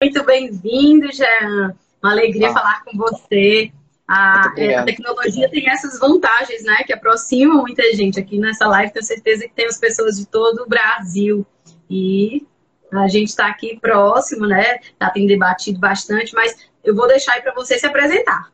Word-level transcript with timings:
Muito 0.00 0.24
bem-vindo, 0.24 1.10
Jean. 1.12 1.74
Uma 2.00 2.12
alegria 2.12 2.50
ah. 2.50 2.52
falar 2.52 2.84
com 2.84 2.96
você. 2.96 3.72
A, 4.06 4.46
a, 4.46 4.84
tecnologia 4.84 5.50
tem 5.50 5.68
essas 5.68 5.98
vantagens, 5.98 6.62
né? 6.62 6.84
Que 6.86 6.92
aproximam 6.92 7.62
muita 7.62 7.82
gente. 7.94 8.20
Aqui 8.20 8.38
nessa 8.38 8.68
live, 8.68 8.92
tenho 8.92 9.04
certeza 9.04 9.42
que 9.42 9.54
temos 9.54 9.76
pessoas 9.76 10.16
de 10.16 10.26
todo 10.26 10.62
o 10.62 10.68
Brasil. 10.68 11.44
E 11.90 12.46
a 12.92 13.08
gente 13.08 13.30
está 13.30 13.48
aqui 13.48 13.76
próximo, 13.80 14.46
né? 14.46 14.78
Já 15.00 15.10
tem 15.10 15.26
debatido 15.26 15.80
bastante, 15.80 16.32
mas 16.32 16.56
eu 16.84 16.94
vou 16.94 17.08
deixar 17.08 17.32
aí 17.32 17.42
para 17.42 17.52
você 17.52 17.76
se 17.76 17.86
apresentar. 17.86 18.52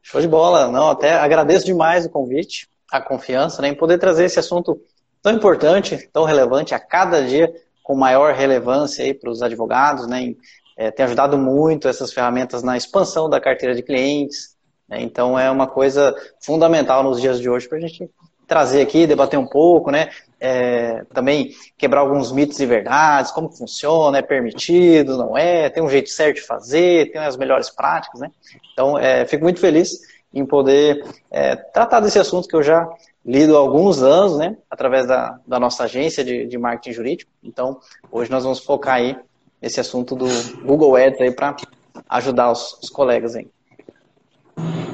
Show 0.00 0.20
de 0.20 0.28
bola. 0.28 0.70
Não, 0.70 0.90
até 0.90 1.14
agradeço 1.14 1.66
demais 1.66 2.06
o 2.06 2.10
convite, 2.10 2.68
a 2.92 3.00
confiança, 3.00 3.60
né, 3.60 3.68
em 3.68 3.74
poder 3.74 3.98
trazer 3.98 4.26
esse 4.26 4.38
assunto 4.38 4.80
tão 5.20 5.32
importante, 5.32 6.08
tão 6.12 6.22
relevante 6.22 6.72
a 6.72 6.78
cada 6.78 7.26
dia, 7.26 7.52
com 7.86 7.94
maior 7.94 8.34
relevância 8.34 9.04
aí 9.04 9.14
para 9.14 9.30
os 9.30 9.42
advogados, 9.42 10.08
né? 10.08 10.34
É, 10.76 10.90
tem 10.90 11.06
ajudado 11.06 11.38
muito 11.38 11.86
essas 11.86 12.12
ferramentas 12.12 12.64
na 12.64 12.76
expansão 12.76 13.30
da 13.30 13.40
carteira 13.40 13.76
de 13.76 13.82
clientes. 13.82 14.56
Né? 14.88 15.02
Então 15.02 15.38
é 15.38 15.48
uma 15.48 15.68
coisa 15.68 16.12
fundamental 16.40 17.04
nos 17.04 17.20
dias 17.20 17.40
de 17.40 17.48
hoje 17.48 17.68
para 17.68 17.78
a 17.78 17.80
gente 17.80 18.10
trazer 18.44 18.82
aqui, 18.82 19.06
debater 19.06 19.38
um 19.38 19.46
pouco, 19.46 19.92
né? 19.92 20.10
É, 20.40 21.04
também 21.14 21.52
quebrar 21.78 22.00
alguns 22.00 22.32
mitos 22.32 22.58
e 22.58 22.66
verdades, 22.66 23.30
como 23.30 23.50
funciona, 23.50 24.18
é 24.18 24.22
permitido, 24.22 25.16
não 25.16 25.38
é, 25.38 25.70
tem 25.70 25.82
um 25.82 25.88
jeito 25.88 26.10
certo 26.10 26.36
de 26.36 26.42
fazer, 26.42 27.12
tem 27.12 27.20
as 27.20 27.36
melhores 27.36 27.70
práticas, 27.70 28.20
né? 28.20 28.30
Então, 28.72 28.98
é, 28.98 29.24
fico 29.26 29.44
muito 29.44 29.60
feliz 29.60 30.00
em 30.34 30.44
poder 30.44 31.04
é, 31.30 31.54
tratar 31.54 32.00
desse 32.00 32.18
assunto 32.18 32.48
que 32.48 32.56
eu 32.56 32.62
já 32.64 32.88
lido 33.26 33.56
há 33.56 33.58
alguns 33.58 34.02
anos, 34.02 34.38
né? 34.38 34.56
Através 34.70 35.06
da, 35.06 35.38
da 35.44 35.58
nossa 35.58 35.84
agência 35.84 36.24
de, 36.24 36.46
de 36.46 36.56
marketing 36.56 36.92
jurídico. 36.92 37.30
Então, 37.42 37.80
hoje 38.10 38.30
nós 38.30 38.44
vamos 38.44 38.60
focar 38.60 38.94
aí 38.94 39.16
nesse 39.60 39.80
assunto 39.80 40.14
do 40.14 40.26
Google 40.64 40.94
Ads 40.94 41.20
aí 41.20 41.32
para 41.32 41.56
ajudar 42.08 42.52
os, 42.52 42.78
os 42.80 42.88
colegas 42.88 43.34
aí. 43.34 43.48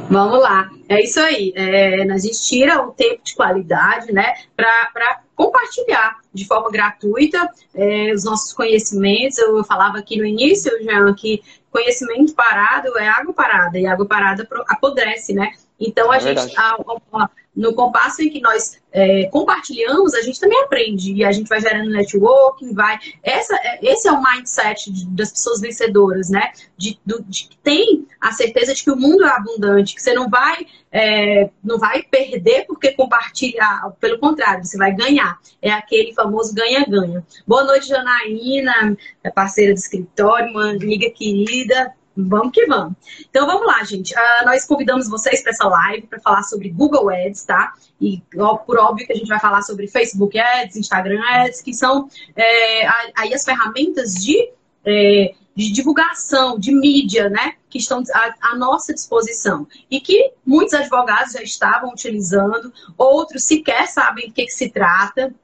Vamos 0.08 0.40
lá, 0.40 0.68
é 0.88 1.02
isso 1.02 1.20
aí. 1.20 1.52
É, 1.54 2.02
a 2.02 2.18
gente 2.18 2.42
tira 2.42 2.82
o 2.82 2.92
tempo 2.92 3.22
de 3.24 3.34
qualidade, 3.34 4.12
né, 4.12 4.34
para 4.54 5.22
compartilhar 5.34 6.18
de 6.32 6.46
forma 6.46 6.70
gratuita 6.70 7.48
é, 7.74 8.12
os 8.12 8.24
nossos 8.24 8.52
conhecimentos. 8.52 9.38
Eu 9.38 9.64
falava 9.64 9.98
aqui 9.98 10.18
no 10.18 10.26
início, 10.26 10.70
Jean, 10.82 11.14
que 11.14 11.42
conhecimento 11.70 12.34
parado 12.34 12.96
é 12.98 13.08
água 13.08 13.32
parada 13.32 13.78
e 13.78 13.86
água 13.86 14.06
parada 14.06 14.46
apodrece, 14.68 15.32
né? 15.32 15.52
Então 15.80 16.10
a 16.10 16.16
é 16.16 16.20
gente, 16.20 16.56
a, 16.58 16.76
a, 17.14 17.30
no 17.54 17.74
compasso 17.74 18.22
em 18.22 18.30
que 18.30 18.40
nós 18.40 18.80
é, 18.90 19.26
compartilhamos, 19.26 20.14
a 20.14 20.22
gente 20.22 20.40
também 20.40 20.58
aprende 20.62 21.12
e 21.12 21.24
a 21.24 21.30
gente 21.30 21.48
vai 21.48 21.60
gerando 21.60 21.90
networking, 21.90 22.72
vai. 22.72 22.98
Essa, 23.22 23.54
é, 23.56 23.78
esse 23.82 24.08
é 24.08 24.12
o 24.12 24.22
mindset 24.22 24.90
de, 24.90 25.06
das 25.08 25.30
pessoas 25.30 25.60
vencedoras, 25.60 26.30
né? 26.30 26.52
De, 26.78 26.98
do, 27.04 27.22
de 27.24 27.50
tem 27.62 28.06
a 28.20 28.32
certeza 28.32 28.74
de 28.74 28.82
que 28.82 28.90
o 28.90 28.96
mundo 28.96 29.24
é 29.24 29.28
abundante, 29.28 29.94
que 29.94 30.02
você 30.02 30.14
não 30.14 30.30
vai, 30.30 30.66
é, 30.90 31.50
não 31.62 31.78
vai 31.78 32.02
perder 32.02 32.64
porque 32.66 32.92
compartilhar, 32.92 33.92
pelo 34.00 34.18
contrário, 34.18 34.64
você 34.64 34.78
vai 34.78 34.94
ganhar. 34.94 35.38
É 35.60 35.70
aquele 35.70 36.14
famoso 36.14 36.54
ganha-ganha. 36.54 37.24
Boa 37.46 37.64
noite, 37.64 37.88
Janaína, 37.88 38.96
parceira 39.34 39.74
do 39.74 39.78
escritório, 39.78 40.50
uma 40.50 40.70
amiga 40.70 41.10
querida. 41.10 41.92
Vamos 42.16 42.52
que 42.52 42.66
vamos. 42.66 42.94
Então 43.28 43.46
vamos 43.46 43.66
lá, 43.66 43.82
gente. 43.84 44.12
Uh, 44.14 44.44
nós 44.44 44.66
convidamos 44.66 45.08
vocês 45.08 45.42
para 45.42 45.52
essa 45.52 45.66
live 45.66 46.06
para 46.06 46.20
falar 46.20 46.42
sobre 46.42 46.68
Google 46.68 47.08
Ads, 47.08 47.44
tá? 47.44 47.72
E 48.00 48.22
ó, 48.36 48.56
por 48.56 48.78
óbvio 48.78 49.06
que 49.06 49.12
a 49.12 49.16
gente 49.16 49.28
vai 49.28 49.40
falar 49.40 49.62
sobre 49.62 49.88
Facebook 49.88 50.38
Ads, 50.38 50.76
Instagram 50.76 51.22
Ads, 51.22 51.62
que 51.62 51.72
são 51.72 52.08
é, 52.36 52.86
aí 53.16 53.32
as 53.32 53.44
ferramentas 53.44 54.14
de, 54.14 54.50
é, 54.84 55.34
de 55.56 55.72
divulgação, 55.72 56.58
de 56.58 56.74
mídia, 56.74 57.30
né? 57.30 57.54
Que 57.70 57.78
estão 57.78 58.02
à, 58.12 58.52
à, 58.52 58.56
nossa 58.56 58.92
disposição. 58.92 59.66
E 59.90 59.98
que 59.98 60.32
muitos 60.44 60.74
advogados 60.74 61.32
já 61.32 61.42
estavam 61.42 61.90
utilizando, 61.90 62.70
outros 62.98 63.44
sequer 63.44 63.88
sabem 63.88 64.28
do 64.28 64.34
que, 64.34 64.44
que 64.44 64.52
se 64.52 64.68
trata. 64.68 65.34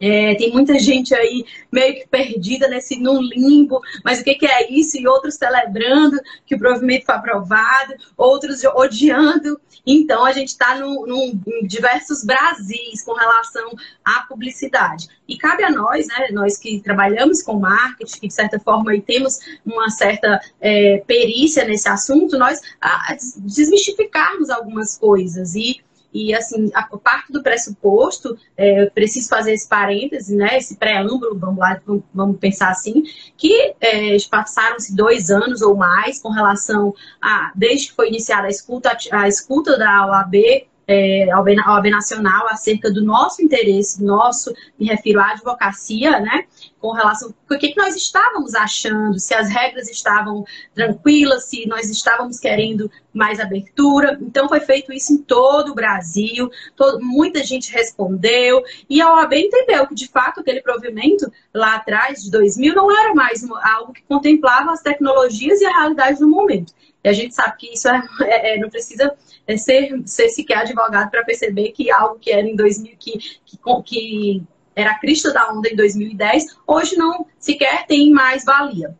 É, 0.00 0.34
tem 0.36 0.52
muita 0.52 0.78
gente 0.78 1.12
aí 1.12 1.44
meio 1.72 1.94
que 1.94 2.08
perdida 2.08 2.68
nesse 2.68 2.98
num 3.00 3.20
limbo, 3.20 3.80
mas 4.04 4.20
o 4.20 4.24
que, 4.24 4.34
que, 4.36 4.46
é 4.46 4.70
isso? 4.70 4.96
E 4.96 5.08
outros 5.08 5.34
celebrando 5.34 6.20
que 6.46 6.54
o 6.54 6.58
provimento 6.58 7.06
foi 7.06 7.14
aprovado, 7.16 7.94
outros 8.16 8.62
odiando. 8.64 9.60
Então 9.84 10.24
a 10.24 10.32
gente 10.32 10.48
está 10.48 10.78
em 10.78 11.66
diversos 11.66 12.24
Brasis 12.24 13.02
com 13.04 13.14
relação 13.14 13.70
à 14.04 14.20
publicidade. 14.28 15.08
E 15.26 15.36
cabe 15.36 15.64
a 15.64 15.70
nós, 15.70 16.06
né, 16.06 16.28
nós 16.30 16.56
que 16.58 16.80
trabalhamos 16.80 17.42
com 17.42 17.58
marketing, 17.58 18.20
que 18.20 18.28
de 18.28 18.34
certa 18.34 18.60
forma 18.60 18.92
aí 18.92 19.00
temos 19.00 19.38
uma 19.64 19.90
certa 19.90 20.40
é, 20.60 21.02
perícia 21.06 21.64
nesse 21.64 21.88
assunto, 21.88 22.38
nós 22.38 22.60
a, 22.80 23.12
a 23.12 23.16
desmistificarmos 23.38 24.48
algumas 24.48 24.96
coisas 24.96 25.54
e 25.54 25.80
e, 26.12 26.34
assim, 26.34 26.70
a 26.74 26.82
parte 26.96 27.32
do 27.32 27.42
pressuposto, 27.42 28.36
é, 28.56 28.86
preciso 28.86 29.28
fazer 29.28 29.52
esse 29.52 29.68
parêntese, 29.68 30.34
né, 30.34 30.56
esse 30.56 30.76
preâmbulo, 30.76 31.38
vamos 31.38 31.58
lá, 31.58 31.80
vamos 32.14 32.38
pensar 32.38 32.70
assim, 32.70 33.02
que 33.36 33.74
é, 33.80 34.16
passaram-se 34.30 34.94
dois 34.96 35.30
anos 35.30 35.60
ou 35.62 35.76
mais 35.76 36.20
com 36.20 36.30
relação 36.30 36.94
a, 37.20 37.52
desde 37.54 37.88
que 37.88 37.94
foi 37.94 38.08
iniciada 38.08 38.46
a 38.46 38.50
escuta, 38.50 38.96
a 39.12 39.28
escuta 39.28 39.78
da 39.78 40.06
OAB, 40.06 40.66
é, 40.88 41.30
a 41.30 41.38
OAB 41.38 41.90
Nacional 41.90 42.48
acerca 42.48 42.90
do 42.90 43.04
nosso 43.04 43.42
interesse, 43.42 44.02
nosso, 44.02 44.54
me 44.80 44.86
refiro 44.86 45.20
à 45.20 45.32
advocacia, 45.32 46.18
né? 46.18 46.46
Com 46.80 46.92
relação 46.92 47.34
o 47.50 47.58
que, 47.58 47.68
que 47.68 47.76
nós 47.76 47.94
estávamos 47.94 48.54
achando, 48.54 49.18
se 49.18 49.34
as 49.34 49.48
regras 49.48 49.88
estavam 49.90 50.44
tranquilas, 50.74 51.44
se 51.44 51.66
nós 51.66 51.90
estávamos 51.90 52.38
querendo 52.38 52.90
mais 53.12 53.40
abertura. 53.40 54.18
Então 54.22 54.48
foi 54.48 54.60
feito 54.60 54.92
isso 54.92 55.12
em 55.12 55.18
todo 55.18 55.72
o 55.72 55.74
Brasil, 55.74 56.50
todo, 56.76 57.04
muita 57.04 57.42
gente 57.42 57.72
respondeu, 57.72 58.62
e 58.88 59.02
a 59.02 59.12
OAB 59.12 59.34
entendeu 59.34 59.86
que, 59.86 59.94
de 59.94 60.08
fato, 60.08 60.40
aquele 60.40 60.62
provimento 60.62 61.30
lá 61.52 61.76
atrás, 61.76 62.22
de 62.22 62.30
2000, 62.30 62.74
não 62.74 62.90
era 62.90 63.14
mais 63.14 63.46
algo 63.74 63.92
que 63.92 64.02
contemplava 64.02 64.72
as 64.72 64.80
tecnologias 64.80 65.60
e 65.60 65.66
a 65.66 65.78
realidade 65.80 66.18
do 66.20 66.28
momento. 66.28 66.72
E 67.02 67.08
a 67.08 67.12
gente 67.12 67.34
sabe 67.34 67.56
que 67.56 67.72
isso 67.72 67.88
é, 67.88 68.02
é, 68.22 68.54
é 68.54 68.58
não 68.58 68.68
precisa 68.68 69.14
é 69.46 69.56
ser, 69.56 70.02
ser 70.04 70.28
sequer 70.28 70.58
advogado 70.58 71.10
para 71.10 71.24
perceber 71.24 71.72
que 71.72 71.90
algo 71.90 72.18
que 72.18 72.30
era 72.30 72.46
em 72.46 72.54
2000, 72.54 72.96
que, 72.98 73.18
que, 73.44 73.58
que 73.84 74.42
era 74.76 74.92
a 74.92 74.98
crista 74.98 75.32
da 75.32 75.50
onda 75.52 75.68
em 75.68 75.74
2010, 75.74 76.56
hoje 76.66 76.96
não 76.96 77.26
sequer 77.38 77.86
tem 77.86 78.10
mais 78.10 78.44
valia. 78.44 78.96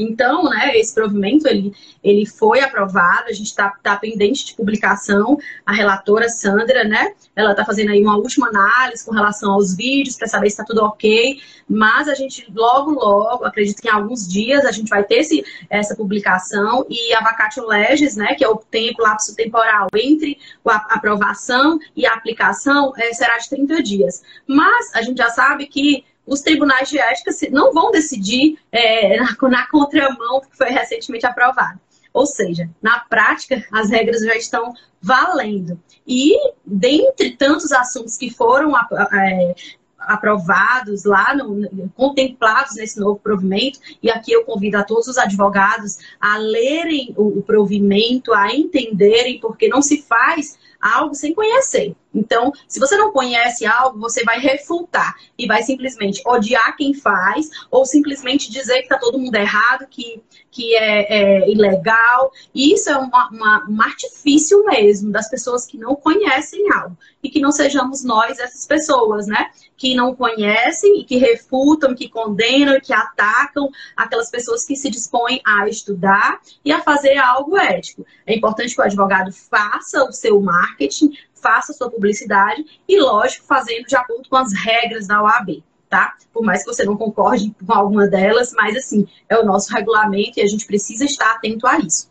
Então, 0.00 0.44
né, 0.44 0.78
esse 0.78 0.94
provimento 0.94 1.46
ele, 1.46 1.74
ele 2.02 2.24
foi 2.24 2.60
aprovado, 2.60 3.28
a 3.28 3.32
gente 3.32 3.48
está 3.48 3.68
tá 3.82 3.96
pendente 3.96 4.46
de 4.46 4.54
publicação. 4.54 5.38
A 5.66 5.72
relatora 5.72 6.28
Sandra, 6.28 6.84
né, 6.84 7.12
ela 7.36 7.50
está 7.50 7.66
fazendo 7.66 7.90
aí 7.90 8.02
uma 8.02 8.16
última 8.16 8.48
análise 8.48 9.04
com 9.04 9.12
relação 9.12 9.52
aos 9.52 9.76
vídeos 9.76 10.16
para 10.16 10.26
saber 10.26 10.48
se 10.48 10.54
está 10.54 10.64
tudo 10.64 10.82
ok. 10.82 11.38
Mas 11.68 12.08
a 12.08 12.14
gente 12.14 12.50
logo, 12.54 12.92
logo, 12.92 13.44
acredito 13.44 13.82
que 13.82 13.88
em 13.88 13.90
alguns 13.92 14.26
dias 14.26 14.64
a 14.64 14.72
gente 14.72 14.88
vai 14.88 15.04
ter 15.04 15.16
esse, 15.16 15.44
essa 15.68 15.94
publicação 15.94 16.86
e 16.88 17.12
a 17.14 17.20
vacatio 17.20 17.66
legis, 17.66 18.16
né, 18.16 18.34
que 18.34 18.44
é 18.44 18.48
o 18.48 18.56
tempo, 18.56 19.02
lapso 19.02 19.36
temporal 19.36 19.86
entre 19.94 20.38
a 20.66 20.76
aprovação 20.94 21.78
e 21.94 22.06
a 22.06 22.14
aplicação, 22.14 22.92
é, 22.96 23.12
será 23.12 23.36
de 23.36 23.50
30 23.50 23.82
dias. 23.82 24.22
Mas 24.46 24.94
a 24.94 25.02
gente 25.02 25.18
já 25.18 25.28
sabe 25.28 25.66
que 25.66 26.04
os 26.30 26.40
tribunais 26.40 26.88
de 26.88 26.96
ética 26.96 27.32
não 27.50 27.72
vão 27.72 27.90
decidir 27.90 28.56
é, 28.70 29.18
na, 29.18 29.36
na 29.48 29.66
contramão 29.66 30.40
que 30.40 30.56
foi 30.56 30.70
recentemente 30.70 31.26
aprovado. 31.26 31.80
Ou 32.12 32.24
seja, 32.24 32.70
na 32.80 33.00
prática, 33.00 33.64
as 33.72 33.90
regras 33.90 34.20
já 34.20 34.36
estão 34.36 34.72
valendo. 35.02 35.80
E, 36.06 36.36
dentre 36.64 37.32
tantos 37.32 37.72
assuntos 37.72 38.16
que 38.16 38.30
foram 38.30 38.72
é, 38.76 39.54
aprovados 39.98 41.04
lá, 41.04 41.34
no, 41.34 41.90
contemplados 41.96 42.76
nesse 42.76 42.98
novo 43.00 43.18
provimento, 43.18 43.80
e 44.00 44.08
aqui 44.08 44.32
eu 44.32 44.44
convido 44.44 44.76
a 44.78 44.84
todos 44.84 45.08
os 45.08 45.18
advogados 45.18 45.98
a 46.20 46.36
lerem 46.36 47.12
o, 47.16 47.38
o 47.38 47.42
provimento, 47.42 48.32
a 48.32 48.54
entenderem, 48.54 49.40
porque 49.40 49.68
não 49.68 49.82
se 49.82 50.02
faz 50.02 50.58
algo 50.80 51.14
sem 51.14 51.34
conhecer. 51.34 51.94
Então, 52.12 52.52
se 52.66 52.80
você 52.80 52.96
não 52.96 53.12
conhece 53.12 53.64
algo, 53.66 53.98
você 53.98 54.24
vai 54.24 54.40
refutar 54.40 55.14
e 55.38 55.46
vai 55.46 55.62
simplesmente 55.62 56.22
odiar 56.26 56.76
quem 56.76 56.92
faz 56.92 57.48
ou 57.70 57.84
simplesmente 57.84 58.50
dizer 58.50 58.78
que 58.78 58.82
está 58.82 58.98
todo 58.98 59.18
mundo 59.18 59.36
errado, 59.36 59.86
que, 59.88 60.20
que 60.50 60.74
é, 60.74 61.42
é 61.42 61.50
ilegal. 61.50 62.32
E 62.54 62.72
isso 62.72 62.90
é 62.90 62.96
uma, 62.96 63.28
uma, 63.30 63.66
um 63.68 63.80
artifício 63.80 64.64
mesmo 64.64 65.12
das 65.12 65.28
pessoas 65.28 65.64
que 65.64 65.78
não 65.78 65.94
conhecem 65.94 66.72
algo. 66.72 66.96
E 67.22 67.28
que 67.28 67.40
não 67.40 67.52
sejamos 67.52 68.02
nós 68.02 68.38
essas 68.38 68.66
pessoas, 68.66 69.26
né? 69.26 69.50
Que 69.80 69.94
não 69.94 70.14
conhecem 70.14 71.00
e 71.00 71.04
que 71.04 71.16
refutam, 71.16 71.94
que 71.94 72.06
condenam 72.06 72.78
que 72.78 72.92
atacam 72.92 73.70
aquelas 73.96 74.30
pessoas 74.30 74.62
que 74.66 74.76
se 74.76 74.90
dispõem 74.90 75.40
a 75.42 75.66
estudar 75.68 76.38
e 76.62 76.70
a 76.70 76.82
fazer 76.82 77.16
algo 77.16 77.56
ético. 77.56 78.04
É 78.26 78.36
importante 78.36 78.74
que 78.74 78.80
o 78.82 78.84
advogado 78.84 79.32
faça 79.32 80.04
o 80.04 80.12
seu 80.12 80.38
marketing, 80.38 81.12
faça 81.32 81.72
sua 81.72 81.90
publicidade 81.90 82.62
e, 82.86 83.00
lógico, 83.00 83.46
fazendo 83.46 83.86
de 83.86 83.96
acordo 83.96 84.28
com 84.28 84.36
as 84.36 84.52
regras 84.52 85.06
da 85.06 85.22
OAB. 85.22 85.64
tá? 85.88 86.14
Por 86.30 86.44
mais 86.44 86.62
que 86.62 86.66
você 86.66 86.84
não 86.84 86.98
concorde 86.98 87.50
com 87.66 87.72
alguma 87.72 88.06
delas, 88.06 88.52
mas 88.52 88.76
assim, 88.76 89.08
é 89.30 89.38
o 89.38 89.46
nosso 89.46 89.72
regulamento 89.72 90.38
e 90.38 90.42
a 90.42 90.46
gente 90.46 90.66
precisa 90.66 91.06
estar 91.06 91.32
atento 91.32 91.66
a 91.66 91.78
isso. 91.78 92.09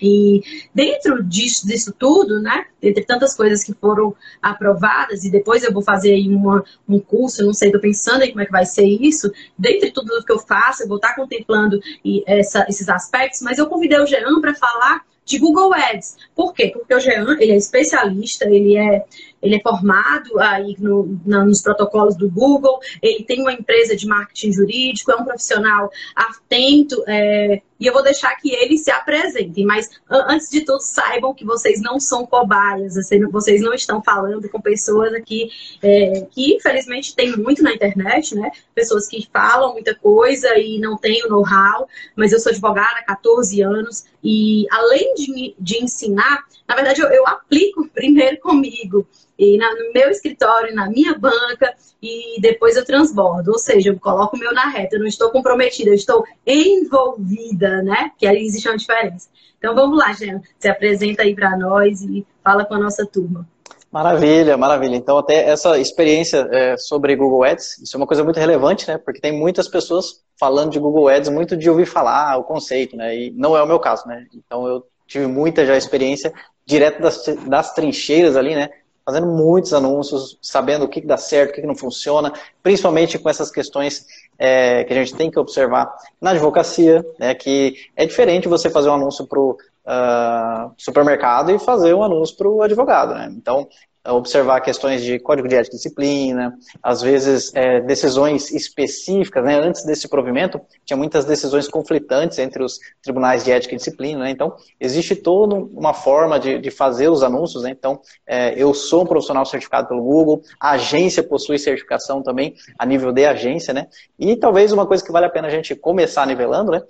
E 0.00 0.42
dentro 0.74 1.22
disso, 1.22 1.66
disso 1.66 1.94
tudo, 1.96 2.40
né, 2.40 2.66
entre 2.82 3.04
tantas 3.04 3.34
coisas 3.34 3.62
que 3.62 3.74
foram 3.74 4.14
aprovadas, 4.40 5.24
e 5.24 5.30
depois 5.30 5.62
eu 5.62 5.72
vou 5.72 5.82
fazer 5.82 6.12
aí 6.12 6.28
uma, 6.28 6.64
um 6.88 6.98
curso, 6.98 7.44
não 7.44 7.52
sei, 7.52 7.68
estou 7.68 7.80
pensando 7.80 8.22
em 8.22 8.30
como 8.30 8.40
é 8.40 8.46
que 8.46 8.52
vai 8.52 8.64
ser 8.64 8.86
isso, 8.86 9.30
dentre 9.58 9.90
tudo 9.90 10.24
que 10.24 10.32
eu 10.32 10.38
faço, 10.38 10.82
eu 10.82 10.88
vou 10.88 10.96
estar 10.96 11.14
contemplando 11.14 11.80
essa, 12.26 12.64
esses 12.68 12.88
aspectos, 12.88 13.40
mas 13.42 13.58
eu 13.58 13.66
convidei 13.66 13.98
o 14.00 14.06
Jean 14.06 14.40
para 14.40 14.54
falar 14.54 15.04
de 15.24 15.38
Google 15.38 15.72
Ads. 15.72 16.16
Por 16.34 16.52
quê? 16.52 16.70
Porque 16.72 16.94
o 16.94 16.98
Jean, 16.98 17.36
ele 17.38 17.52
é 17.52 17.56
especialista, 17.56 18.46
ele 18.46 18.76
é, 18.76 19.04
ele 19.42 19.56
é 19.56 19.60
formado 19.60 20.38
aí 20.38 20.76
no, 20.78 21.18
na, 21.24 21.44
nos 21.44 21.62
protocolos 21.62 22.16
do 22.16 22.30
Google, 22.30 22.78
ele 23.02 23.24
tem 23.24 23.40
uma 23.40 23.52
empresa 23.52 23.96
de 23.96 24.06
marketing 24.06 24.52
jurídico, 24.52 25.10
é 25.10 25.16
um 25.16 25.24
profissional 25.24 25.90
atento, 26.14 27.02
é, 27.06 27.62
e 27.80 27.86
eu 27.86 27.94
vou 27.94 28.02
deixar 28.02 28.34
que 28.36 28.52
eles 28.54 28.82
se 28.82 28.90
apresentem. 28.90 29.64
Mas 29.64 29.88
antes 30.08 30.50
de 30.50 30.60
tudo, 30.60 30.80
saibam 30.80 31.32
que 31.32 31.46
vocês 31.46 31.80
não 31.80 31.98
são 31.98 32.26
cobaias, 32.26 32.94
vocês 33.32 33.62
não 33.62 33.72
estão 33.72 34.02
falando 34.02 34.48
com 34.50 34.60
pessoas 34.60 35.14
aqui 35.14 35.50
é, 35.82 36.26
que 36.30 36.56
infelizmente 36.56 37.16
tem 37.16 37.34
muito 37.36 37.62
na 37.62 37.72
internet, 37.72 38.34
né? 38.34 38.50
Pessoas 38.74 39.08
que 39.08 39.26
falam 39.32 39.72
muita 39.72 39.94
coisa 39.94 40.58
e 40.58 40.78
não 40.78 40.98
têm 40.98 41.24
o 41.24 41.28
know-how, 41.28 41.88
mas 42.14 42.32
eu 42.32 42.38
sou 42.38 42.50
advogada 42.50 42.98
há 42.98 43.04
14 43.04 43.62
anos 43.62 44.04
e 44.22 44.66
além 44.70 45.14
de, 45.14 45.54
de 45.58 45.82
ensinar, 45.82 46.44
na 46.68 46.74
verdade 46.74 47.00
eu, 47.00 47.08
eu 47.08 47.26
aplico 47.26 47.88
primeiro 47.94 48.38
comigo 48.40 49.06
e 49.40 49.56
na, 49.56 49.74
no 49.74 49.90
meu 49.94 50.10
escritório, 50.10 50.74
na 50.74 50.86
minha 50.90 51.18
banca, 51.18 51.74
e 52.02 52.38
depois 52.42 52.76
eu 52.76 52.84
transbordo. 52.84 53.52
Ou 53.52 53.58
seja, 53.58 53.88
eu 53.88 53.98
coloco 53.98 54.36
o 54.36 54.38
meu 54.38 54.52
na 54.52 54.68
reta, 54.68 54.96
eu 54.96 55.00
não 55.00 55.06
estou 55.06 55.30
comprometida, 55.30 55.88
eu 55.88 55.94
estou 55.94 56.24
envolvida, 56.46 57.82
né? 57.82 58.12
Que 58.18 58.26
aí 58.26 58.44
existe 58.44 58.68
uma 58.68 58.76
diferença. 58.76 59.30
Então 59.56 59.74
vamos 59.74 59.98
lá, 59.98 60.12
Jean, 60.12 60.42
se 60.58 60.68
apresenta 60.68 61.22
aí 61.22 61.34
para 61.34 61.56
nós 61.56 62.02
e 62.02 62.26
fala 62.44 62.66
com 62.66 62.74
a 62.74 62.78
nossa 62.78 63.06
turma. 63.06 63.48
Maravilha, 63.90 64.56
maravilha. 64.58 64.94
Então, 64.94 65.18
até 65.18 65.48
essa 65.48 65.76
experiência 65.78 66.46
é, 66.52 66.76
sobre 66.76 67.16
Google 67.16 67.42
Ads, 67.42 67.78
isso 67.78 67.96
é 67.96 67.98
uma 67.98 68.06
coisa 68.06 68.22
muito 68.22 68.38
relevante, 68.38 68.86
né? 68.86 68.98
Porque 68.98 69.20
tem 69.20 69.32
muitas 69.32 69.66
pessoas 69.66 70.22
falando 70.38 70.70
de 70.70 70.78
Google 70.78 71.08
Ads, 71.08 71.28
muito 71.30 71.56
de 71.56 71.68
ouvir 71.68 71.86
falar 71.86 72.36
o 72.36 72.44
conceito, 72.44 72.94
né? 72.94 73.16
E 73.16 73.30
não 73.32 73.56
é 73.56 73.62
o 73.62 73.66
meu 73.66 73.80
caso, 73.80 74.06
né? 74.06 74.26
Então, 74.32 74.66
eu 74.68 74.84
tive 75.08 75.26
muita 75.26 75.66
já 75.66 75.76
experiência 75.76 76.32
direto 76.64 77.02
das, 77.02 77.24
das 77.48 77.74
trincheiras 77.74 78.36
ali, 78.36 78.54
né? 78.54 78.70
Fazendo 79.10 79.26
muitos 79.26 79.74
anúncios, 79.74 80.38
sabendo 80.40 80.84
o 80.84 80.88
que, 80.88 81.00
dá 81.00 81.16
certo, 81.16 81.50
o 81.50 81.54
que, 81.54 81.66
não 81.66 81.74
funciona, 81.74 82.32
principalmente 82.62 83.18
com 83.18 83.28
essas 83.28 83.50
questões 83.50 84.06
é, 84.38 84.84
que 84.84 84.92
a 84.92 84.96
gente 84.96 85.16
tem 85.16 85.30
que 85.30 85.38
observar 85.38 85.92
na 86.20 86.30
advocacia, 86.30 87.04
né, 87.18 87.34
que 87.34 87.74
é 87.96 88.06
diferente 88.06 88.46
você 88.46 88.70
fazer 88.70 88.88
um 88.88 88.94
anúncio 88.94 89.26
para 89.26 89.40
o 89.40 89.50
uh, 89.50 89.56
ah, 89.84 90.70
supermercado 90.76 91.50
e 91.50 91.58
fazer 91.58 91.92
um 91.92 92.04
anúncio 92.04 92.36
para 92.36 92.48
o 92.48 92.62
advogado. 92.62 93.14
Né? 93.14 93.32
Então, 93.36 93.68
observar 94.08 94.60
questões 94.62 95.02
de 95.02 95.18
código 95.18 95.46
de 95.46 95.54
ética 95.54 95.76
e 95.76 95.78
disciplina, 95.78 96.56
às 96.82 97.02
vezes 97.02 97.54
é, 97.54 97.80
decisões 97.80 98.50
específicas, 98.50 99.44
né? 99.44 99.58
antes 99.60 99.84
desse 99.84 100.08
provimento 100.08 100.60
tinha 100.84 100.96
muitas 100.96 101.26
decisões 101.26 101.68
conflitantes 101.68 102.38
entre 102.38 102.62
os 102.62 102.78
tribunais 103.02 103.44
de 103.44 103.52
ética 103.52 103.74
e 103.74 103.76
disciplina, 103.76 104.20
né? 104.20 104.30
então 104.30 104.56
existe 104.78 105.14
toda 105.14 105.54
uma 105.54 105.92
forma 105.92 106.40
de, 106.40 106.58
de 106.58 106.70
fazer 106.70 107.10
os 107.10 107.22
anúncios, 107.22 107.62
né? 107.62 107.70
então 107.70 108.00
é, 108.26 108.54
eu 108.56 108.72
sou 108.72 109.02
um 109.02 109.06
profissional 109.06 109.44
certificado 109.44 109.88
pelo 109.88 110.02
Google, 110.02 110.42
a 110.58 110.72
agência 110.72 111.22
possui 111.22 111.58
certificação 111.58 112.22
também 112.22 112.54
a 112.78 112.86
nível 112.86 113.12
de 113.12 113.26
agência, 113.26 113.74
né? 113.74 113.86
e 114.18 114.34
talvez 114.34 114.72
uma 114.72 114.86
coisa 114.86 115.04
que 115.04 115.12
vale 115.12 115.26
a 115.26 115.30
pena 115.30 115.48
a 115.48 115.50
gente 115.50 115.74
começar 115.74 116.26
nivelando, 116.26 116.70
né? 116.72 116.82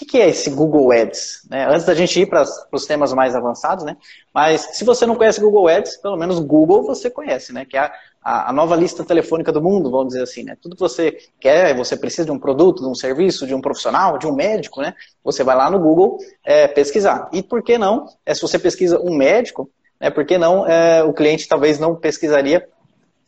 O 0.00 0.04
que, 0.06 0.18
é 0.18 0.28
esse 0.28 0.50
Google 0.50 0.92
Ads? 0.92 1.46
Né? 1.48 1.66
Antes 1.66 1.86
da 1.86 1.94
gente 1.94 2.20
ir 2.20 2.26
para 2.26 2.44
os 2.70 2.84
temas 2.84 3.14
mais 3.14 3.34
avançados, 3.34 3.82
né? 3.82 3.96
Mas 4.32 4.76
se 4.76 4.84
você 4.84 5.06
não 5.06 5.16
conhece 5.16 5.40
Google 5.40 5.68
Ads, 5.68 5.96
pelo 5.96 6.18
menos 6.18 6.38
Google 6.38 6.82
você 6.82 7.08
conhece, 7.08 7.50
né? 7.50 7.64
Que 7.64 7.78
é 7.78 7.90
a, 8.22 8.50
a, 8.50 8.52
nova 8.52 8.76
lista 8.76 9.02
telefônica 9.02 9.50
do 9.50 9.62
mundo, 9.62 9.90
vamos 9.90 10.08
dizer 10.08 10.22
assim, 10.22 10.42
né? 10.42 10.54
Tudo 10.60 10.76
que 10.76 10.80
você 10.80 11.16
quer, 11.40 11.74
você 11.74 11.96
precisa 11.96 12.26
de 12.26 12.30
um 12.30 12.38
produto, 12.38 12.82
de 12.82 12.88
um 12.88 12.94
serviço, 12.94 13.46
de 13.46 13.54
um 13.54 13.60
profissional, 13.60 14.18
de 14.18 14.26
um 14.26 14.34
médico, 14.34 14.82
né? 14.82 14.94
Você 15.24 15.42
vai 15.42 15.56
lá 15.56 15.70
no 15.70 15.78
Google 15.78 16.18
é, 16.44 16.68
pesquisar. 16.68 17.30
E 17.32 17.42
por 17.42 17.62
que 17.62 17.78
não? 17.78 18.06
É, 18.26 18.34
se 18.34 18.42
você 18.42 18.58
pesquisa 18.58 19.00
um 19.00 19.16
médico, 19.16 19.70
né? 19.98 20.10
Por 20.10 20.26
que 20.26 20.36
não 20.36 20.66
é, 20.66 21.02
o 21.04 21.14
cliente 21.14 21.48
talvez 21.48 21.78
não 21.78 21.96
pesquisaria 21.96 22.68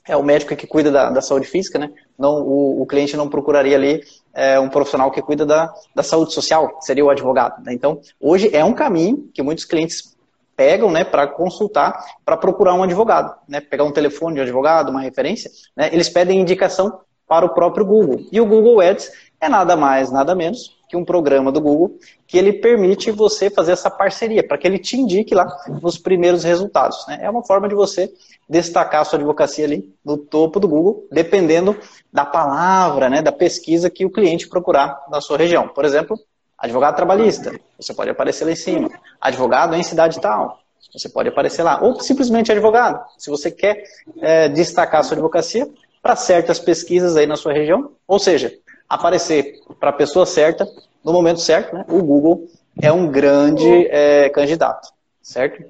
é 0.08 0.16
o 0.16 0.22
médico 0.22 0.56
que 0.56 0.66
cuida 0.66 0.90
da, 0.90 1.10
da 1.10 1.20
saúde 1.20 1.46
física, 1.46 1.78
né? 1.78 1.90
Não, 2.18 2.42
o, 2.42 2.82
o 2.82 2.86
cliente 2.86 3.16
não 3.16 3.28
procuraria 3.28 3.76
ali 3.76 4.00
é, 4.34 4.58
um 4.58 4.68
profissional 4.68 5.10
que 5.10 5.20
cuida 5.20 5.44
da, 5.44 5.72
da 5.94 6.02
saúde 6.02 6.32
social, 6.32 6.78
seria 6.80 7.04
o 7.04 7.10
advogado. 7.10 7.62
Né? 7.62 7.74
Então, 7.74 8.00
hoje 8.20 8.50
é 8.54 8.64
um 8.64 8.72
caminho 8.72 9.28
que 9.34 9.42
muitos 9.42 9.64
clientes 9.64 10.16
pegam 10.56 10.90
né, 10.90 11.04
para 11.04 11.26
consultar, 11.26 12.04
para 12.24 12.36
procurar 12.36 12.74
um 12.74 12.82
advogado, 12.82 13.34
né? 13.46 13.60
pegar 13.60 13.84
um 13.84 13.92
telefone 13.92 14.34
de 14.34 14.40
um 14.40 14.44
advogado, 14.44 14.88
uma 14.88 15.00
referência, 15.00 15.50
né? 15.76 15.90
eles 15.92 16.08
pedem 16.08 16.40
indicação 16.40 17.00
para 17.28 17.44
o 17.44 17.50
próprio 17.50 17.84
Google. 17.84 18.26
E 18.32 18.40
o 18.40 18.46
Google 18.46 18.80
Ads 18.80 19.12
é 19.40 19.48
nada 19.48 19.76
mais, 19.76 20.10
nada 20.10 20.34
menos 20.34 20.76
que 20.88 20.96
um 20.96 21.04
programa 21.04 21.52
do 21.52 21.60
Google 21.60 21.98
que 22.26 22.38
ele 22.38 22.54
permite 22.54 23.10
você 23.10 23.50
fazer 23.50 23.72
essa 23.72 23.90
parceria, 23.90 24.46
para 24.46 24.56
que 24.56 24.66
ele 24.66 24.78
te 24.78 24.96
indique 24.96 25.34
lá 25.34 25.46
os 25.82 25.98
primeiros 25.98 26.44
resultados. 26.44 27.06
Né? 27.06 27.18
É 27.22 27.30
uma 27.30 27.44
forma 27.44 27.68
de 27.68 27.74
você 27.74 28.10
destacar 28.48 29.02
a 29.02 29.04
sua 29.04 29.18
advocacia 29.18 29.64
ali 29.64 29.94
no 30.04 30.16
topo 30.16 30.58
do 30.58 30.66
Google, 30.66 31.06
dependendo 31.12 31.76
da 32.12 32.24
palavra, 32.24 33.10
né, 33.10 33.20
da 33.20 33.32
pesquisa 33.32 33.90
que 33.90 34.04
o 34.04 34.10
cliente 34.10 34.48
procurar 34.48 35.04
na 35.10 35.20
sua 35.20 35.36
região. 35.36 35.68
Por 35.68 35.84
exemplo, 35.84 36.18
advogado 36.56 36.96
trabalhista, 36.96 37.52
você 37.78 37.92
pode 37.92 38.10
aparecer 38.10 38.44
lá 38.44 38.52
em 38.52 38.56
cima. 38.56 38.90
Advogado 39.20 39.74
em 39.74 39.82
cidade 39.82 40.20
tal, 40.20 40.60
você 40.92 41.08
pode 41.08 41.28
aparecer 41.28 41.62
lá. 41.62 41.78
Ou 41.82 42.00
simplesmente 42.00 42.50
advogado, 42.50 43.04
se 43.18 43.28
você 43.28 43.50
quer 43.50 43.84
é, 44.20 44.48
destacar 44.48 45.00
a 45.00 45.02
sua 45.02 45.14
advocacia 45.14 45.68
para 46.02 46.16
certas 46.16 46.58
pesquisas 46.58 47.16
aí 47.16 47.26
na 47.26 47.36
sua 47.36 47.52
região, 47.52 47.92
ou 48.06 48.18
seja, 48.18 48.52
aparecer 48.88 49.60
para 49.78 49.90
a 49.90 49.92
pessoa 49.92 50.24
certa, 50.24 50.66
no 51.04 51.12
momento 51.12 51.40
certo, 51.40 51.74
né, 51.74 51.84
o 51.88 52.02
Google 52.02 52.46
é 52.80 52.90
um 52.90 53.08
grande 53.08 53.86
é, 53.88 54.28
candidato, 54.30 54.88
certo? 55.20 55.62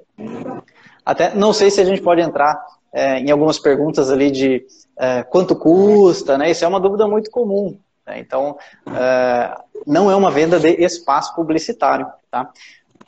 Até 1.08 1.34
não 1.34 1.54
sei 1.54 1.70
se 1.70 1.80
a 1.80 1.84
gente 1.86 2.02
pode 2.02 2.20
entrar 2.20 2.62
é, 2.92 3.18
em 3.18 3.30
algumas 3.30 3.58
perguntas 3.58 4.10
ali 4.10 4.30
de 4.30 4.66
é, 4.94 5.22
quanto 5.22 5.56
custa, 5.56 6.36
né? 6.36 6.50
Isso 6.50 6.66
é 6.66 6.68
uma 6.68 6.78
dúvida 6.78 7.08
muito 7.08 7.30
comum. 7.30 7.78
Né? 8.06 8.18
Então, 8.18 8.58
é, 8.94 9.56
não 9.86 10.10
é 10.10 10.14
uma 10.14 10.30
venda 10.30 10.60
de 10.60 10.68
espaço 10.84 11.34
publicitário, 11.34 12.06
tá? 12.30 12.50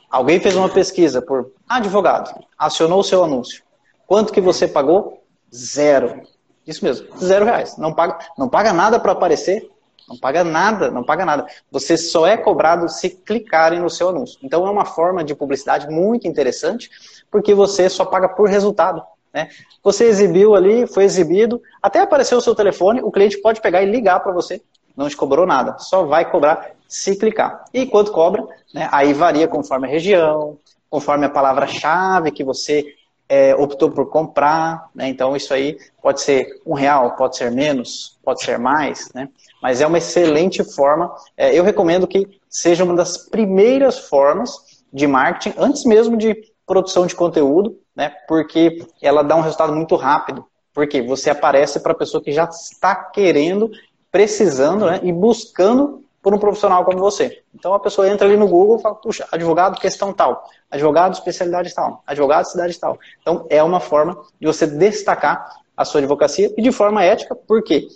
Alguém 0.09 0.39
fez 0.39 0.55
uma 0.55 0.67
pesquisa 0.67 1.21
por 1.21 1.51
advogado, 1.69 2.33
acionou 2.57 3.01
o 3.01 3.03
seu 3.03 3.23
anúncio. 3.23 3.61
Quanto 4.07 4.33
que 4.33 4.41
você 4.41 4.67
pagou? 4.67 5.21
Zero. 5.53 6.23
Isso 6.65 6.83
mesmo, 6.83 7.07
zero 7.19 7.45
reais. 7.45 7.77
Não 7.77 7.93
paga, 7.93 8.17
não 8.35 8.49
paga 8.49 8.73
nada 8.73 8.99
para 8.99 9.11
aparecer, 9.11 9.69
não 10.11 10.17
paga 10.17 10.43
nada, 10.43 10.91
não 10.91 11.03
paga 11.03 11.25
nada. 11.25 11.47
Você 11.71 11.95
só 11.95 12.27
é 12.27 12.35
cobrado 12.35 12.89
se 12.89 13.09
clicarem 13.09 13.79
no 13.79 13.89
seu 13.89 14.09
anúncio. 14.09 14.37
Então 14.43 14.67
é 14.67 14.69
uma 14.69 14.83
forma 14.83 15.23
de 15.23 15.33
publicidade 15.33 15.87
muito 15.89 16.27
interessante 16.27 16.89
porque 17.29 17.53
você 17.53 17.89
só 17.89 18.03
paga 18.03 18.27
por 18.27 18.49
resultado. 18.49 19.01
Né? 19.33 19.47
Você 19.81 20.05
exibiu 20.05 20.53
ali, 20.53 20.85
foi 20.85 21.05
exibido, 21.05 21.61
até 21.81 22.01
apareceu 22.01 22.37
o 22.37 22.41
seu 22.41 22.53
telefone, 22.53 23.01
o 23.01 23.11
cliente 23.11 23.37
pode 23.37 23.61
pegar 23.61 23.81
e 23.81 23.85
ligar 23.85 24.19
para 24.19 24.33
você. 24.33 24.61
Não 24.95 25.07
te 25.07 25.15
cobrou 25.15 25.45
nada, 25.47 25.77
só 25.79 26.03
vai 26.03 26.29
cobrar 26.29 26.71
se 26.85 27.15
clicar. 27.15 27.63
E 27.73 27.85
quanto 27.85 28.11
cobra? 28.11 28.45
Né? 28.73 28.89
Aí 28.91 29.13
varia 29.13 29.47
conforme 29.47 29.87
a 29.87 29.89
região, 29.89 30.57
conforme 30.89 31.25
a 31.25 31.29
palavra-chave 31.29 32.31
que 32.31 32.43
você 32.43 32.85
é, 33.29 33.55
optou 33.55 33.89
por 33.89 34.09
comprar. 34.09 34.89
Né? 34.93 35.07
Então 35.07 35.37
isso 35.37 35.53
aí 35.53 35.77
pode 36.01 36.19
ser 36.19 36.45
um 36.65 36.73
real, 36.73 37.15
pode 37.15 37.37
ser 37.37 37.49
menos, 37.49 38.19
pode 38.21 38.43
ser 38.43 38.59
mais. 38.59 39.09
Né? 39.15 39.29
Mas 39.61 39.81
é 39.81 39.87
uma 39.87 39.97
excelente 39.97 40.63
forma. 40.63 41.13
É, 41.37 41.57
eu 41.57 41.63
recomendo 41.63 42.07
que 42.07 42.39
seja 42.49 42.83
uma 42.83 42.95
das 42.95 43.17
primeiras 43.17 43.99
formas 43.99 44.81
de 44.91 45.07
marketing, 45.07 45.55
antes 45.57 45.85
mesmo 45.85 46.17
de 46.17 46.35
produção 46.65 47.05
de 47.05 47.15
conteúdo, 47.15 47.77
né? 47.95 48.11
Porque 48.27 48.85
ela 49.01 49.23
dá 49.23 49.35
um 49.35 49.41
resultado 49.41 49.73
muito 49.73 49.95
rápido. 49.95 50.45
Porque 50.73 51.01
você 51.01 51.29
aparece 51.29 51.79
para 51.81 51.91
a 51.91 51.95
pessoa 51.95 52.23
que 52.23 52.31
já 52.31 52.45
está 52.45 52.95
querendo, 52.95 53.69
precisando, 54.09 54.85
né? 54.85 54.99
E 55.03 55.11
buscando 55.11 56.01
por 56.21 56.33
um 56.33 56.37
profissional 56.37 56.85
como 56.85 56.99
você. 56.99 57.41
Então 57.53 57.73
a 57.73 57.79
pessoa 57.79 58.07
entra 58.07 58.27
ali 58.27 58.37
no 58.37 58.47
Google 58.47 58.77
e 58.77 58.81
fala, 58.81 58.95
puxa, 58.95 59.27
advogado 59.31 59.79
questão 59.79 60.13
tal, 60.13 60.47
advogado 60.69 61.13
especialidade 61.13 61.73
tal, 61.73 62.03
advogado 62.05 62.45
cidade 62.45 62.79
tal. 62.79 62.99
Então 63.21 63.47
é 63.49 63.61
uma 63.63 63.79
forma 63.79 64.21
de 64.39 64.45
você 64.45 64.67
destacar 64.67 65.61
a 65.75 65.83
sua 65.83 65.99
advocacia 65.99 66.53
e 66.55 66.61
de 66.61 66.71
forma 66.71 67.03
ética, 67.03 67.35
porque 67.35 67.87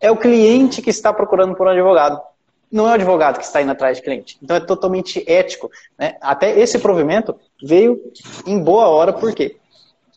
é 0.00 0.10
o 0.10 0.16
cliente 0.16 0.82
que 0.82 0.90
está 0.90 1.12
procurando 1.12 1.54
por 1.54 1.66
um 1.66 1.70
advogado 1.70 2.20
não 2.70 2.86
é 2.86 2.92
o 2.92 2.94
advogado 2.94 3.38
que 3.38 3.44
está 3.44 3.62
indo 3.62 3.72
atrás 3.72 3.96
de 3.96 4.02
cliente. 4.02 4.38
Então 4.42 4.56
é 4.56 4.60
totalmente 4.60 5.24
ético. 5.26 5.70
Né? 5.98 6.16
Até 6.20 6.58
esse 6.58 6.78
provimento 6.78 7.34
veio 7.62 8.00
em 8.46 8.58
boa 8.58 8.88
hora, 8.88 9.12
por 9.12 9.34
quê? 9.34 9.56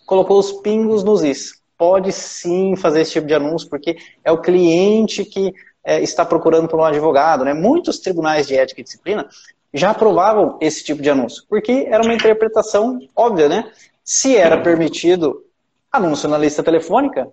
Colocou 0.05 0.39
os 0.39 0.51
pingos 0.51 1.03
nos 1.03 1.24
is. 1.24 1.59
pode 1.77 2.12
sim 2.12 2.75
fazer 2.75 3.01
esse 3.01 3.13
tipo 3.13 3.27
de 3.27 3.33
anúncio, 3.33 3.69
porque 3.69 3.98
é 4.24 4.31
o 4.31 4.41
cliente 4.41 5.24
que 5.24 5.53
é, 5.83 6.01
está 6.01 6.25
procurando 6.25 6.67
por 6.67 6.79
um 6.79 6.83
advogado. 6.83 7.45
Né? 7.45 7.53
Muitos 7.53 8.00
tribunais 8.00 8.48
de 8.48 8.57
ética 8.57 8.81
e 8.81 8.83
disciplina 8.83 9.27
já 9.74 9.91
aprovavam 9.91 10.57
esse 10.59 10.83
tipo 10.83 11.01
de 11.01 11.09
anúncio, 11.09 11.43
porque 11.48 11.88
era 11.89 12.03
uma 12.03 12.13
interpretação 12.13 13.00
óbvia, 13.15 13.48
né? 13.48 13.71
Se 14.03 14.36
era 14.36 14.59
permitido 14.59 15.45
anúncio 15.91 16.27
na 16.27 16.39
lista 16.39 16.63
telefônica, 16.63 17.31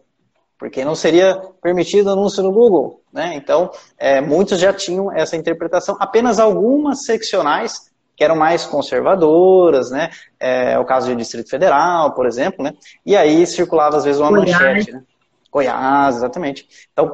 porque 0.59 0.85
não 0.85 0.95
seria 0.95 1.41
permitido 1.63 2.11
anúncio 2.11 2.43
no 2.43 2.53
Google, 2.53 3.01
né? 3.13 3.35
Então, 3.35 3.71
é, 3.99 4.21
muitos 4.21 4.59
já 4.59 4.73
tinham 4.73 5.13
essa 5.13 5.37
interpretação. 5.37 5.97
Apenas 6.01 6.39
algumas 6.39 7.05
seccionais 7.05 7.91
que 8.17 8.25
eram 8.25 8.35
mais 8.35 8.65
conservadoras, 8.65 9.91
né? 9.91 10.11
É, 10.41 10.79
o 10.79 10.85
caso 10.85 11.09
do 11.09 11.17
Distrito 11.17 11.51
Federal, 11.51 12.15
por 12.15 12.27
exemplo, 12.27 12.65
né? 12.65 12.73
E 13.05 13.15
aí 13.15 13.47
circulava 13.47 13.99
às 13.99 14.05
vezes 14.05 14.21
uma 14.21 14.31
Goiás. 14.31 14.53
manchete, 14.53 14.93
né? 14.93 15.03
Goiás, 15.53 16.17
exatamente. 16.17 16.67
Então, 16.93 17.13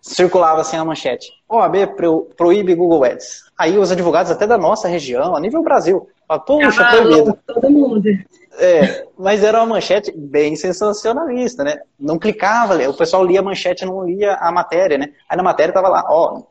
circulava 0.00 0.60
assim 0.60 0.76
a 0.76 0.84
manchete. 0.84 1.30
OAB 1.48 1.74
proíbe 2.36 2.74
Google 2.74 3.04
Ads. 3.04 3.44
Aí 3.56 3.78
os 3.78 3.92
advogados 3.92 4.32
até 4.32 4.46
da 4.46 4.58
nossa 4.58 4.88
região, 4.88 5.36
a 5.36 5.40
nível 5.40 5.62
Brasil, 5.62 6.08
falam, 6.30 6.44
poxa, 6.44 6.82
ah, 6.82 6.90
proibido. 6.90 7.38
Todo 7.46 7.70
mundo. 7.70 8.08
É, 8.58 9.06
mas 9.18 9.42
era 9.42 9.58
uma 9.58 9.74
manchete 9.74 10.12
bem 10.16 10.54
sensacionalista, 10.54 11.64
né? 11.64 11.80
Não 11.98 12.18
clicava, 12.18 12.76
o 12.88 12.94
pessoal 12.94 13.24
lia 13.24 13.40
a 13.40 13.42
manchete, 13.42 13.84
não 13.84 14.04
lia 14.04 14.34
a 14.34 14.52
matéria, 14.52 14.98
né? 14.98 15.12
Aí 15.28 15.36
na 15.36 15.42
matéria 15.42 15.72
tava 15.72 15.88
lá, 15.88 16.04
ó, 16.08 16.42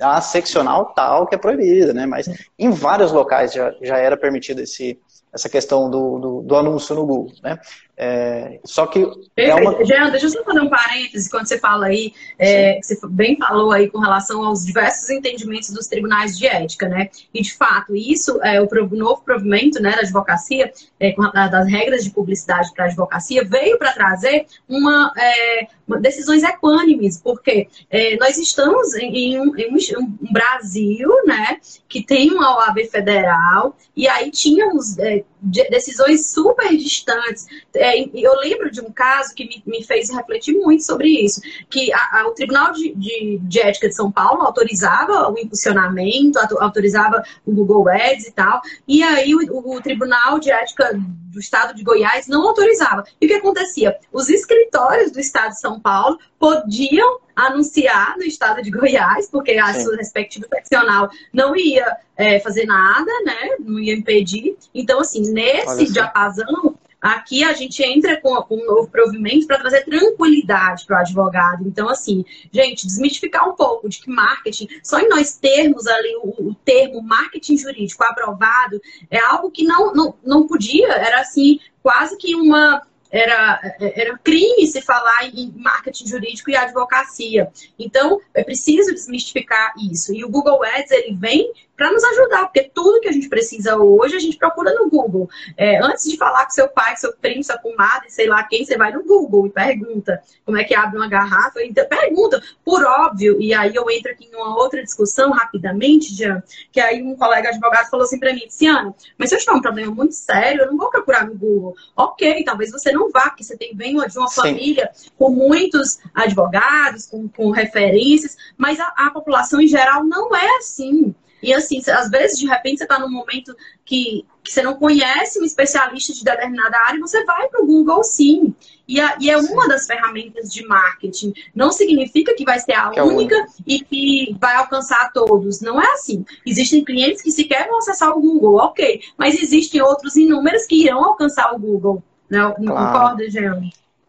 a 0.00 0.20
seccional 0.20 0.86
tal 0.86 1.26
que 1.26 1.34
é 1.34 1.38
proibida, 1.38 1.92
né? 1.92 2.06
Mas 2.06 2.28
em 2.58 2.70
vários 2.70 3.12
locais 3.12 3.52
já, 3.52 3.72
já 3.82 3.98
era 3.98 4.16
permitido 4.16 4.60
esse, 4.60 4.98
essa 5.32 5.48
questão 5.48 5.90
do, 5.90 6.18
do, 6.18 6.42
do 6.42 6.56
anúncio 6.56 6.94
no 6.94 7.06
Google, 7.06 7.32
né? 7.42 7.58
É, 8.00 8.60
só 8.64 8.86
que. 8.86 9.04
É 9.36 9.52
uma... 9.56 9.84
Jean, 9.84 10.10
deixa 10.10 10.26
eu 10.26 10.30
só 10.30 10.44
fazer 10.44 10.60
um 10.60 10.68
parêntese 10.68 11.28
quando 11.28 11.48
você 11.48 11.58
fala 11.58 11.86
aí, 11.86 12.14
é, 12.38 12.78
você 12.80 12.96
bem 13.08 13.36
falou 13.36 13.72
aí 13.72 13.90
com 13.90 13.98
relação 13.98 14.44
aos 14.44 14.64
diversos 14.64 15.10
entendimentos 15.10 15.70
dos 15.70 15.88
tribunais 15.88 16.38
de 16.38 16.46
ética, 16.46 16.88
né? 16.88 17.10
E 17.34 17.42
de 17.42 17.52
fato, 17.52 17.96
isso 17.96 18.40
é 18.44 18.62
o 18.62 18.68
novo 18.92 19.22
provimento 19.24 19.82
né, 19.82 19.90
da 19.90 20.02
advocacia, 20.02 20.72
é, 21.00 21.12
das 21.50 21.66
regras 21.66 22.04
de 22.04 22.10
publicidade 22.10 22.72
para 22.72 22.84
a 22.84 22.86
advocacia, 22.86 23.44
veio 23.44 23.76
para 23.76 23.92
trazer 23.92 24.46
uma, 24.68 25.12
é, 25.16 25.66
uma, 25.86 25.98
decisões 25.98 26.44
equânimes, 26.44 27.20
porque 27.20 27.66
é, 27.90 28.16
nós 28.16 28.38
estamos 28.38 28.94
em, 28.94 29.34
em, 29.34 29.40
um, 29.40 29.56
em 29.56 29.74
um, 29.96 30.16
Brasil, 30.30 31.10
né, 31.26 31.58
que 31.88 32.00
tem 32.00 32.30
uma 32.30 32.58
OAB 32.58 32.78
federal, 32.88 33.76
e 33.96 34.06
aí 34.06 34.30
tínhamos 34.30 34.96
decisões 35.40 36.26
super 36.26 36.76
distantes. 36.76 37.46
É, 37.74 38.00
eu 38.00 38.34
lembro 38.40 38.70
de 38.70 38.80
um 38.80 38.90
caso 38.90 39.34
que 39.34 39.44
me, 39.44 39.62
me 39.66 39.84
fez 39.84 40.10
refletir 40.10 40.54
muito 40.54 40.84
sobre 40.84 41.08
isso, 41.08 41.40
que 41.70 41.92
a, 41.92 42.20
a, 42.20 42.28
o 42.28 42.32
Tribunal 42.32 42.72
de, 42.72 42.94
de, 42.94 43.38
de, 43.42 43.60
Ética 43.60 43.88
de 43.88 43.94
São 43.94 44.10
Paulo 44.10 44.42
autorizava 44.42 45.30
o 45.30 45.38
impulsionamento, 45.38 46.38
autorizava 46.58 47.22
o 47.46 47.52
Google 47.52 47.88
Ads 47.88 48.26
e 48.26 48.32
tal, 48.32 48.60
e 48.86 49.02
aí 49.02 49.34
o, 49.34 49.76
o 49.76 49.80
Tribunal 49.80 50.38
de 50.38 50.50
Ética 50.50 50.98
do 51.28 51.38
Estado 51.38 51.74
de 51.74 51.82
Goiás 51.82 52.26
não 52.26 52.48
autorizava. 52.48 53.04
E 53.20 53.26
o 53.26 53.28
que 53.28 53.34
acontecia? 53.34 53.96
Os 54.12 54.28
escritórios 54.28 55.10
do 55.10 55.20
Estado 55.20 55.50
de 55.50 55.60
São 55.60 55.78
Paulo 55.78 56.18
podiam 56.38 57.20
anunciar 57.36 58.16
no 58.16 58.24
Estado 58.24 58.62
de 58.62 58.70
Goiás, 58.70 59.28
porque 59.30 59.52
a 59.52 59.72
Sim. 59.74 59.84
sua 59.84 59.96
respectiva 59.96 60.46
seccional 60.52 61.08
não 61.32 61.54
ia 61.54 61.96
é, 62.16 62.40
fazer 62.40 62.64
nada, 62.64 63.10
né? 63.24 63.56
Não 63.60 63.78
ia 63.78 63.94
impedir. 63.94 64.56
Então, 64.74 65.00
assim, 65.00 65.30
nesse 65.32 65.92
diapasão, 65.92 66.77
Aqui 67.00 67.44
a 67.44 67.52
gente 67.52 67.80
entra 67.82 68.20
com, 68.20 68.34
um 68.50 68.66
novo 68.66 68.90
provimento 68.90 69.46
para 69.46 69.58
trazer 69.58 69.84
tranquilidade 69.84 70.84
para 70.84 70.96
o 70.96 71.00
advogado. 71.00 71.66
Então, 71.66 71.88
assim, 71.88 72.24
gente, 72.52 72.86
desmistificar 72.86 73.48
um 73.48 73.54
pouco 73.54 73.88
de 73.88 74.00
que 74.00 74.10
marketing, 74.10 74.68
só 74.82 74.98
em 74.98 75.08
nós 75.08 75.36
termos 75.36 75.86
ali 75.86 76.16
o, 76.22 76.48
o 76.48 76.54
termo 76.54 77.00
marketing 77.00 77.56
jurídico 77.56 78.02
aprovado, 78.02 78.80
é 79.10 79.20
algo 79.20 79.50
que 79.50 79.62
não, 79.62 79.92
não, 79.94 80.14
não 80.24 80.46
podia, 80.46 80.88
era 80.88 81.20
assim, 81.20 81.60
quase 81.82 82.16
que 82.16 82.34
uma 82.34 82.82
era, 83.10 83.60
era 83.80 84.18
crime 84.18 84.66
se 84.66 84.80
falar 84.80 85.24
em 85.32 85.52
marketing 85.56 86.06
jurídico 86.06 86.50
e 86.50 86.56
advocacia. 86.56 87.50
Então, 87.78 88.20
é 88.34 88.44
preciso 88.44 88.92
desmistificar 88.92 89.72
isso. 89.90 90.14
E 90.14 90.24
o 90.24 90.28
Google 90.28 90.62
Ads, 90.64 90.90
ele 90.90 91.14
vem 91.14 91.52
para 91.78 91.92
nos 91.92 92.02
ajudar, 92.02 92.46
porque 92.46 92.64
tudo 92.74 93.00
que 93.00 93.08
a 93.08 93.12
gente 93.12 93.28
precisa 93.28 93.76
hoje, 93.76 94.16
a 94.16 94.18
gente 94.18 94.36
procura 94.36 94.74
no 94.74 94.90
Google. 94.90 95.30
É, 95.56 95.80
antes 95.80 96.10
de 96.10 96.16
falar 96.16 96.44
com 96.44 96.50
seu 96.50 96.68
pai, 96.68 96.96
seu 96.96 97.12
primo, 97.12 97.44
sua 97.44 97.56
comadre, 97.56 98.10
sei 98.10 98.26
lá 98.26 98.42
quem, 98.42 98.64
você 98.64 98.76
vai 98.76 98.92
no 98.92 99.04
Google 99.04 99.46
e 99.46 99.50
pergunta 99.50 100.20
como 100.44 100.58
é 100.58 100.64
que 100.64 100.74
abre 100.74 100.96
uma 100.96 101.08
garrafa. 101.08 101.62
Então, 101.62 101.86
pergunta, 101.86 102.42
por 102.64 102.84
óbvio. 102.84 103.40
E 103.40 103.54
aí 103.54 103.72
eu 103.72 103.88
entro 103.88 104.10
aqui 104.10 104.24
em 104.24 104.34
uma 104.34 104.56
outra 104.56 104.82
discussão 104.82 105.30
rapidamente, 105.30 106.12
Jean, 106.12 106.42
que 106.72 106.80
aí 106.80 107.00
um 107.00 107.14
colega 107.14 107.50
advogado 107.50 107.88
falou 107.88 108.04
assim 108.04 108.18
para 108.18 108.32
mim, 108.32 108.46
Luciana, 108.46 108.92
mas 109.16 109.28
se 109.28 109.36
eu 109.36 109.38
tiver 109.38 109.52
um 109.52 109.62
problema 109.62 109.94
muito 109.94 110.14
sério, 110.14 110.62
eu 110.62 110.66
não 110.66 110.76
vou 110.76 110.90
procurar 110.90 111.26
no 111.26 111.36
Google. 111.36 111.76
Ok, 111.96 112.42
talvez 112.42 112.72
você 112.72 112.90
não 112.90 112.97
vá, 113.10 113.30
porque 113.30 113.44
você 113.44 113.56
tem, 113.56 113.74
vem 113.74 113.96
de 113.96 114.18
uma 114.18 114.28
Sim. 114.28 114.34
família 114.34 114.90
com 115.16 115.30
muitos 115.30 115.98
advogados, 116.14 117.06
com, 117.06 117.28
com 117.28 117.50
referências, 117.50 118.36
mas 118.56 118.78
a, 118.80 118.92
a 118.96 119.10
população 119.10 119.60
em 119.60 119.68
geral 119.68 120.04
não 120.04 120.34
é 120.34 120.56
assim. 120.58 121.14
E 121.42 121.52
assim, 121.54 121.80
às 121.90 122.10
vezes, 122.10 122.38
de 122.38 122.46
repente, 122.46 122.78
você 122.78 122.84
está 122.84 122.98
num 122.98 123.10
momento 123.10 123.54
que, 123.84 124.24
que 124.42 124.52
você 124.52 124.62
não 124.62 124.74
conhece 124.74 125.40
um 125.40 125.44
especialista 125.44 126.12
de 126.12 126.24
determinada 126.24 126.76
área, 126.84 127.00
você 127.00 127.24
vai 127.24 127.48
para 127.48 127.62
o 127.62 127.66
Google 127.66 128.02
sim. 128.02 128.54
E, 128.86 129.00
a, 129.00 129.16
e 129.20 129.30
é 129.30 129.40
sim. 129.40 129.52
uma 129.52 129.68
das 129.68 129.86
ferramentas 129.86 130.52
de 130.52 130.66
marketing. 130.66 131.32
Não 131.54 131.70
significa 131.70 132.34
que 132.34 132.44
vai 132.44 132.58
ser 132.58 132.72
a 132.72 132.90
que 132.90 133.00
única 133.00 133.36
é 133.36 133.46
e 133.66 133.80
que 133.80 134.36
vai 134.40 134.56
alcançar 134.56 135.12
todos. 135.12 135.60
Não 135.60 135.80
é 135.80 135.92
assim. 135.92 136.24
Existem 136.44 136.84
clientes 136.84 137.22
que 137.22 137.30
sequer 137.30 137.68
vão 137.68 137.78
acessar 137.78 138.10
o 138.16 138.20
Google, 138.20 138.56
ok. 138.56 139.00
Mas 139.16 139.40
existem 139.40 139.80
outros 139.80 140.16
inúmeros 140.16 140.66
que 140.66 140.82
irão 140.82 141.04
alcançar 141.04 141.54
o 141.54 141.58
Google. 141.58 142.02
Não, 142.30 142.50
né? 142.50 142.66
claro. 142.66 142.92
concorda, 142.92 143.30
Jean? 143.30 143.62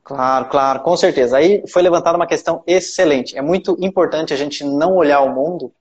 Claro, 0.03 0.45
claro, 0.45 0.79
com 0.79 0.97
certeza. 0.97 1.37
Aí 1.37 1.63
foi 1.67 1.81
levantada 1.81 2.17
uma 2.17 2.25
questão 2.25 2.63
excelente. 2.65 3.37
É 3.37 3.41
muito 3.41 3.77
importante 3.79 4.33
a 4.33 4.37
gente 4.37 4.63
não 4.63 4.95
olhar 4.95 5.21
o 5.21 5.33
mundo 5.33 5.71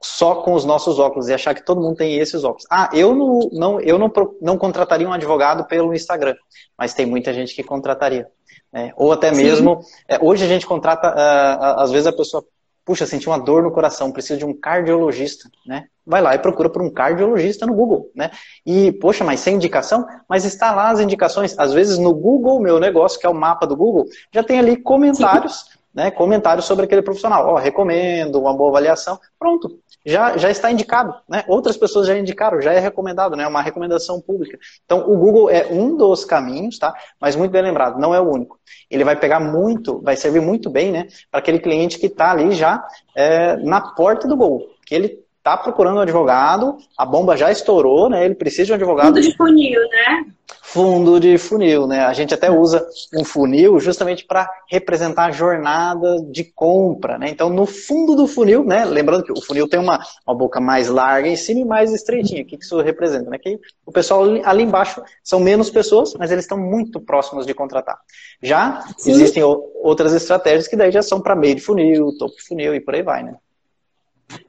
só 0.00 0.36
com 0.36 0.54
os 0.54 0.64
nossos 0.64 0.98
óculos 0.98 1.28
e 1.28 1.34
achar 1.34 1.54
que 1.54 1.64
todo 1.64 1.80
mundo 1.80 1.96
tem 1.96 2.16
esses 2.16 2.44
óculos. 2.44 2.64
Ah, 2.70 2.88
eu 2.92 3.14
não, 3.14 3.50
não, 3.52 3.80
eu 3.80 3.98
não, 3.98 4.10
não 4.40 4.56
contrataria 4.56 5.08
um 5.08 5.12
advogado 5.12 5.64
pelo 5.64 5.92
Instagram, 5.92 6.34
mas 6.78 6.94
tem 6.94 7.04
muita 7.04 7.34
gente 7.34 7.54
que 7.54 7.62
contrataria. 7.62 8.28
Né? 8.72 8.92
Ou 8.96 9.12
até 9.12 9.30
mesmo, 9.32 9.80
é, 10.08 10.18
hoje 10.20 10.44
a 10.44 10.48
gente 10.48 10.66
contrata, 10.66 11.08
uh, 11.08 11.80
às 11.80 11.90
vezes 11.90 12.06
a 12.06 12.12
pessoa, 12.12 12.44
puxa, 12.88 13.04
sentiu 13.04 13.30
uma 13.30 13.38
dor 13.38 13.62
no 13.62 13.70
coração, 13.70 14.10
precisa 14.10 14.38
de 14.38 14.46
um 14.46 14.58
cardiologista, 14.58 15.50
né? 15.66 15.84
Vai 16.06 16.22
lá 16.22 16.34
e 16.34 16.38
procura 16.38 16.70
por 16.70 16.80
um 16.80 16.90
cardiologista 16.90 17.66
no 17.66 17.74
Google, 17.74 18.10
né? 18.16 18.30
E, 18.64 18.92
poxa, 18.92 19.22
mas 19.24 19.40
sem 19.40 19.56
indicação? 19.56 20.06
Mas 20.26 20.46
está 20.46 20.74
lá 20.74 20.88
as 20.88 20.98
indicações. 20.98 21.54
Às 21.58 21.74
vezes 21.74 21.98
no 21.98 22.14
Google, 22.14 22.58
meu 22.60 22.80
negócio, 22.80 23.20
que 23.20 23.26
é 23.26 23.28
o 23.28 23.34
mapa 23.34 23.66
do 23.66 23.76
Google, 23.76 24.06
já 24.32 24.42
tem 24.42 24.58
ali 24.58 24.74
comentários 24.74 25.66
Sim 25.70 25.78
né, 25.98 26.12
comentários 26.12 26.64
sobre 26.64 26.84
aquele 26.84 27.02
profissional. 27.02 27.46
Ó, 27.48 27.54
oh, 27.54 27.56
recomendo, 27.56 28.40
uma 28.40 28.54
boa 28.54 28.70
avaliação. 28.70 29.18
Pronto, 29.36 29.80
já, 30.08 30.38
já 30.38 30.50
está 30.50 30.72
indicado. 30.72 31.14
Né? 31.28 31.44
Outras 31.46 31.76
pessoas 31.76 32.06
já 32.06 32.18
indicaram, 32.18 32.62
já 32.62 32.72
é 32.72 32.78
recomendado, 32.78 33.36
né? 33.36 33.46
uma 33.46 33.60
recomendação 33.60 34.20
pública. 34.20 34.58
Então, 34.84 35.00
o 35.00 35.16
Google 35.18 35.50
é 35.50 35.66
um 35.70 35.96
dos 35.96 36.24
caminhos, 36.24 36.78
tá? 36.78 36.94
mas 37.20 37.36
muito 37.36 37.52
bem 37.52 37.62
lembrado, 37.62 38.00
não 38.00 38.14
é 38.14 38.20
o 38.20 38.30
único. 38.30 38.58
Ele 38.90 39.04
vai 39.04 39.16
pegar 39.16 39.38
muito, 39.38 40.00
vai 40.00 40.16
servir 40.16 40.40
muito 40.40 40.70
bem 40.70 40.90
né, 40.90 41.08
para 41.30 41.40
aquele 41.40 41.58
cliente 41.58 41.98
que 41.98 42.06
está 42.06 42.30
ali 42.30 42.52
já 42.52 42.82
é, 43.14 43.56
na 43.58 43.80
porta 43.80 44.26
do 44.26 44.36
Google, 44.36 44.66
que 44.86 44.94
ele 44.94 45.27
está 45.48 45.56
procurando 45.56 45.96
um 45.96 46.00
advogado, 46.00 46.76
a 46.96 47.06
bomba 47.06 47.36
já 47.36 47.50
estourou, 47.50 48.10
né? 48.10 48.24
Ele 48.24 48.34
precisa 48.34 48.66
de 48.66 48.72
um 48.72 48.74
advogado. 48.74 49.14
Fundo 49.14 49.20
de 49.20 49.36
funil, 49.36 49.80
né? 49.88 50.24
Fundo 50.62 51.18
de 51.18 51.38
funil, 51.38 51.86
né? 51.86 52.04
A 52.04 52.12
gente 52.12 52.34
até 52.34 52.50
usa 52.50 52.86
um 53.14 53.24
funil 53.24 53.80
justamente 53.80 54.26
para 54.26 54.48
representar 54.70 55.26
a 55.26 55.30
jornada 55.30 56.20
de 56.30 56.44
compra, 56.44 57.16
né? 57.16 57.30
Então, 57.30 57.48
no 57.48 57.64
fundo 57.64 58.14
do 58.14 58.26
funil, 58.26 58.62
né? 58.62 58.84
Lembrando 58.84 59.24
que 59.24 59.32
o 59.32 59.40
funil 59.40 59.66
tem 59.66 59.80
uma, 59.80 59.98
uma 60.26 60.36
boca 60.36 60.60
mais 60.60 60.88
larga 60.88 61.26
em 61.26 61.36
cima 61.36 61.60
e 61.60 61.64
mais 61.64 61.92
estreitinha. 61.92 62.42
O 62.42 62.46
que 62.46 62.56
isso 62.56 62.78
representa? 62.82 63.30
Né? 63.30 63.38
Que 63.38 63.58
o 63.86 63.92
pessoal 63.92 64.24
ali 64.44 64.62
embaixo 64.62 65.02
são 65.22 65.40
menos 65.40 65.70
pessoas, 65.70 66.14
mas 66.18 66.30
eles 66.30 66.44
estão 66.44 66.58
muito 66.58 67.00
próximos 67.00 67.46
de 67.46 67.54
contratar. 67.54 67.98
Já 68.42 68.84
Sim. 68.98 69.12
existem 69.12 69.42
outras 69.42 70.12
estratégias 70.12 70.68
que 70.68 70.76
daí 70.76 70.90
já 70.90 71.02
são 71.02 71.20
para 71.20 71.34
meio 71.34 71.54
de 71.54 71.62
funil, 71.62 72.14
topo 72.18 72.36
de 72.36 72.42
funil 72.42 72.74
e 72.74 72.80
por 72.80 72.94
aí 72.94 73.02
vai, 73.02 73.22
né? 73.22 73.34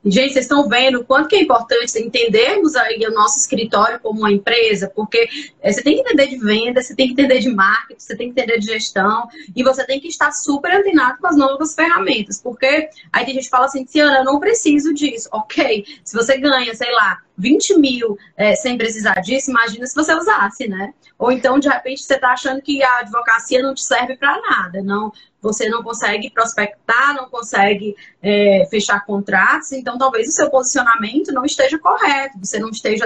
Gente, 0.04 0.34
vocês 0.34 0.46
estão 0.46 0.68
vendo 0.68 1.00
o 1.00 1.06
quanto 1.06 1.30
que 1.30 1.36
é 1.36 1.42
importante 1.42 1.98
entendermos 2.00 2.76
aí 2.76 3.00
o 3.08 3.14
nosso 3.14 3.40
escritório 3.40 4.00
como 4.00 4.20
uma 4.20 4.32
empresa, 4.32 4.92
porque 4.94 5.30
é, 5.62 5.72
você 5.72 5.82
tem 5.82 5.96
que 5.96 6.02
entender 6.02 6.28
de 6.28 6.38
venda, 6.38 6.82
você 6.82 6.96
tem 6.96 7.08
que 7.08 7.14
entender 7.14 7.40
de 7.40 7.50
marketing, 7.50 8.00
você 8.00 8.16
tem 8.16 8.32
que 8.32 8.42
entender 8.42 8.60
de 8.60 8.66
gestão, 8.66 9.28
e 9.56 9.64
você 9.64 9.86
tem 9.86 10.00
que 10.00 10.08
estar 10.08 10.32
super 10.32 10.72
antenado 10.74 11.18
com 11.20 11.28
as 11.28 11.38
novas 11.38 11.74
ferramentas, 11.76 12.42
porque 12.42 12.90
aí 13.12 13.26
tem 13.26 13.34
gente 13.36 13.50
fala 13.50 13.66
assim, 13.66 13.86
Tiana, 13.86 14.20
eu 14.20 14.24
não 14.26 14.40
preciso 14.40 14.94
disso. 14.94 15.30
Ok, 15.32 15.86
se 16.04 16.16
você 16.16 16.38
ganha, 16.38 16.74
sei 16.76 16.92
lá, 16.92 17.22
20 17.40 17.80
mil 17.80 18.18
é, 18.36 18.54
sem 18.56 18.78
precisar 18.78 19.16
disso, 19.22 19.50
imagina 19.50 19.88
se 19.88 19.96
você 19.96 20.14
usasse, 20.14 20.68
né? 20.68 20.94
Ou 21.18 21.32
então, 21.32 21.58
de 21.58 21.68
repente, 21.68 22.04
você 22.04 22.16
está 22.16 22.34
achando 22.34 22.62
que 22.62 22.84
a 22.84 23.00
advocacia 23.00 23.62
não 23.62 23.74
te 23.74 23.82
serve 23.82 24.16
para 24.18 24.40
nada, 24.42 24.82
não 24.84 25.12
você 25.42 25.70
não 25.70 25.82
consegue 25.82 26.30
prospectar, 26.30 27.16
não 27.16 27.30
consegue 27.30 27.96
é, 28.22 28.68
fechar 28.70 29.06
contratos, 29.06 29.72
então 29.72 29.98
talvez 29.98 30.28
o 30.28 30.32
seu 30.32 30.50
posicionamento 30.50 31.32
não 31.32 31.46
esteja 31.46 31.80
correto, 31.80 32.38
você 32.38 32.60
não 32.60 32.70
esteja 32.70 33.06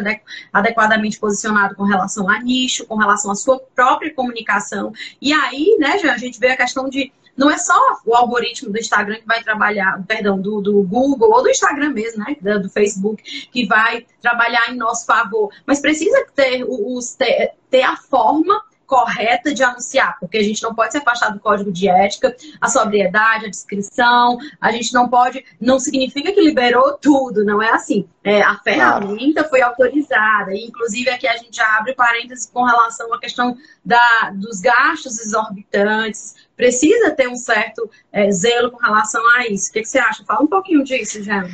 adequadamente 0.51 1.19
posicionado 1.19 1.75
com 1.75 1.83
relação 1.83 2.27
a 2.27 2.39
nicho, 2.39 2.87
com 2.87 2.95
relação 2.95 3.31
à 3.31 3.35
sua 3.35 3.59
própria 3.75 4.11
comunicação. 4.13 4.91
E 5.21 5.31
aí, 5.31 5.77
né, 5.79 5.99
já 5.99 6.13
a 6.13 6.17
gente 6.17 6.39
vê 6.39 6.49
a 6.49 6.57
questão 6.57 6.89
de 6.89 7.11
não 7.35 7.49
é 7.49 7.57
só 7.57 7.73
o 8.05 8.15
algoritmo 8.15 8.71
do 8.71 8.79
Instagram 8.79 9.15
que 9.15 9.27
vai 9.27 9.43
trabalhar, 9.43 10.03
perdão, 10.07 10.39
do, 10.39 10.61
do 10.61 10.83
Google 10.83 11.31
ou 11.31 11.41
do 11.41 11.49
Instagram 11.49 11.89
mesmo, 11.89 12.23
né? 12.23 12.59
Do 12.59 12.69
Facebook, 12.69 13.23
que 13.51 13.65
vai 13.65 14.05
trabalhar 14.21 14.71
em 14.71 14.77
nosso 14.77 15.05
favor. 15.05 15.51
Mas 15.65 15.79
precisa 15.79 16.25
ter, 16.35 16.63
os, 16.63 17.15
ter, 17.15 17.53
ter 17.69 17.81
a 17.81 17.97
forma 17.97 18.63
correta 18.85 19.53
de 19.53 19.63
anunciar, 19.63 20.17
porque 20.19 20.37
a 20.37 20.43
gente 20.43 20.61
não 20.61 20.73
pode 20.73 20.91
se 20.91 20.97
afastar 20.97 21.29
do 21.29 21.39
código 21.39 21.71
de 21.71 21.87
ética, 21.87 22.35
a 22.59 22.67
sobriedade, 22.67 23.45
a 23.45 23.49
descrição, 23.49 24.37
a 24.59 24.71
gente 24.71 24.93
não 24.93 25.09
pode, 25.09 25.43
não 25.59 25.79
significa 25.79 26.31
que 26.31 26.41
liberou 26.41 26.93
tudo, 26.93 27.43
não 27.43 27.61
é 27.61 27.71
assim. 27.71 28.07
É, 28.23 28.41
a 28.41 28.57
ferramenta 28.59 29.43
foi 29.45 29.61
autorizada, 29.61 30.53
e 30.53 30.65
inclusive 30.65 31.09
aqui 31.09 31.27
a 31.27 31.37
gente 31.37 31.61
abre 31.61 31.93
parênteses 31.93 32.45
com 32.45 32.63
relação 32.63 33.13
à 33.13 33.19
questão 33.19 33.57
da, 33.83 34.31
dos 34.35 34.61
gastos 34.61 35.19
exorbitantes, 35.19 36.35
precisa 36.55 37.11
ter 37.11 37.27
um 37.27 37.35
certo 37.35 37.89
é, 38.11 38.31
zelo 38.31 38.71
com 38.71 38.77
relação 38.77 39.21
a 39.35 39.47
isso. 39.47 39.69
O 39.69 39.73
que, 39.73 39.81
que 39.81 39.87
você 39.87 39.99
acha? 39.99 40.23
Fala 40.23 40.41
um 40.41 40.47
pouquinho 40.47 40.83
disso, 40.83 41.21
Jean. 41.21 41.49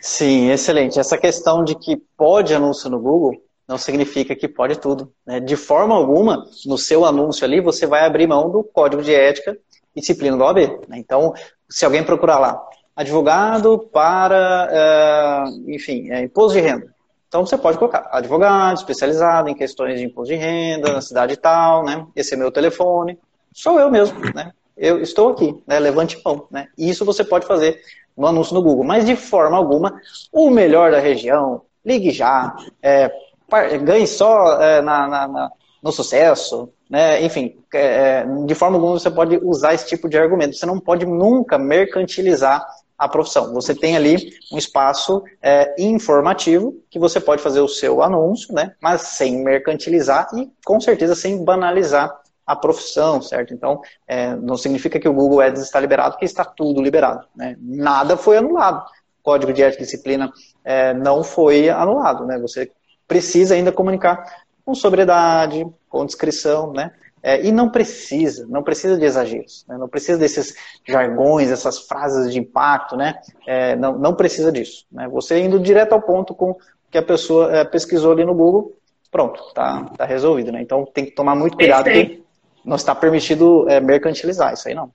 Sim, 0.00 0.50
excelente. 0.50 1.00
Essa 1.00 1.16
questão 1.16 1.64
de 1.64 1.74
que 1.74 1.96
pode 2.16 2.54
anúncio 2.54 2.90
no 2.90 3.00
Google, 3.00 3.42
não 3.66 3.78
significa 3.78 4.34
que 4.36 4.46
pode 4.46 4.78
tudo. 4.78 5.12
Né? 5.26 5.40
De 5.40 5.56
forma 5.56 5.94
alguma, 5.94 6.46
no 6.66 6.76
seu 6.76 7.04
anúncio 7.04 7.44
ali, 7.44 7.60
você 7.60 7.86
vai 7.86 8.04
abrir 8.04 8.26
mão 8.26 8.50
do 8.50 8.62
código 8.62 9.02
de 9.02 9.14
ética 9.14 9.56
e 9.94 10.00
disciplina 10.00 10.36
do 10.36 10.44
OAB. 10.44 10.58
Né? 10.88 10.98
Então, 10.98 11.32
se 11.68 11.84
alguém 11.84 12.04
procurar 12.04 12.38
lá, 12.38 12.62
advogado 12.94 13.78
para, 13.92 15.48
uh, 15.48 15.70
enfim, 15.70 16.10
é, 16.10 16.22
imposto 16.22 16.58
de 16.58 16.60
renda. 16.60 16.94
Então, 17.26 17.44
você 17.44 17.58
pode 17.58 17.78
colocar 17.78 18.08
advogado 18.12 18.76
especializado 18.76 19.48
em 19.48 19.54
questões 19.54 19.98
de 19.98 20.04
imposto 20.04 20.32
de 20.32 20.38
renda, 20.38 20.92
na 20.92 21.00
cidade 21.00 21.36
tal, 21.36 21.84
né? 21.84 22.06
Esse 22.14 22.34
é 22.34 22.36
meu 22.36 22.52
telefone. 22.52 23.18
Sou 23.52 23.80
eu 23.80 23.90
mesmo, 23.90 24.20
né? 24.32 24.52
Eu 24.76 25.02
estou 25.02 25.30
aqui, 25.30 25.60
né? 25.66 25.80
Levante 25.80 26.20
mão, 26.24 26.46
né? 26.48 26.68
Isso 26.78 27.04
você 27.04 27.24
pode 27.24 27.44
fazer 27.44 27.80
no 28.16 28.28
anúncio 28.28 28.54
no 28.54 28.62
Google. 28.62 28.84
Mas, 28.84 29.04
de 29.04 29.16
forma 29.16 29.56
alguma, 29.56 30.00
o 30.32 30.48
melhor 30.48 30.92
da 30.92 31.00
região, 31.00 31.62
ligue 31.84 32.10
já, 32.10 32.54
é, 32.80 33.10
ganhe 33.82 34.06
só 34.06 34.60
é, 34.60 34.80
na, 34.80 35.06
na, 35.06 35.28
na, 35.28 35.50
no 35.82 35.92
sucesso, 35.92 36.70
né? 36.88 37.22
enfim, 37.22 37.56
é, 37.72 37.78
é, 37.78 38.26
de 38.46 38.54
forma 38.54 38.76
alguma 38.76 38.98
você 38.98 39.10
pode 39.10 39.38
usar 39.42 39.74
esse 39.74 39.86
tipo 39.86 40.08
de 40.08 40.18
argumento. 40.18 40.56
Você 40.56 40.66
não 40.66 40.80
pode 40.80 41.04
nunca 41.06 41.58
mercantilizar 41.58 42.64
a 42.96 43.08
profissão. 43.08 43.52
Você 43.52 43.74
tem 43.74 43.96
ali 43.96 44.32
um 44.52 44.58
espaço 44.58 45.22
é, 45.42 45.74
informativo 45.78 46.74
que 46.88 46.98
você 46.98 47.20
pode 47.20 47.42
fazer 47.42 47.60
o 47.60 47.68
seu 47.68 48.02
anúncio, 48.02 48.54
né? 48.54 48.74
mas 48.80 49.02
sem 49.02 49.42
mercantilizar 49.42 50.28
e 50.34 50.50
com 50.64 50.80
certeza 50.80 51.14
sem 51.14 51.44
banalizar 51.44 52.16
a 52.46 52.54
profissão, 52.54 53.22
certo? 53.22 53.54
Então, 53.54 53.80
é, 54.06 54.36
não 54.36 54.56
significa 54.56 55.00
que 55.00 55.08
o 55.08 55.14
Google 55.14 55.40
Ads 55.40 55.62
está 55.62 55.80
liberado, 55.80 56.18
que 56.18 56.24
está 56.24 56.44
tudo 56.44 56.82
liberado. 56.82 57.26
Né? 57.34 57.56
Nada 57.58 58.16
foi 58.16 58.36
anulado. 58.36 58.84
O 59.20 59.22
código 59.22 59.52
de 59.52 59.62
ética 59.62 59.82
e 59.82 59.86
disciplina 59.86 60.30
é, 60.62 60.92
não 60.92 61.24
foi 61.24 61.70
anulado. 61.70 62.26
Né? 62.26 62.38
Você 62.38 62.70
precisa 63.06 63.54
ainda 63.54 63.72
comunicar 63.72 64.24
com 64.64 64.74
sobriedade, 64.74 65.66
com 65.88 66.06
descrição, 66.06 66.72
né? 66.72 66.92
É, 67.22 67.42
e 67.42 67.50
não 67.50 67.70
precisa, 67.70 68.46
não 68.46 68.62
precisa 68.62 68.98
de 68.98 69.04
exageros, 69.06 69.64
né? 69.66 69.78
não 69.78 69.88
precisa 69.88 70.18
desses 70.18 70.54
jargões, 70.86 71.50
essas 71.50 71.78
frases 71.78 72.30
de 72.30 72.38
impacto, 72.38 72.98
né? 72.98 73.18
É, 73.46 73.74
não, 73.76 73.98
não 73.98 74.14
precisa 74.14 74.52
disso. 74.52 74.84
Né? 74.92 75.08
Você 75.08 75.40
indo 75.40 75.58
direto 75.58 75.94
ao 75.94 76.02
ponto 76.02 76.34
com 76.34 76.54
que 76.90 76.98
a 76.98 77.02
pessoa 77.02 77.50
é, 77.56 77.64
pesquisou 77.64 78.12
ali 78.12 78.26
no 78.26 78.34
Google, 78.34 78.76
pronto, 79.10 79.42
tá, 79.54 79.84
tá 79.96 80.04
resolvido, 80.04 80.52
né? 80.52 80.60
Então 80.60 80.84
tem 80.84 81.06
que 81.06 81.12
tomar 81.12 81.34
muito 81.34 81.56
cuidado 81.56 81.84
que 81.84 82.22
não 82.62 82.76
está 82.76 82.94
permitido 82.94 83.66
é, 83.70 83.80
mercantilizar 83.80 84.52
isso 84.52 84.68
aí 84.68 84.74
não. 84.74 84.90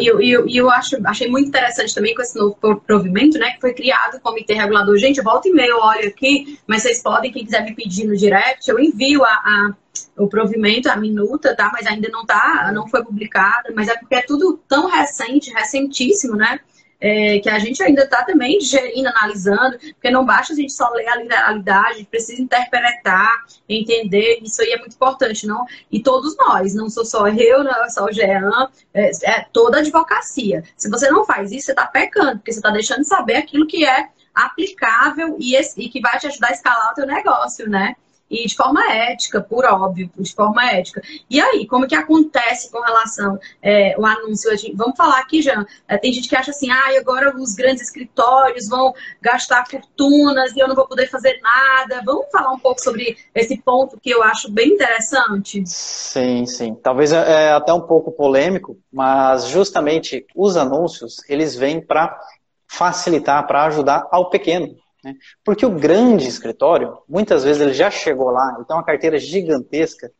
E 0.00 0.06
eu, 0.06 0.20
eu, 0.20 0.46
eu 0.48 0.70
acho, 0.70 0.96
achei 1.04 1.28
muito 1.28 1.48
interessante 1.48 1.94
também 1.94 2.14
com 2.14 2.22
esse 2.22 2.38
novo 2.38 2.56
provimento, 2.86 3.38
né? 3.38 3.52
Que 3.52 3.60
foi 3.60 3.74
criado 3.74 4.16
o 4.16 4.20
comitê 4.20 4.54
regulador. 4.54 4.96
Gente, 4.96 5.20
volta 5.20 5.48
e 5.48 5.52
meia, 5.52 5.76
olho 5.76 6.08
aqui, 6.08 6.58
mas 6.66 6.82
vocês 6.82 7.02
podem, 7.02 7.32
quem 7.32 7.44
quiser 7.44 7.64
me 7.64 7.74
pedir 7.74 8.06
no 8.06 8.16
direct, 8.16 8.68
eu 8.70 8.78
envio 8.78 9.24
a, 9.24 9.28
a 9.28 9.74
o 10.16 10.28
provimento, 10.28 10.88
a 10.88 10.96
minuta, 10.96 11.54
tá? 11.54 11.70
Mas 11.72 11.86
ainda 11.86 12.08
não 12.08 12.24
tá, 12.24 12.70
não 12.74 12.88
foi 12.88 13.04
publicada, 13.04 13.72
mas 13.74 13.88
é 13.88 13.96
porque 13.96 14.14
é 14.14 14.22
tudo 14.22 14.60
tão 14.68 14.88
recente, 14.88 15.52
recentíssimo, 15.52 16.36
né? 16.36 16.60
É, 17.04 17.38
que 17.38 17.50
a 17.50 17.58
gente 17.58 17.82
ainda 17.82 18.04
está 18.04 18.24
também 18.24 18.56
digerindo, 18.56 19.10
analisando, 19.10 19.78
porque 19.78 20.10
não 20.10 20.24
basta 20.24 20.54
a 20.54 20.56
gente 20.56 20.72
só 20.72 20.88
ler 20.88 21.06
a 21.06 21.16
literalidade, 21.16 21.88
a 21.88 21.96
gente 21.98 22.06
precisa 22.06 22.40
interpretar, 22.40 23.44
entender, 23.68 24.38
isso 24.42 24.62
aí 24.62 24.70
é 24.70 24.78
muito 24.78 24.94
importante, 24.94 25.46
não? 25.46 25.66
E 25.92 26.02
todos 26.02 26.34
nós, 26.38 26.74
não 26.74 26.88
sou 26.88 27.04
só 27.04 27.28
eu, 27.28 27.62
não 27.62 27.90
só 27.90 28.06
o 28.06 28.12
Jean, 28.12 28.70
é, 28.94 29.10
é 29.22 29.46
toda 29.52 29.76
a 29.76 29.80
advocacia. 29.80 30.64
Se 30.78 30.88
você 30.88 31.10
não 31.10 31.26
faz 31.26 31.52
isso, 31.52 31.66
você 31.66 31.72
está 31.72 31.86
pecando, 31.86 32.38
porque 32.38 32.50
você 32.50 32.58
está 32.58 32.70
deixando 32.70 33.00
de 33.00 33.08
saber 33.08 33.36
aquilo 33.36 33.66
que 33.66 33.84
é 33.84 34.08
aplicável 34.34 35.36
e, 35.38 35.54
e, 35.76 35.88
que 35.90 36.00
vai 36.00 36.18
te 36.18 36.26
ajudar 36.26 36.48
a 36.48 36.52
escalar 36.52 36.92
o 36.92 36.94
teu 36.94 37.06
negócio, 37.06 37.68
né? 37.68 37.94
E 38.30 38.46
de 38.46 38.54
forma 38.54 38.80
ética, 38.92 39.40
por 39.40 39.64
óbvio, 39.64 40.10
de 40.18 40.34
forma 40.34 40.64
ética. 40.70 41.02
E 41.28 41.40
aí, 41.40 41.66
como 41.66 41.86
que 41.86 41.94
acontece 41.94 42.70
com 42.70 42.80
relação 42.80 43.38
é, 43.62 43.94
o 43.98 44.04
anúncio? 44.04 44.50
Vamos 44.74 44.96
falar 44.96 45.18
aqui, 45.20 45.42
Jean. 45.42 45.66
É, 45.86 45.96
tem 45.98 46.12
gente 46.12 46.28
que 46.28 46.36
acha 46.36 46.50
assim, 46.50 46.70
ah, 46.70 46.98
agora 46.98 47.34
os 47.36 47.54
grandes 47.54 47.82
escritórios 47.82 48.68
vão 48.68 48.92
gastar 49.20 49.66
fortunas 49.68 50.54
e 50.54 50.60
eu 50.60 50.68
não 50.68 50.74
vou 50.74 50.86
poder 50.86 51.08
fazer 51.08 51.38
nada. 51.42 52.02
Vamos 52.04 52.26
falar 52.32 52.52
um 52.52 52.58
pouco 52.58 52.80
sobre 52.80 53.16
esse 53.34 53.56
ponto 53.58 53.98
que 54.00 54.10
eu 54.10 54.22
acho 54.22 54.50
bem 54.50 54.70
interessante? 54.70 55.62
Sim, 55.66 56.46
sim. 56.46 56.74
Talvez 56.74 57.12
é, 57.12 57.48
é 57.48 57.52
até 57.52 57.72
um 57.72 57.82
pouco 57.82 58.10
polêmico, 58.10 58.78
mas 58.92 59.48
justamente 59.48 60.26
os 60.34 60.56
anúncios, 60.56 61.16
eles 61.28 61.54
vêm 61.54 61.80
para 61.80 62.18
facilitar, 62.66 63.46
para 63.46 63.66
ajudar 63.66 64.08
ao 64.10 64.30
pequeno, 64.30 64.74
né? 65.04 65.14
Porque 65.44 65.66
o 65.66 65.70
grande 65.70 66.26
escritório, 66.26 66.98
muitas 67.08 67.44
vezes 67.44 67.60
ele 67.60 67.74
já 67.74 67.90
chegou 67.90 68.30
lá, 68.30 68.64
tem 68.66 68.76
uma 68.76 68.82
carteira 68.82 69.18
gigantesca, 69.18 70.10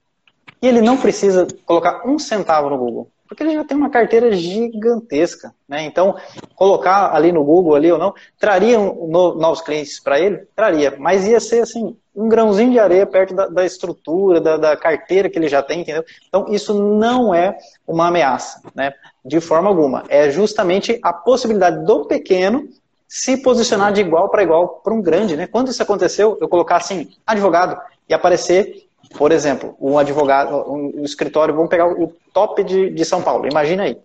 e 0.60 0.68
ele 0.68 0.80
não 0.80 0.96
precisa 0.96 1.46
colocar 1.64 2.06
um 2.06 2.18
centavo 2.18 2.70
no 2.70 2.78
Google, 2.78 3.10
porque 3.26 3.42
ele 3.42 3.54
já 3.54 3.64
tem 3.64 3.76
uma 3.76 3.90
carteira 3.90 4.32
gigantesca. 4.32 5.54
Né? 5.68 5.84
Então, 5.84 6.16
colocar 6.54 7.14
ali 7.14 7.32
no 7.32 7.42
Google 7.42 7.74
ali 7.74 7.90
ou 7.90 7.98
não, 7.98 8.14
traria 8.38 8.78
novos 8.78 9.60
clientes 9.60 10.00
para 10.00 10.20
ele? 10.20 10.46
Traria, 10.54 10.94
mas 10.98 11.26
ia 11.26 11.40
ser 11.40 11.62
assim, 11.62 11.96
um 12.14 12.28
grãozinho 12.28 12.70
de 12.70 12.78
areia 12.78 13.06
perto 13.06 13.34
da, 13.34 13.46
da 13.46 13.66
estrutura, 13.66 14.40
da, 14.40 14.56
da, 14.56 14.76
carteira 14.76 15.28
que 15.28 15.38
ele 15.38 15.48
já 15.48 15.62
tem, 15.62 15.80
entendeu? 15.80 16.04
Então, 16.28 16.46
isso 16.48 16.74
não 16.74 17.34
é 17.34 17.56
uma 17.86 18.06
ameaça, 18.06 18.60
né? 18.74 18.92
De 19.24 19.40
forma 19.40 19.68
alguma. 19.68 20.04
É 20.08 20.30
justamente 20.30 20.98
a 21.02 21.12
possibilidade 21.12 21.84
do 21.84 22.04
pequeno 22.06 22.68
se 23.08 23.36
posicionar 23.36 23.92
de 23.92 24.00
igual 24.00 24.28
para 24.28 24.42
igual 24.42 24.80
para 24.82 24.94
um 24.94 25.02
grande, 25.02 25.36
né? 25.36 25.46
Quando 25.46 25.68
isso 25.68 25.82
aconteceu, 25.82 26.36
eu 26.40 26.48
colocar 26.48 26.76
assim, 26.76 27.10
advogado, 27.26 27.80
e 28.08 28.14
aparecer, 28.14 28.88
por 29.16 29.32
exemplo, 29.32 29.76
um 29.80 29.98
advogado, 29.98 30.56
um, 30.70 31.00
um 31.00 31.04
escritório, 31.04 31.54
vamos 31.54 31.70
pegar 31.70 31.86
o 31.86 32.12
top 32.32 32.62
de, 32.64 32.90
de 32.90 33.04
São 33.04 33.22
Paulo, 33.22 33.46
imagina 33.46 33.84
aí. 33.84 33.98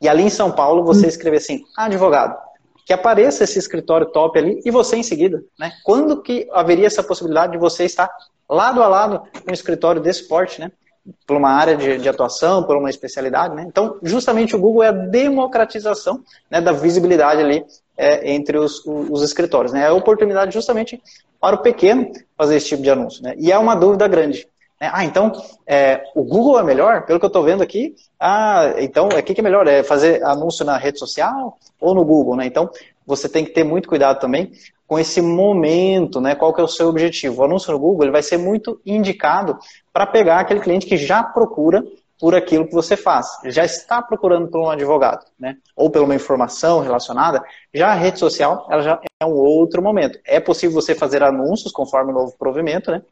E 0.00 0.08
ali 0.08 0.22
em 0.22 0.30
São 0.30 0.50
Paulo 0.50 0.84
você 0.84 1.06
escrever 1.06 1.38
assim, 1.38 1.62
advogado, 1.76 2.36
que 2.84 2.92
apareça 2.92 3.44
esse 3.44 3.58
escritório 3.58 4.06
top 4.06 4.38
ali 4.38 4.60
e 4.64 4.70
você 4.70 4.96
em 4.96 5.02
seguida, 5.02 5.42
né? 5.58 5.72
Quando 5.84 6.20
que 6.20 6.48
haveria 6.52 6.86
essa 6.86 7.02
possibilidade 7.02 7.52
de 7.52 7.58
você 7.58 7.84
estar 7.84 8.10
lado 8.48 8.82
a 8.82 8.88
lado 8.88 9.22
com 9.44 9.50
um 9.50 9.54
escritório 9.54 10.00
desse 10.00 10.26
porte, 10.28 10.60
né? 10.60 10.72
Por 11.26 11.36
uma 11.36 11.50
área 11.50 11.76
de, 11.76 11.98
de, 11.98 12.08
atuação, 12.08 12.62
por 12.62 12.76
uma 12.76 12.90
especialidade. 12.90 13.54
Né? 13.54 13.64
Então, 13.66 13.98
justamente 14.02 14.54
o 14.54 14.58
Google 14.58 14.82
é 14.82 14.88
a 14.88 14.92
democratização 14.92 16.22
né, 16.50 16.60
da 16.60 16.72
visibilidade 16.72 17.40
ali 17.40 17.64
é, 17.96 18.32
entre 18.32 18.56
os, 18.56 18.84
os, 18.86 19.22
escritórios. 19.22 19.72
Né? 19.72 19.82
É 19.82 19.86
a 19.86 19.94
oportunidade 19.94 20.52
justamente 20.52 21.02
para 21.40 21.56
o 21.56 21.62
pequeno 21.62 22.10
fazer 22.36 22.56
esse 22.56 22.68
tipo 22.68 22.82
de 22.82 22.90
anúncio. 22.90 23.22
Né? 23.22 23.34
E 23.36 23.50
é 23.50 23.58
uma 23.58 23.74
dúvida 23.74 24.06
grande. 24.06 24.46
Né? 24.80 24.90
Ah, 24.92 25.04
então 25.04 25.32
é, 25.66 26.02
o 26.14 26.22
Google 26.22 26.58
é 26.58 26.62
melhor? 26.62 27.04
Pelo 27.04 27.18
que 27.18 27.24
eu 27.24 27.28
estou 27.28 27.42
vendo 27.42 27.62
aqui, 27.62 27.94
ah, 28.18 28.74
então 28.78 29.08
o 29.08 29.22
que, 29.22 29.34
que 29.34 29.40
é 29.40 29.44
melhor? 29.44 29.66
É 29.66 29.82
fazer 29.82 30.22
anúncio 30.24 30.64
na 30.64 30.76
rede 30.76 30.98
social 30.98 31.58
ou 31.80 31.94
no 31.94 32.04
Google? 32.04 32.36
Né? 32.36 32.46
Então, 32.46 32.70
você 33.06 33.28
tem 33.28 33.44
que 33.44 33.50
ter 33.50 33.64
muito 33.64 33.88
cuidado 33.88 34.20
também 34.20 34.52
com 34.86 34.98
esse 34.98 35.22
momento, 35.22 36.20
né? 36.20 36.34
Qual 36.34 36.52
que 36.52 36.60
é 36.60 36.64
o 36.64 36.68
seu 36.68 36.88
objetivo? 36.88 37.40
O 37.40 37.44
anúncio 37.44 37.72
no 37.72 37.78
Google 37.78 38.04
ele 38.04 38.12
vai 38.12 38.22
ser 38.22 38.36
muito 38.36 38.80
indicado 38.84 39.58
para 39.92 40.06
pegar 40.06 40.40
aquele 40.40 40.60
cliente 40.60 40.86
que 40.86 40.96
já 40.96 41.22
procura 41.22 41.82
por 42.22 42.34
aquilo 42.34 42.66
que 42.66 42.74
você 42.74 42.96
faz. 42.96 43.26
Já 43.46 43.64
está 43.64 44.00
procurando 44.00 44.48
por 44.48 44.60
um 44.60 44.70
advogado, 44.70 45.24
né? 45.36 45.56
Ou 45.74 45.90
por 45.90 46.02
uma 46.02 46.14
informação 46.14 46.80
relacionada. 46.80 47.42
Já 47.74 47.88
a 47.88 47.94
rede 47.94 48.18
social, 48.18 48.66
ela 48.70 48.82
já 48.82 49.00
é 49.20 49.24
um 49.24 49.32
outro 49.32 49.82
momento. 49.82 50.20
É 50.24 50.38
possível 50.38 50.80
você 50.80 50.94
fazer 50.94 51.22
anúncios 51.22 51.72
conforme 51.72 52.12
o 52.12 52.14
novo 52.14 52.36
provimento, 52.38 52.92
né? 52.92 53.02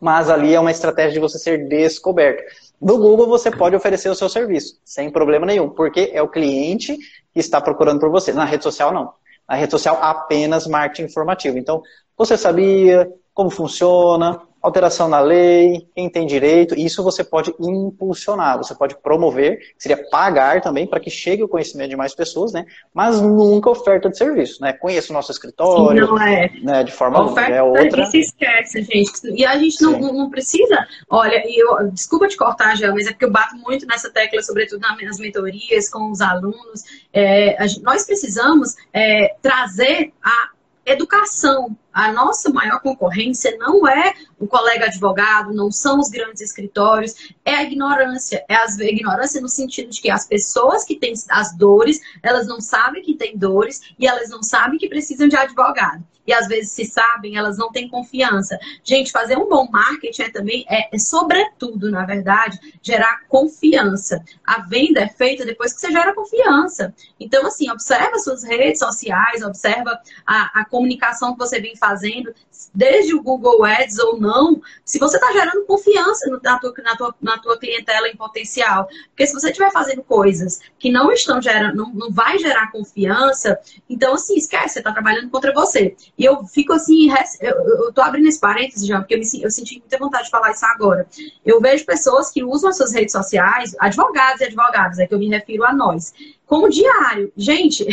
Mas 0.00 0.28
ali 0.28 0.52
é 0.52 0.58
uma 0.58 0.72
estratégia 0.72 1.12
de 1.12 1.20
você 1.20 1.38
ser 1.38 1.68
descoberto. 1.68 2.42
No 2.80 2.98
Google 2.98 3.28
você 3.28 3.48
pode 3.48 3.76
oferecer 3.76 4.08
o 4.08 4.14
seu 4.14 4.28
serviço, 4.28 4.80
sem 4.84 5.08
problema 5.08 5.46
nenhum, 5.46 5.68
porque 5.68 6.10
é 6.12 6.20
o 6.20 6.28
cliente 6.28 6.98
que 7.32 7.40
está 7.40 7.60
procurando 7.60 8.00
por 8.00 8.10
você. 8.10 8.32
Na 8.32 8.44
rede 8.44 8.64
social, 8.64 8.92
não. 8.92 9.12
Na 9.48 9.56
rede 9.56 9.70
social, 9.70 9.98
apenas 10.00 10.66
marketing 10.66 11.04
informativo. 11.04 11.58
Então, 11.58 11.82
você 12.16 12.36
sabia 12.36 13.10
como 13.34 13.50
funciona, 13.50 14.40
alteração 14.62 15.08
na 15.08 15.18
lei, 15.18 15.88
quem 15.94 16.08
tem 16.08 16.24
direito, 16.24 16.78
isso 16.78 17.02
você 17.02 17.24
pode 17.24 17.52
impulsionar, 17.58 18.56
você 18.56 18.74
pode 18.74 18.94
promover, 19.02 19.58
seria 19.76 20.08
pagar 20.08 20.60
também 20.60 20.86
para 20.86 21.00
que 21.00 21.10
chegue 21.10 21.42
o 21.42 21.48
conhecimento 21.48 21.90
de 21.90 21.96
mais 21.96 22.14
pessoas, 22.14 22.52
né? 22.52 22.64
Mas 22.94 23.20
nunca 23.20 23.68
oferta 23.68 24.08
de 24.08 24.16
serviço, 24.16 24.62
né? 24.62 24.72
Conheço 24.72 25.12
o 25.12 25.14
nosso 25.14 25.32
escritório, 25.32 26.06
Sim, 26.06 26.12
não 26.12 26.22
é. 26.22 26.50
né? 26.62 26.84
De 26.84 26.92
forma 26.92 27.22
oferta 27.24 27.52
é 27.52 27.62
outra. 27.62 28.06
Se 28.06 28.20
esquece, 28.20 28.82
gente. 28.82 29.10
E 29.34 29.44
a 29.44 29.58
gente 29.58 29.82
não, 29.82 29.98
não, 29.98 30.30
precisa, 30.30 30.86
olha, 31.10 31.42
eu, 31.46 31.90
desculpa 31.90 32.28
te 32.28 32.36
cortar, 32.36 32.76
já, 32.76 32.92
mas 32.92 33.06
é 33.06 33.10
porque 33.10 33.24
eu 33.24 33.32
bato 33.32 33.56
muito 33.56 33.84
nessa 33.86 34.10
tecla, 34.10 34.42
sobretudo 34.42 34.80
nas 34.80 35.18
mentorias 35.18 35.90
com 35.90 36.10
os 36.10 36.20
alunos. 36.20 36.84
É, 37.12 37.56
gente, 37.66 37.82
nós 37.82 38.06
precisamos 38.06 38.76
é, 38.92 39.34
trazer 39.42 40.12
a 40.22 40.50
educação 40.84 41.76
a 41.92 42.12
nossa 42.12 42.50
maior 42.50 42.80
concorrência 42.80 43.56
não 43.58 43.86
é 43.86 44.14
o 44.38 44.46
colega 44.46 44.86
advogado, 44.86 45.52
não 45.52 45.70
são 45.70 46.00
os 46.00 46.08
grandes 46.08 46.40
escritórios, 46.40 47.14
é 47.44 47.54
a 47.54 47.62
ignorância. 47.62 48.44
É 48.48 48.56
a 48.56 48.66
ignorância 48.80 49.40
no 49.40 49.48
sentido 49.48 49.90
de 49.90 50.00
que 50.00 50.10
as 50.10 50.26
pessoas 50.26 50.84
que 50.84 50.96
têm 50.96 51.12
as 51.28 51.56
dores, 51.56 52.00
elas 52.22 52.46
não 52.46 52.60
sabem 52.60 53.02
que 53.02 53.14
têm 53.14 53.36
dores 53.36 53.80
e 53.98 54.06
elas 54.06 54.30
não 54.30 54.42
sabem 54.42 54.78
que 54.78 54.88
precisam 54.88 55.28
de 55.28 55.36
advogado. 55.36 56.04
E 56.26 56.32
às 56.32 56.46
vezes, 56.46 56.72
se 56.72 56.84
sabem, 56.84 57.36
elas 57.36 57.58
não 57.58 57.72
têm 57.72 57.88
confiança. 57.88 58.58
Gente, 58.84 59.10
fazer 59.10 59.36
um 59.36 59.48
bom 59.48 59.68
marketing 59.70 60.22
é 60.22 60.30
também, 60.30 60.64
é, 60.68 60.94
é 60.94 60.98
sobretudo, 60.98 61.90
na 61.90 62.04
verdade, 62.04 62.58
gerar 62.80 63.22
confiança. 63.28 64.22
A 64.44 64.60
venda 64.60 65.00
é 65.00 65.08
feita 65.08 65.44
depois 65.44 65.72
que 65.72 65.80
você 65.80 65.90
gera 65.90 66.14
confiança. 66.14 66.94
Então, 67.18 67.46
assim, 67.46 67.70
observa 67.70 68.18
suas 68.18 68.44
redes 68.44 68.78
sociais, 68.78 69.42
observa 69.42 69.98
a, 70.24 70.60
a 70.60 70.64
comunicação 70.64 71.32
que 71.32 71.38
você 71.38 71.60
vem 71.60 71.74
fazendo, 71.82 72.32
desde 72.72 73.12
o 73.12 73.20
Google 73.20 73.64
Ads 73.64 73.98
ou 73.98 74.20
não, 74.20 74.62
se 74.84 75.00
você 75.00 75.16
está 75.16 75.32
gerando 75.32 75.66
confiança 75.66 76.30
na 76.30 76.58
tua, 76.60 76.72
na, 76.78 76.96
tua, 76.96 77.14
na 77.20 77.38
tua 77.38 77.58
clientela 77.58 78.08
em 78.08 78.16
potencial. 78.16 78.86
Porque 79.08 79.26
se 79.26 79.32
você 79.32 79.48
estiver 79.48 79.72
fazendo 79.72 80.04
coisas 80.04 80.60
que 80.78 80.92
não 80.92 81.10
estão 81.10 81.42
gerando, 81.42 81.74
não, 81.74 81.92
não 81.92 82.12
vai 82.12 82.38
gerar 82.38 82.70
confiança, 82.70 83.58
então 83.90 84.14
assim, 84.14 84.36
esquece, 84.36 84.74
você 84.74 84.78
está 84.78 84.92
trabalhando 84.92 85.28
contra 85.28 85.52
você. 85.52 85.96
E 86.16 86.24
eu 86.24 86.44
fico 86.46 86.72
assim, 86.72 87.10
eu, 87.40 87.92
tô 87.92 88.00
abrindo 88.00 88.28
esse 88.28 88.38
parênteses, 88.38 88.86
já, 88.86 89.00
porque 89.00 89.14
eu, 89.14 89.18
me, 89.18 89.42
eu 89.42 89.50
senti 89.50 89.80
muita 89.80 89.98
vontade 89.98 90.26
de 90.26 90.30
falar 90.30 90.52
isso 90.52 90.64
agora. 90.66 91.06
Eu 91.44 91.60
vejo 91.60 91.84
pessoas 91.84 92.30
que 92.30 92.44
usam 92.44 92.70
as 92.70 92.76
suas 92.76 92.92
redes 92.92 93.12
sociais, 93.12 93.74
advogados 93.80 94.40
e 94.40 94.44
advogadas, 94.44 95.00
é 95.00 95.06
que 95.06 95.14
eu 95.14 95.18
me 95.18 95.28
refiro 95.28 95.64
a 95.64 95.72
nós, 95.72 96.14
como 96.46 96.68
diário. 96.68 97.32
Gente, 97.36 97.86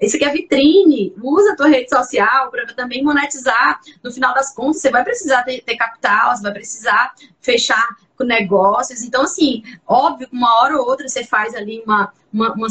isso 0.00 0.16
aqui 0.16 0.24
é 0.24 0.32
vitrine. 0.32 1.14
Usa 1.22 1.52
a 1.52 1.56
tua 1.56 1.68
rede 1.68 1.88
social 1.88 2.50
para 2.50 2.66
também 2.74 3.02
monetizar. 3.02 3.80
No 4.02 4.12
final 4.12 4.34
das 4.34 4.54
contas, 4.54 4.80
você 4.80 4.90
vai 4.90 5.04
precisar 5.04 5.42
ter, 5.42 5.62
ter 5.62 5.76
capital, 5.76 6.36
você 6.36 6.42
vai 6.42 6.52
precisar 6.52 7.14
fechar 7.40 7.96
com 8.16 8.24
negócios. 8.24 9.02
Então, 9.02 9.22
assim, 9.22 9.62
óbvio 9.86 10.28
que 10.28 10.36
uma 10.36 10.60
hora 10.60 10.76
ou 10.76 10.86
outra 10.86 11.08
você 11.08 11.24
faz 11.24 11.54
ali 11.54 11.82
uma, 11.84 12.12
uma, 12.32 12.52
uma, 12.52 12.66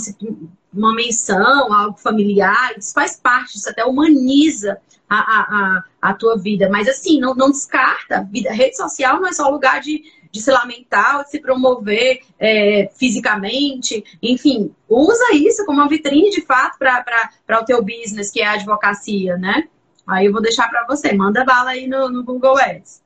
uma 0.74 0.96
menção, 0.96 1.74
algo 1.74 1.98
familiar, 1.98 2.78
isso 2.78 2.94
faz 2.94 3.16
parte, 3.18 3.58
isso 3.58 3.70
até 3.70 3.86
humaniza 3.86 4.80
a, 5.10 5.18
a, 5.18 5.42
a, 5.42 5.84
a 6.02 6.14
tua 6.14 6.38
vida. 6.38 6.70
Mas, 6.70 6.88
assim, 6.88 7.20
não, 7.20 7.36
não 7.36 7.52
descarta. 7.52 8.28
Vida, 8.32 8.52
rede 8.52 8.78
social 8.78 9.20
não 9.20 9.28
é 9.28 9.34
só 9.34 9.50
lugar 9.50 9.82
de 9.82 10.04
de 10.32 10.42
se 10.42 10.50
lamentar, 10.50 11.24
de 11.24 11.32
se 11.32 11.40
promover 11.40 12.22
é, 12.40 12.90
fisicamente, 12.96 14.04
enfim, 14.22 14.74
usa 14.88 15.34
isso 15.34 15.66
como 15.66 15.80
uma 15.80 15.90
vitrine 15.90 16.30
de 16.30 16.42
fato 16.42 16.78
para 16.80 17.60
o 17.62 17.66
teu 17.66 17.84
business, 17.84 18.32
que 18.32 18.42
é 18.42 18.46
a 18.46 18.54
advocacia, 18.54 19.38
né? 19.38 19.68
Aí 20.08 20.26
eu 20.26 20.32
vou 20.32 20.42
deixar 20.42 20.70
para 20.70 20.86
você, 20.86 21.14
manda 21.14 21.44
bala 21.44 21.72
aí 21.72 21.88
no, 21.88 22.10
no 22.10 22.24
Google 22.24 22.58
Ads. 22.58 23.02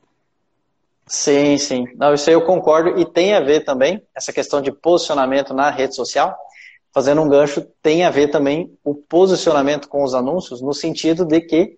Sim, 1.08 1.58
sim. 1.58 1.86
Não, 1.96 2.14
isso 2.14 2.30
aí 2.30 2.36
eu 2.36 2.42
concordo 2.42 3.00
e 3.00 3.06
tem 3.06 3.34
a 3.34 3.40
ver 3.40 3.64
também, 3.64 4.02
essa 4.16 4.34
questão 4.34 4.62
de 4.62 4.72
posicionamento 4.72 5.54
na 5.54 5.70
rede 5.70 5.96
social, 5.96 6.36
fazendo 6.94 7.22
um 7.22 7.30
gancho, 7.30 7.62
tem 7.82 8.04
a 8.04 8.10
ver 8.10 8.30
também 8.30 8.76
o 8.84 8.96
posicionamento 8.96 9.88
com 9.88 10.04
os 10.04 10.16
anúncios, 10.16 10.62
no 10.62 10.74
sentido 10.74 11.26
de 11.26 11.42
que 11.42 11.78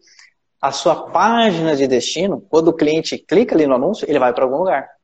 a 0.62 0.72
sua 0.72 1.10
página 1.10 1.76
de 1.76 1.88
destino, 1.88 2.42
quando 2.50 2.70
o 2.70 2.74
cliente 2.74 3.18
clica 3.18 3.54
ali 3.54 3.68
no 3.68 3.76
anúncio, 3.76 4.10
ele 4.10 4.20
vai 4.20 4.34
para 4.34 4.44
algum 4.44 4.58
lugar 4.58 4.97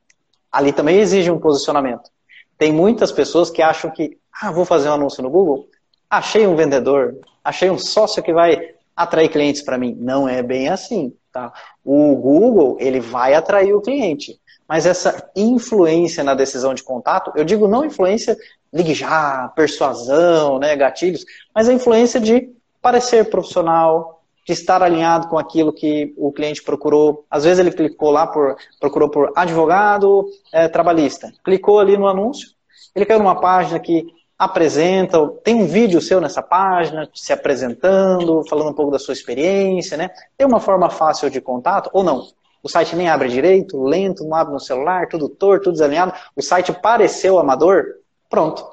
ali 0.54 0.72
também 0.72 1.00
exige 1.00 1.32
um 1.32 1.40
posicionamento. 1.40 2.12
Tem 2.58 2.72
muitas 2.72 3.12
pessoas 3.12 3.50
que 3.50 3.62
acham 3.62 3.90
que, 3.90 4.18
ah, 4.42 4.52
vou 4.52 4.64
fazer 4.64 4.88
um 4.90 4.94
anúncio 4.94 5.24
no 5.24 5.30
Google, 5.32 5.68
achei 6.08 6.46
um 6.46 6.56
vendedor, 6.56 7.18
achei 7.44 7.72
um 7.72 7.78
sócio 7.78 8.22
que 8.22 8.32
vai 8.32 8.76
atrair 8.96 9.30
clientes 9.30 9.64
para 9.64 9.80
mim. 9.80 9.98
Não 10.00 10.30
é 10.30 10.44
bem 10.44 10.70
assim, 10.70 11.14
tá? 11.32 11.52
O 11.84 12.16
Google, 12.16 12.78
ele 12.80 13.00
vai 13.00 13.34
atrair 13.34 13.74
o 13.74 13.82
cliente, 13.82 14.40
mas 14.68 14.86
essa 14.86 15.30
influência 15.36 16.24
na 16.24 16.36
decisão 16.36 16.76
de 16.76 16.84
contato, 16.84 17.34
eu 17.36 17.44
digo 17.44 17.68
não 17.68 17.84
influência, 17.84 18.38
ligue 18.72 18.94
já, 18.94 19.52
persuasão, 19.56 20.60
né, 20.60 20.76
gatilhos, 20.76 21.26
mas 21.54 21.68
a 21.68 21.74
influência 21.74 22.20
de 22.20 22.50
parecer 22.82 23.30
profissional, 23.30 24.23
de 24.46 24.54
estar 24.54 24.84
alinhado 24.84 25.28
com 25.28 25.38
aquilo 25.38 25.72
que 25.72 26.14
o 26.18 26.32
cliente 26.32 26.62
procurou. 26.62 27.26
Às 27.30 27.44
vezes 27.44 27.60
ele 27.60 27.72
clicou 27.72 28.12
lá 28.12 28.28
por 28.28 28.56
procurou 28.80 29.10
por 29.10 29.32
advogado 29.36 30.26
é, 30.52 30.68
trabalhista, 30.68 31.32
clicou 31.44 31.80
ali 31.80 31.98
no 31.98 32.08
anúncio, 32.08 32.50
ele 32.96 33.06
caiu 33.06 33.20
numa 33.20 33.40
página 33.40 33.80
que 33.80 34.06
apresenta, 34.38 35.26
tem 35.44 35.56
um 35.56 35.66
vídeo 35.66 36.02
seu 36.02 36.20
nessa 36.20 36.42
página, 36.42 37.10
se 37.14 37.32
apresentando, 37.32 38.44
falando 38.50 38.72
um 38.72 38.74
pouco 38.74 38.92
da 38.92 39.00
sua 39.00 39.14
experiência, 39.14 39.96
né? 39.96 40.10
Tem 40.38 40.46
uma 40.46 40.60
forma 40.60 40.90
fácil 40.90 41.30
de 41.30 41.40
contato 41.40 41.90
ou 41.94 42.04
não? 42.04 42.28
O 42.62 42.70
site 42.70 42.96
nem 42.96 43.10
abre 43.10 43.30
direito, 43.30 43.82
lento, 43.82 44.26
não 44.26 44.36
abre 44.36 44.54
no 44.54 44.60
celular, 44.60 45.08
tudo 45.08 45.30
torto, 45.30 45.66
tudo 45.66 45.74
desalinhado. 45.74 46.14
O 46.36 46.42
site 46.42 46.74
pareceu 46.74 47.40
amador, 47.40 47.86
pronto 48.30 48.66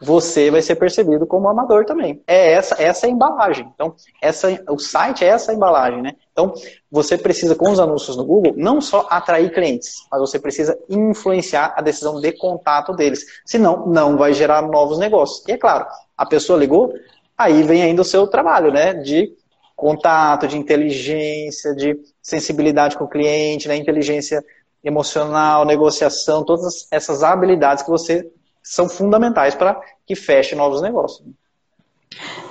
você 0.00 0.50
vai 0.50 0.62
ser 0.62 0.76
percebido 0.76 1.26
como 1.26 1.48
amador 1.48 1.84
também. 1.84 2.22
É 2.26 2.52
essa, 2.52 2.82
essa 2.82 3.06
é 3.06 3.10
a 3.10 3.12
embalagem. 3.12 3.70
Então, 3.74 3.94
essa, 4.20 4.48
o 4.68 4.78
site 4.78 5.24
é 5.24 5.28
essa 5.28 5.52
embalagem, 5.52 6.00
né? 6.00 6.14
Então, 6.32 6.54
você 6.90 7.18
precisa, 7.18 7.54
com 7.54 7.70
os 7.70 7.78
anúncios 7.78 8.16
no 8.16 8.24
Google, 8.24 8.54
não 8.56 8.80
só 8.80 9.06
atrair 9.10 9.52
clientes, 9.52 10.06
mas 10.10 10.20
você 10.20 10.38
precisa 10.38 10.78
influenciar 10.88 11.74
a 11.76 11.82
decisão 11.82 12.18
de 12.20 12.32
contato 12.32 12.94
deles. 12.94 13.26
Senão, 13.44 13.86
não 13.86 14.16
vai 14.16 14.32
gerar 14.32 14.62
novos 14.62 14.98
negócios. 14.98 15.46
E 15.46 15.52
é 15.52 15.58
claro, 15.58 15.86
a 16.16 16.24
pessoa 16.24 16.58
ligou, 16.58 16.94
aí 17.36 17.62
vem 17.62 17.82
ainda 17.82 18.00
o 18.00 18.04
seu 18.04 18.26
trabalho, 18.26 18.72
né? 18.72 18.94
De 18.94 19.30
contato, 19.76 20.46
de 20.46 20.58
inteligência, 20.58 21.74
de 21.74 21.98
sensibilidade 22.22 22.96
com 22.98 23.04
o 23.04 23.08
cliente, 23.08 23.66
né? 23.66 23.76
inteligência 23.76 24.44
emocional, 24.84 25.64
negociação, 25.64 26.44
todas 26.44 26.86
essas 26.90 27.22
habilidades 27.22 27.82
que 27.82 27.90
você 27.90 28.30
são 28.70 28.88
fundamentais 28.88 29.56
para 29.56 29.80
que 30.06 30.14
feche 30.14 30.54
novos 30.54 30.80
negócios. 30.80 31.28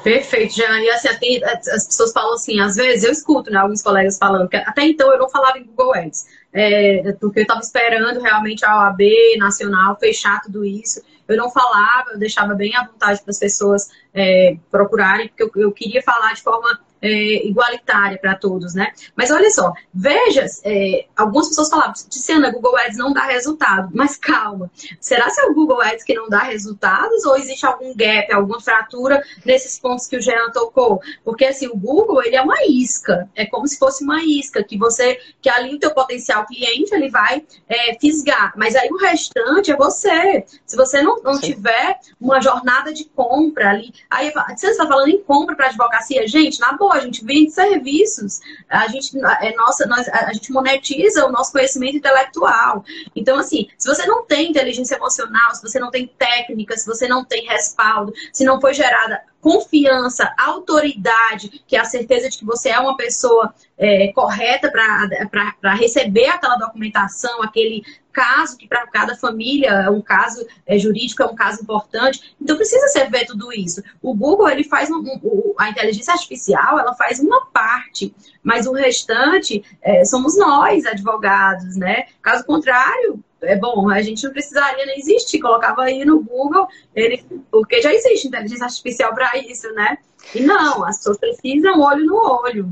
Perfeito, 0.03 0.53
Jean. 0.53 0.81
E 0.81 0.89
assim, 0.89 1.41
as 1.45 1.87
pessoas 1.87 2.11
falam 2.11 2.33
assim, 2.33 2.59
às 2.59 2.75
vezes 2.75 3.05
eu 3.05 3.11
escuto 3.11 3.49
né, 3.49 3.57
alguns 3.57 3.81
colegas 3.81 4.17
falando 4.17 4.49
que 4.49 4.57
até 4.57 4.83
então 4.83 5.09
eu 5.13 5.17
não 5.17 5.29
falava 5.29 5.57
em 5.57 5.63
Google 5.63 5.95
Ads, 5.95 6.25
é, 6.51 7.13
porque 7.21 7.39
eu 7.39 7.43
estava 7.43 7.61
esperando 7.61 8.19
realmente 8.19 8.65
a 8.65 8.79
OAB 8.79 9.01
nacional 9.37 9.97
fechar 9.97 10.41
tudo 10.41 10.65
isso. 10.65 11.01
Eu 11.25 11.37
não 11.37 11.49
falava, 11.49 12.11
eu 12.11 12.19
deixava 12.19 12.53
bem 12.53 12.75
à 12.75 12.83
vontade 12.83 13.21
para 13.21 13.31
as 13.31 13.39
pessoas 13.39 13.89
é, 14.13 14.57
procurarem, 14.69 15.29
porque 15.29 15.43
eu, 15.43 15.51
eu 15.63 15.71
queria 15.71 16.01
falar 16.01 16.33
de 16.33 16.41
forma 16.41 16.81
é, 17.01 17.47
igualitária 17.47 18.17
para 18.17 18.35
todos, 18.35 18.73
né? 18.73 18.91
Mas 19.15 19.31
olha 19.31 19.49
só, 19.49 19.73
veja, 19.93 20.45
é, 20.63 21.05
algumas 21.15 21.47
pessoas 21.49 21.69
falavam, 21.69 21.93
Tiziana, 21.93 22.51
Google 22.51 22.77
Ads 22.77 22.97
não 22.97 23.13
dá 23.13 23.23
resultado. 23.23 23.89
Mas 23.93 24.17
calma, 24.17 24.69
será 24.99 25.29
se 25.29 25.41
é 25.41 25.45
o 25.45 25.53
Google 25.53 25.81
Ads 25.81 26.03
que 26.03 26.13
não 26.13 26.29
dá 26.29 26.39
resultados 26.39 27.25
ou 27.25 27.37
existe 27.37 27.65
algum 27.65 27.95
gap, 27.95 28.31
alguma 28.33 28.59
fratura 28.59 29.23
nesses 29.45 29.79
pontos 29.79 30.07
que 30.07 30.17
o 30.17 30.21
Jean 30.21 30.51
tocou? 30.51 31.01
Porque 31.23 31.45
assim, 31.45 31.67
o 31.67 31.75
Google, 31.75 32.23
ele 32.23 32.35
é 32.35 32.41
uma 32.41 32.63
isca, 32.67 33.29
é 33.35 33.45
como 33.45 33.67
se 33.67 33.77
fosse 33.77 34.03
uma 34.03 34.23
isca, 34.23 34.63
que 34.63 34.77
você, 34.77 35.19
que 35.41 35.49
ali 35.49 35.75
o 35.75 35.79
teu 35.79 35.91
potencial 35.91 36.45
cliente, 36.45 36.93
ele 36.93 37.09
vai 37.09 37.43
é, 37.67 37.97
fisgar, 37.99 38.53
mas 38.55 38.75
aí 38.75 38.89
o 38.89 38.97
restante 38.97 39.71
é 39.71 39.75
você. 39.75 40.43
Se 40.65 40.75
você 40.75 41.01
não, 41.01 41.21
não 41.21 41.39
tiver 41.39 41.99
uma 42.19 42.41
jornada 42.41 42.93
de 42.93 43.05
compra 43.05 43.69
ali, 43.69 43.93
aí 44.09 44.31
você 44.55 44.67
está 44.67 44.87
falando 44.87 45.09
em 45.09 45.21
compra 45.23 45.55
para 45.55 45.67
advocacia, 45.67 46.27
gente, 46.27 46.59
na 46.59 46.73
boa, 46.73 46.88
A 46.91 46.99
gente 46.99 47.23
vende 47.23 47.51
serviços, 47.51 48.39
a 48.69 48.87
gente, 48.87 49.17
é 49.41 49.55
nossa, 49.55 49.85
nós, 49.85 50.07
a 50.07 50.33
gente 50.33 50.51
monetiza 50.51 51.25
o 51.25 51.31
nosso 51.31 51.51
conhecimento 51.51 51.97
intelectual. 51.97 52.83
Então, 53.15 53.37
assim, 53.37 53.67
se 53.77 53.87
você 53.87 54.05
não 54.05 54.25
tem 54.25 54.49
inteligência 54.49 54.95
emocional, 54.95 55.53
se 55.55 55.61
você 55.61 55.79
não 55.79 55.91
tem 55.91 56.07
técnica, 56.07 56.77
se 56.77 56.85
você 56.85 57.07
não 57.07 57.23
tem 57.23 57.45
respaldo, 57.47 58.13
se 58.33 58.43
não 58.43 58.59
foi 58.59 58.73
gerada 58.73 59.21
confiança, 59.41 60.33
autoridade, 60.37 61.63
que 61.67 61.75
é 61.75 61.79
a 61.79 61.85
certeza 61.85 62.29
de 62.29 62.37
que 62.37 62.45
você 62.45 62.69
é 62.69 62.79
uma 62.79 62.97
pessoa 62.97 63.53
é, 63.77 64.11
correta 64.11 64.69
para 64.69 65.73
receber 65.73 66.27
aquela 66.27 66.57
documentação, 66.57 67.41
aquele 67.41 67.83
caso 68.11 68.57
que 68.57 68.67
para 68.67 68.85
cada 68.87 69.15
família 69.15 69.69
é 69.69 69.89
um 69.89 70.01
caso 70.01 70.45
é, 70.67 70.77
jurídico, 70.77 71.23
é 71.23 71.25
um 71.25 71.35
caso 71.35 71.61
importante. 71.61 72.35
Então 72.41 72.57
precisa 72.57 72.87
ser 72.89 73.09
ver 73.09 73.25
tudo 73.25 73.53
isso. 73.53 73.81
O 74.01 74.13
Google 74.13 74.49
ele 74.49 74.63
faz 74.63 74.89
um, 74.89 74.99
um, 74.99 75.53
a 75.57 75.69
inteligência 75.69 76.13
artificial, 76.13 76.79
ela 76.79 76.93
faz 76.95 77.19
uma 77.19 77.45
parte, 77.45 78.13
mas 78.43 78.67
o 78.67 78.73
restante 78.73 79.63
é, 79.81 80.03
somos 80.03 80.37
nós, 80.37 80.85
advogados, 80.85 81.77
né? 81.77 82.07
Caso 82.21 82.45
contrário, 82.45 83.23
é 83.41 83.55
bom, 83.55 83.89
a 83.89 84.01
gente 84.01 84.23
não 84.23 84.31
precisaria 84.31 84.85
nem 84.85 84.99
existir, 84.99 85.39
colocava 85.39 85.83
aí 85.83 86.03
no 86.05 86.21
Google, 86.21 86.67
ele, 86.95 87.23
porque 87.51 87.81
já 87.81 87.93
existe 87.93 88.27
inteligência 88.27 88.65
artificial 88.65 89.13
para 89.13 89.37
isso, 89.37 89.71
né? 89.73 89.97
E 90.35 90.41
não, 90.41 90.83
as 90.85 90.97
pessoas 90.97 91.17
precisam 91.17 91.79
olho 91.79 92.05
no 92.05 92.15
olho. 92.43 92.69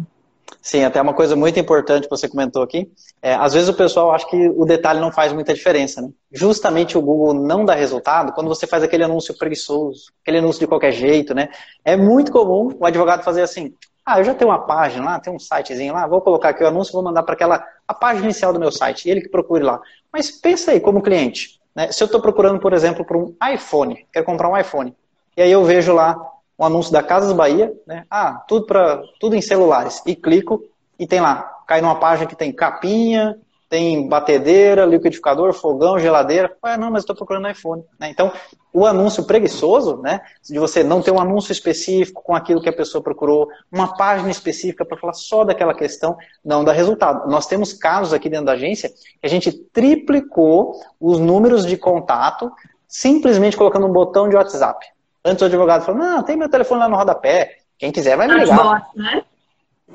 Sim, 0.61 0.83
até 0.83 1.01
uma 1.01 1.13
coisa 1.13 1.33
muito 1.33 1.57
importante 1.59 2.03
que 2.03 2.09
você 2.09 2.27
comentou 2.27 2.61
aqui. 2.61 2.91
É, 3.21 3.33
às 3.35 3.53
vezes 3.53 3.69
o 3.69 3.73
pessoal 3.73 4.11
acha 4.11 4.27
que 4.27 4.49
o 4.49 4.65
detalhe 4.65 4.99
não 4.99 5.11
faz 5.11 5.31
muita 5.31 5.53
diferença, 5.53 6.01
né? 6.01 6.09
Justamente 6.31 6.97
o 6.97 7.01
Google 7.01 7.33
não 7.33 7.63
dá 7.63 7.73
resultado 7.73 8.33
quando 8.33 8.47
você 8.47 8.67
faz 8.67 8.83
aquele 8.83 9.03
anúncio 9.03 9.37
preguiçoso, 9.37 10.11
aquele 10.21 10.39
anúncio 10.39 10.59
de 10.59 10.67
qualquer 10.67 10.91
jeito, 10.91 11.33
né? 11.33 11.49
É 11.85 11.95
muito 11.95 12.33
comum 12.33 12.75
o 12.77 12.85
advogado 12.85 13.23
fazer 13.23 13.43
assim, 13.43 13.73
ah, 14.05 14.19
eu 14.19 14.25
já 14.25 14.33
tenho 14.33 14.51
uma 14.51 14.65
página 14.65 15.05
lá, 15.05 15.19
tem 15.19 15.33
um 15.33 15.39
sitezinho 15.39 15.93
lá, 15.93 16.05
vou 16.05 16.21
colocar 16.21 16.49
aqui 16.49 16.63
o 16.63 16.67
anúncio, 16.67 16.93
vou 16.93 17.03
mandar 17.03 17.23
para 17.23 17.33
aquela 17.33 17.65
a 17.87 17.93
página 17.93 18.25
inicial 18.25 18.51
do 18.51 18.59
meu 18.59 18.71
site, 18.71 19.09
ele 19.09 19.21
que 19.21 19.29
procure 19.29 19.63
lá. 19.63 19.79
Mas 20.11 20.29
pensa 20.29 20.71
aí, 20.71 20.79
como 20.79 21.01
cliente, 21.01 21.59
né? 21.75 21.91
se 21.91 22.03
eu 22.03 22.05
estou 22.05 22.21
procurando, 22.21 22.59
por 22.59 22.73
exemplo, 22.73 23.05
por 23.05 23.15
um 23.15 23.35
iPhone, 23.53 24.05
quero 24.11 24.25
comprar 24.25 24.49
um 24.49 24.57
iPhone, 24.57 24.95
e 25.35 25.41
aí 25.41 25.51
eu 25.51 25.63
vejo 25.63 25.93
lá 25.93 26.19
um 26.59 26.65
anúncio 26.65 26.91
da 26.91 27.03
Casas 27.03 27.31
Bahia, 27.33 27.71
né? 27.85 28.05
ah, 28.09 28.43
tudo, 28.47 28.65
pra, 28.65 29.01
tudo 29.19 29.35
em 29.35 29.41
celulares, 29.41 30.01
e 30.05 30.15
clico, 30.15 30.63
e 30.99 31.05
tem 31.05 31.21
lá, 31.21 31.43
cai 31.67 31.81
numa 31.81 31.99
página 31.99 32.27
que 32.27 32.35
tem 32.35 32.51
capinha, 32.51 33.37
tem 33.69 34.07
batedeira, 34.07 34.85
liquidificador, 34.85 35.53
fogão, 35.53 35.99
geladeira. 35.99 36.55
Ah, 36.63 36.77
não, 36.77 36.89
mas 36.89 37.03
estou 37.03 37.15
procurando 37.15 37.49
iPhone. 37.49 37.83
Né? 37.99 38.09
Então, 38.09 38.31
o 38.73 38.85
anúncio 38.85 39.23
preguiçoso, 39.23 39.97
né, 39.97 40.21
de 40.43 40.57
você 40.57 40.83
não 40.83 41.01
ter 41.01 41.11
um 41.11 41.19
anúncio 41.19 41.51
específico 41.51 42.21
com 42.23 42.35
aquilo 42.35 42.61
que 42.61 42.69
a 42.69 42.73
pessoa 42.73 43.03
procurou, 43.03 43.47
uma 43.71 43.95
página 43.97 44.29
específica 44.29 44.85
para 44.85 44.97
falar 44.97 45.13
só 45.13 45.43
daquela 45.43 45.73
questão, 45.73 46.15
não 46.45 46.63
dá 46.63 46.71
resultado. 46.71 47.29
Nós 47.29 47.47
temos 47.47 47.73
casos 47.73 48.13
aqui 48.13 48.29
dentro 48.29 48.45
da 48.45 48.53
agência 48.53 48.89
que 48.89 49.25
a 49.25 49.29
gente 49.29 49.51
triplicou 49.51 50.79
os 50.99 51.19
números 51.19 51.65
de 51.65 51.75
contato 51.75 52.51
simplesmente 52.87 53.57
colocando 53.57 53.85
um 53.85 53.91
botão 53.91 54.29
de 54.29 54.35
WhatsApp. 54.35 54.85
Antes 55.25 55.41
o 55.41 55.45
advogado 55.45 55.83
falou, 55.83 55.99
não, 55.99 56.23
tem 56.23 56.37
meu 56.37 56.49
telefone 56.49 56.79
lá 56.79 56.87
no 56.87 56.95
rodapé, 56.95 57.57
quem 57.77 57.91
quiser 57.91 58.15
vai 58.15 58.27
me 58.27 58.35
ligar. 58.35 58.87
né? 58.95 59.23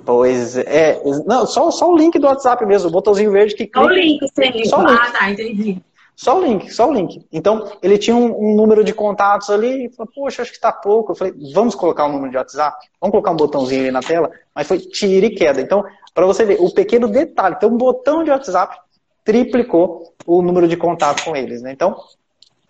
Pois 0.04 0.56
é, 0.56 1.00
não, 1.26 1.46
só, 1.46 1.70
só 1.70 1.90
o 1.90 1.96
link 1.96 2.18
do 2.18 2.26
WhatsApp 2.26 2.64
mesmo, 2.64 2.88
o 2.88 2.92
botãozinho 2.92 3.30
verde 3.30 3.54
que 3.54 3.66
clica. 3.66 3.80
Só 3.80 3.86
o 3.86 3.90
link, 3.90 4.28
sim. 4.34 4.64
Só 4.64 4.78
o 4.78 4.86
link. 4.86 4.98
Ah, 5.00 5.10
tá, 5.10 5.30
entendi. 5.30 5.82
Só 6.16 6.38
o 6.38 6.44
link, 6.44 6.70
só 6.70 6.88
o 6.88 6.92
link. 6.92 7.26
Então, 7.32 7.70
ele 7.82 7.98
tinha 7.98 8.14
um, 8.14 8.52
um 8.52 8.54
número 8.54 8.84
de 8.84 8.92
contatos 8.92 9.50
ali 9.50 9.86
e 9.86 9.88
falou, 9.90 10.12
poxa, 10.14 10.42
acho 10.42 10.50
que 10.50 10.56
está 10.56 10.70
pouco. 10.72 11.12
Eu 11.12 11.16
falei, 11.16 11.34
vamos 11.52 11.74
colocar 11.74 12.06
um 12.06 12.12
número 12.12 12.30
de 12.30 12.36
WhatsApp? 12.36 12.86
Vamos 13.00 13.12
colocar 13.12 13.30
um 13.30 13.36
botãozinho 13.36 13.82
ali 13.82 13.90
na 13.90 14.00
tela? 14.00 14.30
Mas 14.54 14.68
foi 14.68 14.78
tira 14.78 15.26
e 15.26 15.30
queda. 15.30 15.60
Então, 15.60 15.84
para 16.14 16.26
você 16.26 16.44
ver, 16.44 16.58
o 16.60 16.72
pequeno 16.72 17.08
detalhe, 17.08 17.56
então 17.56 17.70
um 17.70 17.76
botão 17.76 18.22
de 18.22 18.30
WhatsApp 18.30 18.76
triplicou 19.24 20.12
o 20.26 20.42
número 20.42 20.68
de 20.68 20.76
contatos 20.76 21.24
com 21.24 21.34
eles. 21.34 21.62
Né? 21.62 21.72
Então, 21.72 21.96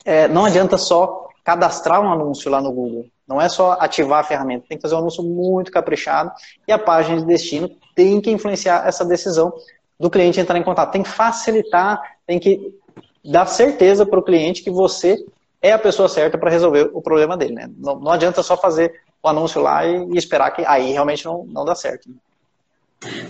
é, 0.04 0.28
não 0.28 0.44
adianta 0.44 0.78
só 0.78 1.28
cadastrar 1.44 2.00
um 2.00 2.12
anúncio 2.12 2.50
lá 2.50 2.60
no 2.60 2.72
Google. 2.72 3.06
Não 3.32 3.40
é 3.40 3.48
só 3.48 3.78
ativar 3.80 4.20
a 4.20 4.24
ferramenta, 4.24 4.66
tem 4.68 4.76
que 4.76 4.82
fazer 4.82 4.94
um 4.94 4.98
anúncio 4.98 5.24
muito 5.24 5.72
caprichado 5.72 6.30
e 6.68 6.72
a 6.72 6.78
página 6.78 7.18
de 7.18 7.24
destino 7.24 7.70
tem 7.94 8.20
que 8.20 8.30
influenciar 8.30 8.86
essa 8.86 9.06
decisão 9.06 9.54
do 9.98 10.10
cliente 10.10 10.38
entrar 10.38 10.58
em 10.58 10.62
contato. 10.62 10.92
Tem 10.92 11.02
que 11.02 11.08
facilitar, 11.08 12.18
tem 12.26 12.38
que 12.38 12.78
dar 13.24 13.46
certeza 13.46 14.04
para 14.04 14.18
o 14.18 14.22
cliente 14.22 14.62
que 14.62 14.70
você 14.70 15.16
é 15.62 15.72
a 15.72 15.78
pessoa 15.78 16.10
certa 16.10 16.36
para 16.36 16.50
resolver 16.50 16.90
o 16.92 17.00
problema 17.00 17.34
dele. 17.34 17.54
Né? 17.54 17.70
Não, 17.78 17.98
não, 17.98 18.12
adianta 18.12 18.42
só 18.42 18.54
fazer 18.54 19.00
o 19.22 19.28
anúncio 19.28 19.62
lá 19.62 19.86
e, 19.86 20.10
e 20.10 20.18
esperar 20.18 20.50
que 20.50 20.62
aí 20.66 20.92
realmente 20.92 21.24
não, 21.24 21.46
não 21.46 21.64
dá 21.64 21.74
certo. 21.74 22.10
Né? 22.10 22.16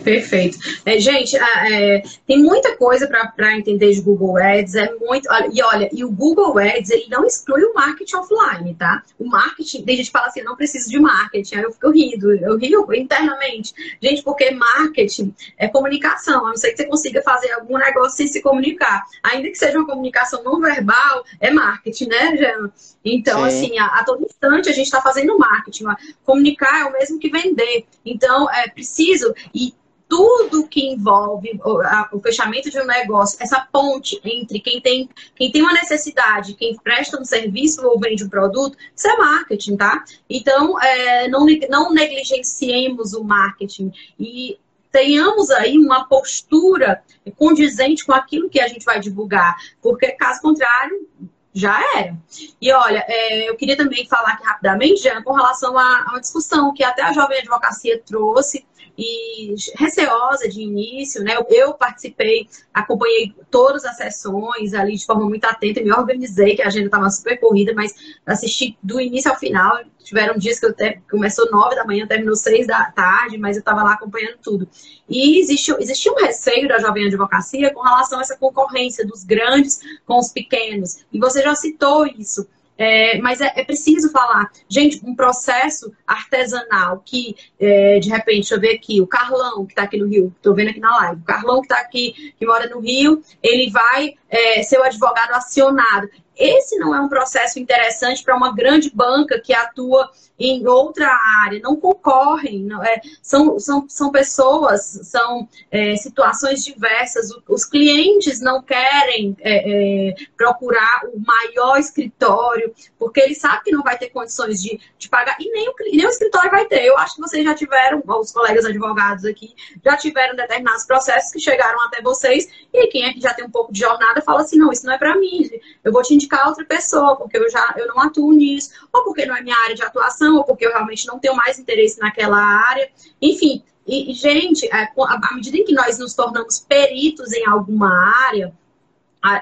Perfeito. 0.05 0.59
É, 0.85 0.99
gente, 1.01 1.37
é, 1.37 2.03
tem 2.27 2.43
muita 2.43 2.77
coisa 2.77 3.07
para 3.07 3.57
entender 3.57 3.93
de 3.93 4.01
Google 4.01 4.37
Ads, 4.37 4.75
é 4.75 4.93
muito. 4.97 5.29
E 5.53 5.63
olha, 5.63 5.89
e 5.93 6.05
o 6.05 6.11
Google 6.11 6.59
Ads 6.59 6.91
ele 6.91 7.07
não 7.09 7.25
exclui 7.25 7.63
o 7.65 7.73
marketing 7.73 8.17
offline, 8.17 8.75
tá? 8.75 9.03
O 9.19 9.27
marketing, 9.27 9.83
tem 9.83 9.97
gente 9.97 10.07
que 10.07 10.13
fala 10.13 10.27
assim, 10.27 10.43
não 10.43 10.57
preciso 10.57 10.91
de 10.91 10.99
marketing, 10.99 11.57
aí 11.57 11.63
eu 11.63 11.73
fico 11.73 11.91
rindo, 11.91 12.33
eu 12.33 12.59
rio 12.59 12.87
internamente. 12.93 13.73
Gente, 14.01 14.23
porque 14.23 14.51
marketing 14.51 15.35
é 15.57 15.69
comunicação, 15.69 16.47
a 16.47 16.51
não 16.51 16.57
ser 16.57 16.73
que 16.73 16.77
você 16.77 16.85
consiga 16.85 17.23
fazer 17.23 17.53
algum 17.53 17.79
negócio 17.79 18.17
sem 18.17 18.27
se 18.27 18.43
comunicar. 18.43 19.05
Ainda 19.23 19.49
que 19.49 19.57
seja 19.57 19.79
uma 19.79 19.87
comunicação 19.87 20.43
não 20.45 20.61
verbal, 20.61 21.25
é 21.41 21.51
marketing, 21.51 22.09
né, 22.09 22.37
Jean? 22.37 22.71
Então, 23.05 23.41
Sim. 23.41 23.47
assim, 23.47 23.79
a, 23.79 23.87
a, 23.87 24.05
todo 24.05 24.25
instante 24.25 24.69
a 24.69 24.73
gente 24.73 24.87
está 24.87 25.01
fazendo 25.01 25.38
marketing. 25.38 25.85
Comunicar 26.25 26.81
é 26.81 26.85
o 26.85 26.93
mesmo 26.93 27.19
que 27.19 27.29
vender. 27.29 27.87
Então, 28.05 28.51
é 28.51 28.69
preciso. 28.69 29.35
E 29.55 29.75
tudo 30.12 30.69
que 30.69 30.88
envolve 30.88 31.59
o, 31.65 31.81
a, 31.81 32.11
o, 32.12 32.21
fechamento 32.21 32.71
de 32.71 32.79
um 32.79 32.85
negócio, 32.85 33.38
essa 33.41 33.67
ponte 33.73 34.21
entre 34.23 34.61
quem 34.61 34.79
tem, 34.79 35.09
quem 35.35 35.51
tem 35.51 35.62
uma 35.62 35.73
necessidade, 35.73 36.53
quem 36.53 36.77
presta 36.77 37.19
um 37.19 37.25
serviço 37.25 37.83
ou 37.87 37.99
vende 37.99 38.23
um 38.23 38.29
produto, 38.29 38.77
isso 38.95 39.09
é 39.09 39.17
marketing, 39.17 39.75
tá? 39.75 40.05
Então, 40.29 40.79
é, 40.83 41.29
não, 41.29 41.47
não 41.71 41.95
negligenciemos 41.95 43.15
o 43.15 43.25
marketing 43.25 43.91
e 44.21 44.59
tenhamos 44.91 45.51
aí 45.51 45.79
uma 45.79 46.05
postura 46.05 47.03
condizente 47.38 48.05
com 48.05 48.12
aquilo 48.12 48.51
que 48.51 48.61
a 48.61 48.69
gente 48.69 48.85
vai 48.85 49.01
divulgar, 49.01 49.57
porque 49.81 50.09
caso 50.12 50.43
contrário, 50.43 51.09
já 51.55 51.79
era. 51.97 52.17
E 52.61 52.73
olha, 52.73 53.05
é, 53.07 53.49
eu 53.49 53.57
queria 53.57 53.77
também 53.77 54.07
falar 54.07 54.33
aqui 54.33 54.45
rapidamente, 54.45 55.03
Jean, 55.03 55.23
com 55.23 55.33
relação 55.33 55.79
a, 55.79 56.07
uma 56.09 56.21
discussão 56.21 56.73
que 56.73 56.83
até 56.83 57.03
a 57.03 57.12
Jovem 57.12 57.38
Advocacia 57.38 58.01
trouxe 58.05 58.65
e 58.97 59.55
receosa 59.75 60.49
de 60.49 60.62
início, 60.62 61.23
né? 61.23 61.37
Eu 61.49 61.75
participei, 61.75 62.49
acompanhei 62.73 63.35
todas 63.51 63.85
as 63.85 63.97
sessões 63.97 64.75
ali 64.75 64.97
de 64.97 65.07
forma 65.07 65.25
muito 65.27 65.45
atenta, 65.45 65.81
me 65.81 65.93
organizei, 65.93 66.57
que 66.57 66.62
a 66.62 66.67
agenda 66.67 66.87
estava 66.87 67.11
super 67.11 67.38
corrida, 67.38 67.73
mas 67.75 67.95
assisti 68.27 68.77
do 68.83 69.01
início 69.01 69.31
ao 69.31 69.38
final. 69.38 69.79
Tiveram 70.03 70.37
dias 70.37 70.59
que 70.59 70.67
eu 70.67 70.73
te... 70.73 71.01
começou 71.11 71.51
nove 71.51 71.75
da 71.75 71.85
manhã, 71.85 72.07
terminou 72.07 72.37
seis 72.37 72.67
da 72.67 72.85
tarde, 72.91 73.38
mas 73.38 73.57
eu 73.57 73.61
estava 73.61 73.83
lá 73.83 73.95
acompanhando 73.95 74.38
tudo. 74.43 74.69
E 75.09 75.41
existe, 75.41 75.73
existia 75.79 76.12
um 76.12 76.17
receio 76.17 76.69
da 76.69 76.79
jovem 76.79 77.07
advocacia 77.07 77.73
com 77.73 77.81
relação 77.81 78.19
a 78.19 78.23
essa 78.23 78.37
concorrência 78.37 79.07
dos 79.07 79.25
grandes 79.25 79.81
com 80.07 80.19
os 80.19 80.29
pequenos. 80.29 81.05
E 81.12 81.19
você 81.19 81.43
já 81.43 81.55
citou 81.55 82.07
isso. 82.07 82.47
É, 82.79 83.19
mas 83.19 83.41
é, 83.41 83.53
é, 83.55 83.65
preciso 83.65 84.11
falar. 84.11 84.51
Gente, 84.69 85.01
um 85.05 85.15
processo 85.15 85.93
artesanal 86.07 87.03
que, 87.05 87.37
é, 87.61 87.99
de 88.01 88.09
repente, 88.09 88.41
deixa 88.41 88.55
eu 88.55 88.61
ver 88.61 88.75
aqui, 88.75 89.01
o 89.01 89.07
Carlão, 89.07 89.65
que 89.67 89.73
está 89.73 89.83
aqui 89.83 89.99
no 89.99 90.09
Rio, 90.09 90.33
estou 90.37 90.55
vendo 90.55 90.71
aqui 90.71 90.81
na 90.81 90.97
live, 90.97 91.21
o 91.21 91.25
Carlão 91.25 91.61
que 91.61 91.67
está 91.67 91.79
aqui, 91.79 92.35
que 92.37 92.47
mora 92.47 92.69
no 92.69 92.81
Rio, 92.81 93.23
ele 93.43 93.71
vai 93.71 94.15
é, 94.29 94.62
ser 94.62 94.79
o 94.79 94.83
advogado 94.83 95.33
acionado. 95.33 96.11
Esse 96.37 96.77
não 96.79 96.95
é 96.95 97.01
um 97.01 97.09
processo 97.09 97.59
interessante 97.59 98.23
para 98.23 98.37
uma 98.37 98.55
grande 98.55 98.90
banca 98.95 99.40
que 99.40 99.53
atua 99.53 100.11
em 100.38 100.66
outra 100.66 101.09
área, 101.45 101.61
não 101.61 101.77
concorrem, 101.77 102.64
não 102.64 102.83
é, 102.83 103.01
são, 103.23 103.59
são, 103.59 103.87
são 103.88 104.11
pessoas, 104.11 104.83
são 105.05 105.49
é, 105.71 105.95
situações 105.97 106.64
diversas. 106.64 107.29
Os 107.49 107.64
clientes 107.64 108.40
não 108.40 108.62
querem 108.62 109.37
é, 109.40 110.11
é, 110.11 110.14
procurar 110.37 111.03
o 111.12 111.21
maior 111.21 111.79
escritório, 111.79 112.75
porque 112.99 113.21
eles 113.21 113.38
sabem 113.38 113.62
que 113.64 113.73
não 113.73 113.83
vai 113.83 113.97
ter 113.97 114.09
condições 114.11 114.61
de, 114.61 114.81
de 114.99 115.09
pagar, 115.09 115.37
e 115.38 115.51
nem 115.51 115.68
o, 115.68 115.75
nem 115.92 116.07
o 116.07 116.11
escritório 116.11 116.51
vai 116.51 116.66
ter. 116.66 116.85
Eu 116.85 116.97
acho 116.99 117.14
que 117.14 117.21
vocês 117.21 117.45
já 117.45 117.55
tiveram, 117.55 118.03
os 118.05 118.33
colegas 118.33 118.64
advogados 118.64 119.25
aqui, 119.25 119.55
já 119.85 119.97
tiveram 119.97 120.35
determinados 120.35 120.85
processos 120.85 121.31
que 121.31 121.38
chegaram 121.38 121.81
até 121.83 122.03
vocês, 122.03 122.49
e 122.73 122.87
quem 122.88 123.05
é 123.05 123.12
já 123.21 123.33
tem 123.33 123.45
um 123.45 123.51
pouco 123.51 123.73
de 123.73 123.81
jornada 123.81 124.21
fala 124.23 124.40
assim: 124.40 124.59
não, 124.59 124.73
isso 124.73 124.87
não 124.87 124.95
é 124.95 124.99
para 124.99 125.16
mim, 125.16 125.49
eu 125.85 125.92
vou 125.92 126.03
te 126.03 126.14
indicar 126.23 126.49
outra 126.49 126.65
pessoa, 126.65 127.17
porque 127.17 127.37
eu 127.37 127.51
já 127.51 127.75
eu 127.77 127.87
não 127.89 128.01
atuo 128.01 128.33
nisso, 128.33 128.71
ou 128.93 129.05
porque 129.05 129.27
não 129.27 129.37
é 129.37 129.43
minha 129.43 129.57
área 129.57 129.75
de 129.75 129.83
atuação, 129.83 130.37
ou 130.37 130.45
porque 130.45 130.67
eu 130.67 130.71
realmente 130.71 131.07
não 131.07 131.19
tenho 131.19 131.35
mais 131.35 131.59
interesse 131.59 131.99
naquela 132.01 132.39
área. 132.39 132.91
Enfim, 133.21 133.63
e, 133.87 134.13
gente, 134.15 134.67
é, 134.67 134.89
à 134.97 135.35
medida 135.35 135.57
em 135.57 135.65
que 135.65 135.75
nós 135.75 135.99
nos 135.99 136.15
tornamos 136.15 136.61
peritos 136.61 137.33
em 137.33 137.47
alguma 137.47 137.91
área, 138.27 138.53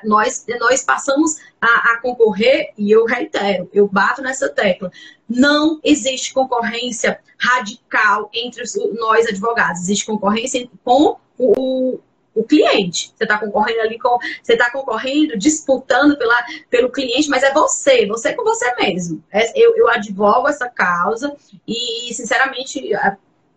nós, 0.05 0.45
nós 0.59 0.83
passamos 0.83 1.37
a, 1.61 1.93
a, 1.93 2.01
concorrer, 2.01 2.73
e 2.77 2.90
eu 2.90 3.05
reitero, 3.07 3.69
eu 3.73 3.88
bato 3.88 4.21
nessa 4.21 4.49
tecla, 4.49 4.90
não 5.29 5.81
existe 5.83 6.35
concorrência 6.35 7.19
radical 7.38 8.31
entre 8.35 8.62
os, 8.62 8.75
nós 8.99 9.27
advogados, 9.27 9.83
existe 9.83 10.05
concorrência 10.05 10.69
com 10.85 11.16
o, 11.38 11.99
o 12.35 12.45
cliente. 12.45 13.12
Você 13.16 13.25
está 13.25 13.38
concorrendo 13.38 13.81
ali 13.81 13.99
com. 13.99 14.19
Você 14.43 14.53
está 14.53 14.71
concorrendo, 14.71 15.37
disputando 15.38 16.16
pela, 16.16 16.37
pelo 16.69 16.90
cliente, 16.90 17.29
mas 17.29 17.43
é 17.43 17.53
você, 17.53 18.07
você 18.07 18.33
com 18.35 18.45
você 18.45 18.75
mesmo. 18.77 19.23
É, 19.31 19.59
eu, 19.61 19.77
eu 19.77 19.88
advogo 19.88 20.49
essa 20.49 20.69
causa 20.69 21.35
e, 21.66 22.12
sinceramente, 22.14 22.90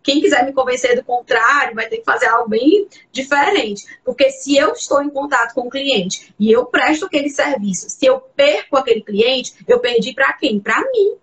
quem 0.03 0.19
quiser 0.19 0.45
me 0.45 0.51
convencer 0.51 0.95
do 0.95 1.03
contrário 1.03 1.75
vai 1.75 1.87
ter 1.87 1.97
que 1.97 2.03
fazer 2.03 2.27
algo 2.27 2.49
bem 2.49 2.87
diferente. 3.11 3.85
Porque 4.03 4.29
se 4.31 4.55
eu 4.57 4.73
estou 4.73 5.01
em 5.01 5.09
contato 5.09 5.53
com 5.53 5.61
o 5.61 5.69
cliente 5.69 6.35
e 6.37 6.51
eu 6.51 6.65
presto 6.65 7.05
aquele 7.05 7.29
serviço, 7.29 7.89
se 7.89 8.05
eu 8.05 8.19
perco 8.19 8.75
aquele 8.75 9.01
cliente, 9.01 9.53
eu 9.67 9.79
perdi 9.79 10.13
para 10.13 10.33
quem? 10.33 10.59
Para 10.59 10.81
mim. 10.91 11.15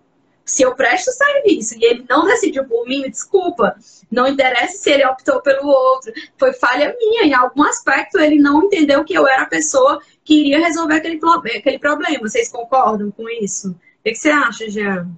Se 0.51 0.63
eu 0.63 0.75
presto 0.75 1.13
serviço 1.13 1.79
e 1.79 1.85
ele 1.85 2.05
não 2.09 2.27
decidiu 2.27 2.65
por 2.65 2.85
mim, 2.85 3.09
desculpa. 3.09 3.77
Não 4.11 4.27
interessa 4.27 4.77
se 4.79 4.91
ele 4.91 5.07
optou 5.07 5.41
pelo 5.41 5.69
outro. 5.69 6.13
Foi 6.37 6.53
falha 6.53 6.95
minha. 6.99 7.25
Em 7.25 7.33
algum 7.33 7.63
aspecto, 7.63 8.19
ele 8.19 8.41
não 8.41 8.65
entendeu 8.65 9.05
que 9.05 9.15
eu 9.15 9.29
era 9.29 9.43
a 9.43 9.49
pessoa 9.49 10.01
que 10.25 10.41
iria 10.41 10.59
resolver 10.59 10.95
aquele, 10.95 11.21
aquele 11.57 11.79
problema. 11.79 12.29
Vocês 12.29 12.49
concordam 12.49 13.13
com 13.13 13.29
isso? 13.29 13.71
O 13.71 14.03
que 14.03 14.15
você 14.17 14.31
acha, 14.31 14.69
Jean? 14.69 15.09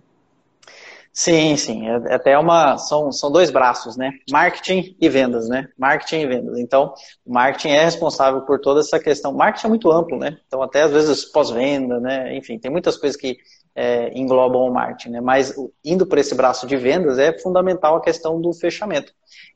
Sim, 1.15 1.57
sim. 1.57 1.89
É, 1.89 2.13
é 2.13 2.15
até 2.15 2.39
uma. 2.39 2.77
São, 2.77 3.11
são 3.11 3.33
dois 3.33 3.51
braços, 3.51 3.97
né? 3.97 4.13
Marketing 4.31 4.95
e 5.01 5.09
vendas, 5.09 5.49
né? 5.49 5.69
Marketing 5.79 6.21
e 6.21 6.27
vendas. 6.27 6.59
Então, 6.59 6.93
o 7.25 7.33
marketing 7.33 7.69
é 7.71 7.85
responsável 7.85 8.43
por 8.43 8.61
toda 8.61 8.81
essa 8.81 8.99
questão. 8.99 9.33
Marketing 9.33 9.67
é 9.67 9.71
muito 9.71 9.91
amplo, 9.91 10.19
né? 10.19 10.37
Então, 10.47 10.63
até 10.63 10.83
às 10.83 10.91
vezes 10.91 11.25
pós-venda, 11.25 12.01
né? 12.01 12.37
Enfim, 12.37 12.59
tem 12.59 12.71
muitas 12.71 12.99
coisas 12.99 13.19
que 13.19 13.37
é, 13.75 14.13
englobam 14.19 14.63
o 14.63 14.73
marketing, 14.73 15.11
né? 15.11 15.21
Mas 15.21 15.55
indo 15.85 16.07
por 16.07 16.19
esse 16.19 16.35
braço 16.35 16.67
de 16.67 16.77
vendas 16.77 17.19
é 17.19 17.39
fundamental 17.39 17.97
a 17.97 18.03
questão 18.03 18.41
do 18.41 18.53
fechamento. 18.53 19.13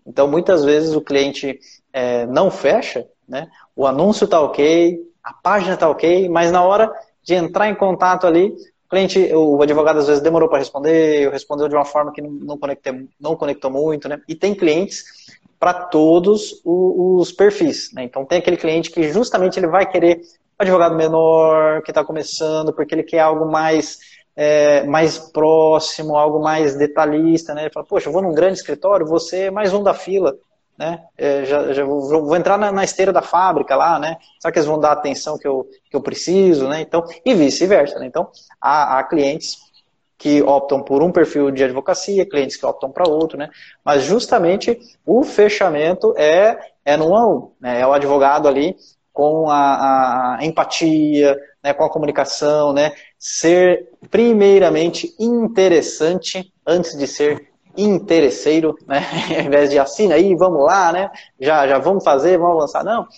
Então, 0.07 0.27
muitas 0.27 0.65
vezes 0.65 0.95
o 0.95 1.01
cliente 1.01 1.59
é, 1.93 2.27
não 2.27 2.51
fecha, 2.51 3.07
né? 3.29 3.49
O 3.75 3.87
anúncio 3.87 4.25
está 4.25 4.41
ok, 4.41 4.99
a 5.23 5.33
página 5.33 5.75
está 5.75 5.89
ok, 5.89 6.29
mas 6.29 6.51
na 6.51 6.63
hora 6.63 6.93
de 7.23 7.35
entrar 7.35 7.69
em 7.69 7.75
contato 7.75 8.27
ali, 8.27 8.55
o 8.87 8.89
cliente, 8.89 9.19
o 9.35 9.61
advogado 9.61 9.99
às 9.99 10.07
vezes 10.07 10.23
demorou 10.23 10.49
para 10.49 10.61
responder, 10.61 11.31
respondeu 11.31 11.69
de 11.69 11.75
uma 11.75 11.85
forma 11.85 12.13
que 12.13 12.23
não, 12.23 12.57
conectei, 12.57 13.09
não 13.21 13.35
conectou 13.35 13.71
muito, 13.71 14.09
né? 14.09 14.21
E 14.29 14.35
tem 14.35 14.55
clientes 14.55 15.05
para 15.59 15.75
todos 15.75 16.61
os, 16.65 17.33
perfis, 17.33 17.91
né? 17.93 18.05
Então 18.05 18.25
tem 18.25 18.39
aquele 18.39 18.57
cliente 18.57 18.91
que 18.91 19.11
justamente 19.11 19.59
ele 19.59 19.67
vai 19.67 19.91
querer 19.91 20.21
advogado 20.59 20.95
menor 20.95 21.83
que 21.83 21.91
está 21.91 22.05
começando, 22.05 22.73
porque 22.73 22.95
ele 22.95 23.03
quer 23.03 23.21
algo 23.21 23.51
mais 23.51 23.99
é, 24.35 24.85
mais 24.85 25.19
próximo, 25.19 26.17
algo 26.17 26.43
mais 26.43 26.77
detalhista, 26.77 27.55
né? 27.55 27.63
Ele 27.63 27.73
fala, 27.73 27.87
poxa, 27.87 28.09
eu 28.09 28.13
vou 28.13 28.23
num 28.23 28.35
grande 28.35 28.59
escritório, 28.59 29.07
você 29.07 29.45
é 29.45 29.51
mais 29.51 29.73
um 29.73 29.83
da 29.83 29.95
fila 29.95 30.37
né? 30.79 31.05
É, 31.17 31.45
já, 31.45 31.73
já 31.73 31.85
vou, 31.85 32.03
vou, 32.27 32.37
entrar 32.37 32.59
na, 32.59 32.71
na, 32.71 32.85
esteira 32.85 33.13
da 33.13 33.23
fábrica 33.23 33.75
lá, 33.75 33.99
né? 33.99 34.17
Será 34.39 34.53
que 34.53 34.59
eles 34.59 34.69
vão 34.69 34.79
dar 34.79 34.91
a 34.91 34.93
atenção 34.93 35.39
que 35.39 35.47
eu, 35.47 35.67
que 35.91 35.97
eu 35.97 36.03
preciso, 36.03 36.69
né? 36.69 36.81
Então, 36.81 37.05
e 37.25 37.35
vice-versa, 37.35 37.99
né? 37.99 38.07
Então, 38.07 38.29
há, 38.61 38.99
há, 38.99 39.05
clientes 39.05 39.59
que 40.19 40.43
optam 40.43 40.83
por 40.83 41.03
um 41.03 41.13
perfil 41.13 41.51
de 41.51 41.65
advocacia, 41.65 42.29
clientes 42.29 42.57
que 42.57 42.67
optam 42.67 42.91
para 42.91 43.09
outro, 43.09 43.39
né? 43.39 43.49
Mas 43.85 44.03
justamente 44.03 44.79
o 45.05 45.23
fechamento 45.23 46.15
é, 46.17 46.59
é 46.85 46.97
no 46.97 47.15
um, 47.15 47.51
né? 47.61 47.81
É 47.81 47.87
o 47.87 47.93
advogado 47.93 48.47
ali 48.47 48.77
com 49.17 49.49
a, 49.49 50.37
a 50.37 50.45
empatia, 50.45 51.35
né? 51.65 51.73
com 51.73 51.83
a 51.83 51.89
comunicação, 51.89 52.75
né? 52.75 52.93
Ser 53.19 53.89
primeiramente 54.11 55.17
interessante 55.19 56.53
antes 56.67 56.95
de 56.99 57.07
ser 57.07 57.49
interesseiro, 57.75 58.77
né? 58.87 59.01
Ao 59.41 59.47
invés 59.47 59.71
de 59.71 59.79
assina 59.79 60.17
aí, 60.17 60.35
vamos 60.35 60.63
lá, 60.63 60.93
né? 60.93 61.11
Já, 61.41 61.67
já 61.67 61.79
vamos 61.79 62.05
fazer, 62.05 62.37
vamos 62.37 62.59
avançar. 62.59 62.85
Não, 62.85 63.09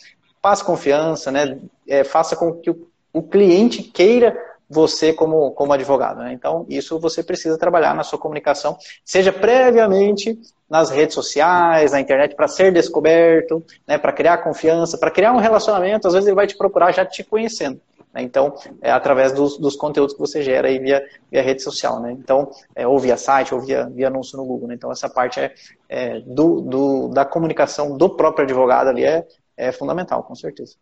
passe 0.40 0.62
confiança, 0.62 1.32
né? 1.32 1.58
É, 1.88 2.04
faça 2.04 2.36
com 2.36 2.52
que 2.54 2.70
o, 2.70 2.86
o, 3.12 3.20
cliente 3.20 3.82
queira 3.82 4.38
você 4.68 5.12
como, 5.12 5.50
como 5.52 5.72
advogado. 5.72 6.18
Né? 6.18 6.32
Então, 6.32 6.66
isso 6.68 6.98
você 6.98 7.22
precisa 7.22 7.56
trabalhar 7.56 7.94
na 7.94 8.02
sua 8.02 8.18
comunicação, 8.18 8.76
seja 9.04 9.32
previamente 9.32 10.38
nas 10.68 10.90
redes 10.90 11.14
sociais, 11.14 11.92
na 11.92 12.00
internet, 12.00 12.34
para 12.34 12.46
ser 12.46 12.72
descoberto, 12.72 13.64
né? 13.86 13.96
para 13.96 14.12
criar 14.12 14.38
confiança, 14.38 14.98
para 14.98 15.10
criar 15.10 15.32
um 15.32 15.38
relacionamento. 15.38 16.06
Às 16.06 16.14
vezes 16.14 16.26
ele 16.26 16.36
vai 16.36 16.46
te 16.46 16.56
procurar 16.56 16.92
já 16.92 17.06
te 17.06 17.24
conhecendo. 17.24 17.80
Né? 18.12 18.22
Então, 18.22 18.54
é 18.82 18.90
através 18.90 19.32
dos, 19.32 19.58
dos, 19.58 19.76
conteúdos 19.76 20.14
que 20.14 20.20
você 20.20 20.42
gera 20.42 20.68
aí 20.68 20.78
via, 20.78 21.02
via 21.30 21.42
rede 21.42 21.62
social. 21.62 22.00
Né? 22.00 22.12
Então, 22.12 22.50
é, 22.74 22.86
ou 22.86 22.98
via 22.98 23.16
site, 23.16 23.54
ou 23.54 23.60
via, 23.60 23.86
via 23.86 24.08
anúncio 24.08 24.36
no 24.36 24.44
Google. 24.44 24.68
Né? 24.68 24.74
Então, 24.74 24.92
essa 24.92 25.08
parte 25.08 25.40
é, 25.40 25.54
é 25.88 26.20
do, 26.20 26.60
do, 26.60 27.08
da 27.08 27.24
comunicação 27.24 27.96
do 27.96 28.10
próprio 28.10 28.44
advogado 28.44 28.88
ali 28.88 29.04
é, 29.04 29.26
é 29.56 29.72
fundamental, 29.72 30.22
com 30.22 30.34
certeza. 30.34 30.76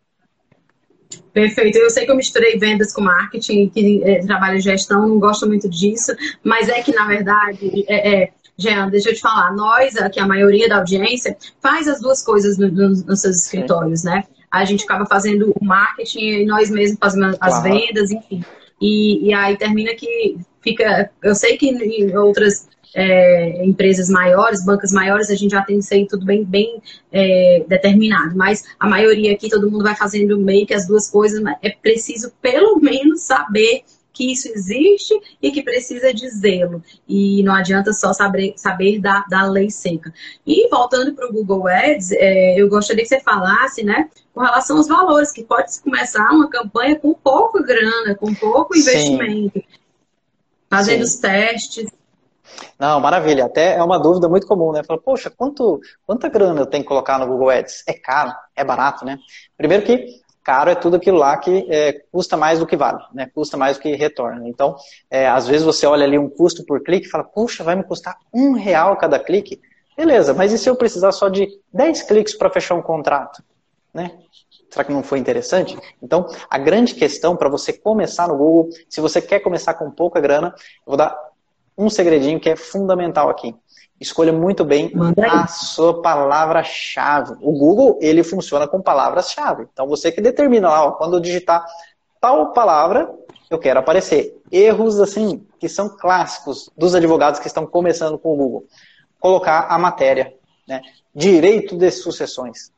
Perfeito. 1.33 1.77
Eu 1.77 1.89
sei 1.89 2.05
que 2.05 2.11
eu 2.11 2.15
misturei 2.15 2.57
vendas 2.57 2.91
com 2.91 3.01
marketing, 3.01 3.69
que 3.69 4.03
é, 4.03 4.19
trabalho 4.25 4.57
em 4.57 4.61
gestão, 4.61 5.07
não 5.07 5.19
gosto 5.19 5.47
muito 5.47 5.69
disso, 5.69 6.11
mas 6.43 6.67
é 6.67 6.81
que, 6.81 6.93
na 6.93 7.05
verdade, 7.05 7.85
é, 7.87 8.23
é, 8.23 8.31
Jean, 8.57 8.89
deixa 8.89 9.09
eu 9.09 9.13
te 9.13 9.21
falar, 9.21 9.53
nós, 9.55 9.95
aqui 9.97 10.19
a 10.19 10.27
maioria 10.27 10.67
da 10.67 10.77
audiência, 10.77 11.37
faz 11.61 11.87
as 11.87 12.01
duas 12.01 12.23
coisas 12.23 12.57
no, 12.57 12.69
no, 12.69 12.89
nos 12.89 13.21
seus 13.21 13.43
escritórios, 13.43 14.03
né? 14.03 14.23
a 14.51 14.65
gente 14.65 14.83
acaba 14.83 15.05
fazendo 15.05 15.53
o 15.59 15.65
marketing 15.65 16.19
e 16.19 16.45
nós 16.45 16.69
mesmos 16.69 16.97
fazemos 16.99 17.37
as 17.39 17.63
vendas, 17.63 18.11
enfim. 18.11 18.43
E, 18.81 19.27
e 19.27 19.33
aí 19.33 19.57
termina 19.57 19.93
que 19.93 20.37
fica. 20.61 21.09
Eu 21.21 21.35
sei 21.35 21.57
que 21.57 21.69
em 21.69 22.15
outras 22.15 22.67
é, 22.95 23.65
empresas 23.65 24.09
maiores, 24.09 24.65
bancas 24.65 24.91
maiores, 24.91 25.29
a 25.29 25.35
gente 25.35 25.51
já 25.51 25.61
tem 25.61 25.79
isso 25.79 25.93
aí 25.93 26.07
tudo 26.07 26.25
bem, 26.25 26.43
bem 26.43 26.81
é, 27.11 27.63
determinado. 27.67 28.35
Mas 28.35 28.63
a 28.79 28.87
maioria 28.87 29.33
aqui, 29.33 29.49
todo 29.49 29.69
mundo 29.69 29.83
vai 29.83 29.95
fazendo 29.95 30.37
meio 30.39 30.65
que 30.65 30.73
as 30.73 30.87
duas 30.87 31.09
coisas, 31.09 31.41
mas 31.41 31.57
é 31.61 31.69
preciso 31.69 32.31
pelo 32.41 32.79
menos 32.81 33.21
saber 33.21 33.83
que 34.17 34.31
isso 34.31 34.47
existe 34.47 35.13
e 35.39 35.51
que 35.51 35.61
precisa 35.61 36.11
de 36.11 36.27
zelo. 36.27 36.83
E 37.07 37.43
não 37.43 37.53
adianta 37.53 37.93
só 37.93 38.11
saber, 38.11 38.53
saber 38.57 38.99
da, 38.99 39.23
da 39.29 39.45
lei 39.45 39.69
seca. 39.69 40.11
E 40.45 40.67
voltando 40.69 41.13
para 41.13 41.29
o 41.29 41.31
Google 41.31 41.67
Ads, 41.67 42.11
é, 42.13 42.59
eu 42.59 42.67
gostaria 42.67 43.03
que 43.03 43.09
você 43.09 43.19
falasse, 43.19 43.83
né, 43.83 44.09
com 44.33 44.41
relação 44.41 44.77
aos 44.77 44.87
valores, 44.87 45.31
que 45.31 45.43
pode 45.43 45.79
começar 45.81 46.31
uma 46.31 46.49
campanha 46.49 46.95
com 46.95 47.13
pouca 47.13 47.61
grana, 47.61 48.15
com 48.15 48.33
pouco 48.33 48.75
investimento, 48.75 49.59
Sim. 49.59 49.65
fazendo 50.67 51.05
Sim. 51.05 51.13
os 51.13 51.15
testes. 51.17 51.96
Não, 52.79 52.99
maravilha. 52.99 53.45
Até 53.45 53.75
é 53.75 53.83
uma 53.83 53.99
dúvida 53.99 54.27
muito 54.29 54.47
comum, 54.47 54.71
né? 54.71 54.83
Fala, 54.83 54.99
poxa, 54.99 55.29
quanto, 55.29 55.79
quanta 56.05 56.29
grana 56.29 56.61
eu 56.61 56.65
tenho 56.65 56.83
que 56.83 56.87
colocar 56.87 57.17
no 57.19 57.27
Google 57.27 57.49
Ads? 57.49 57.83
É 57.87 57.93
caro? 57.93 58.31
É 58.55 58.63
barato, 58.63 59.05
né? 59.05 59.17
Primeiro 59.57 59.83
que 59.83 60.21
caro 60.43 60.69
é 60.69 60.75
tudo 60.75 60.95
aquilo 60.95 61.17
lá 61.17 61.35
que 61.35 61.67
é, 61.69 61.93
custa 62.09 62.37
mais 62.37 62.59
do 62.59 62.65
que 62.65 62.77
vale, 62.77 63.03
né? 63.13 63.29
Custa 63.33 63.57
mais 63.57 63.77
do 63.77 63.81
que 63.81 63.93
retorna. 63.95 64.47
Então, 64.47 64.75
é, 65.11 65.27
às 65.27 65.45
vezes 65.45 65.65
você 65.65 65.85
olha 65.85 66.05
ali 66.05 66.17
um 66.17 66.29
custo 66.29 66.63
por 66.65 66.81
clique 66.81 67.07
e 67.07 67.09
fala, 67.09 67.23
puxa, 67.23 67.63
vai 67.63 67.75
me 67.75 67.83
custar 67.83 68.17
um 68.33 68.53
real 68.53 68.95
cada 68.95 69.19
clique? 69.19 69.59
Beleza, 69.97 70.33
mas 70.33 70.53
e 70.53 70.57
se 70.57 70.69
eu 70.69 70.75
precisar 70.75 71.11
só 71.11 71.27
de 71.27 71.49
10 71.73 72.03
cliques 72.03 72.33
para 72.33 72.49
fechar 72.49 72.75
um 72.75 72.81
contrato? 72.81 73.43
Né? 73.93 74.11
Será 74.69 74.85
que 74.85 74.93
não 74.93 75.03
foi 75.03 75.19
interessante? 75.19 75.77
Então, 76.01 76.27
a 76.49 76.57
grande 76.57 76.93
questão 76.93 77.35
para 77.35 77.49
você 77.49 77.73
começar 77.73 78.27
no 78.27 78.37
Google, 78.37 78.69
se 78.87 79.01
você 79.01 79.21
quer 79.21 79.39
começar 79.39 79.73
com 79.73 79.89
pouca 79.89 80.19
grana, 80.21 80.53
eu 80.57 80.85
vou 80.85 80.97
dar 80.97 81.26
um 81.77 81.89
segredinho 81.89 82.39
que 82.39 82.49
é 82.49 82.55
fundamental 82.55 83.29
aqui. 83.29 83.55
Escolha 83.99 84.31
muito 84.31 84.63
bem 84.63 84.91
a 85.29 85.47
sua 85.47 86.01
palavra-chave. 86.01 87.35
O 87.41 87.51
Google, 87.51 87.97
ele 88.01 88.23
funciona 88.23 88.67
com 88.67 88.81
palavras-chave. 88.81 89.67
Então, 89.71 89.87
você 89.87 90.11
que 90.11 90.21
determina 90.21 90.69
lá, 90.69 90.85
ó, 90.85 90.91
quando 90.91 91.17
eu 91.17 91.19
digitar 91.19 91.65
tal 92.21 92.53
palavra, 92.53 93.11
eu 93.49 93.57
quero 93.57 93.79
aparecer. 93.79 94.39
Erros, 94.51 94.99
assim, 94.99 95.45
que 95.59 95.67
são 95.67 95.89
clássicos 95.89 96.69
dos 96.77 96.93
advogados 96.93 97.39
que 97.39 97.47
estão 97.47 97.65
começando 97.65 98.19
com 98.19 98.33
o 98.33 98.37
Google. 98.37 98.65
Colocar 99.19 99.67
a 99.69 99.79
matéria, 99.79 100.33
né? 100.67 100.81
Direito 101.13 101.75
de 101.75 101.89
sucessões. 101.89 102.71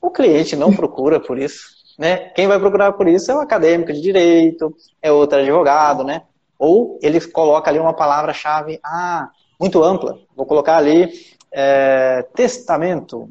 O 0.00 0.10
cliente 0.10 0.56
não 0.56 0.72
procura 0.76 1.18
por 1.18 1.38
isso, 1.38 1.68
né? 1.98 2.16
Quem 2.34 2.46
vai 2.46 2.58
procurar 2.58 2.92
por 2.92 3.08
isso 3.08 3.30
é 3.30 3.34
o 3.34 3.40
acadêmico 3.40 3.94
de 3.94 4.00
direito, 4.00 4.76
é 5.00 5.10
outro 5.10 5.38
advogado, 5.38 6.04
né? 6.04 6.22
Ou 6.58 6.98
ele 7.02 7.20
coloca 7.20 7.70
ali 7.70 7.78
uma 7.78 7.94
palavra-chave, 7.94 8.80
ah, 8.84 9.30
muito 9.60 9.82
ampla. 9.82 10.18
Vou 10.34 10.46
colocar 10.46 10.76
ali 10.76 11.10
é, 11.52 12.22
testamento, 12.34 13.30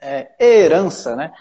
é, 0.00 0.28
herança, 0.38 1.16
né? 1.16 1.32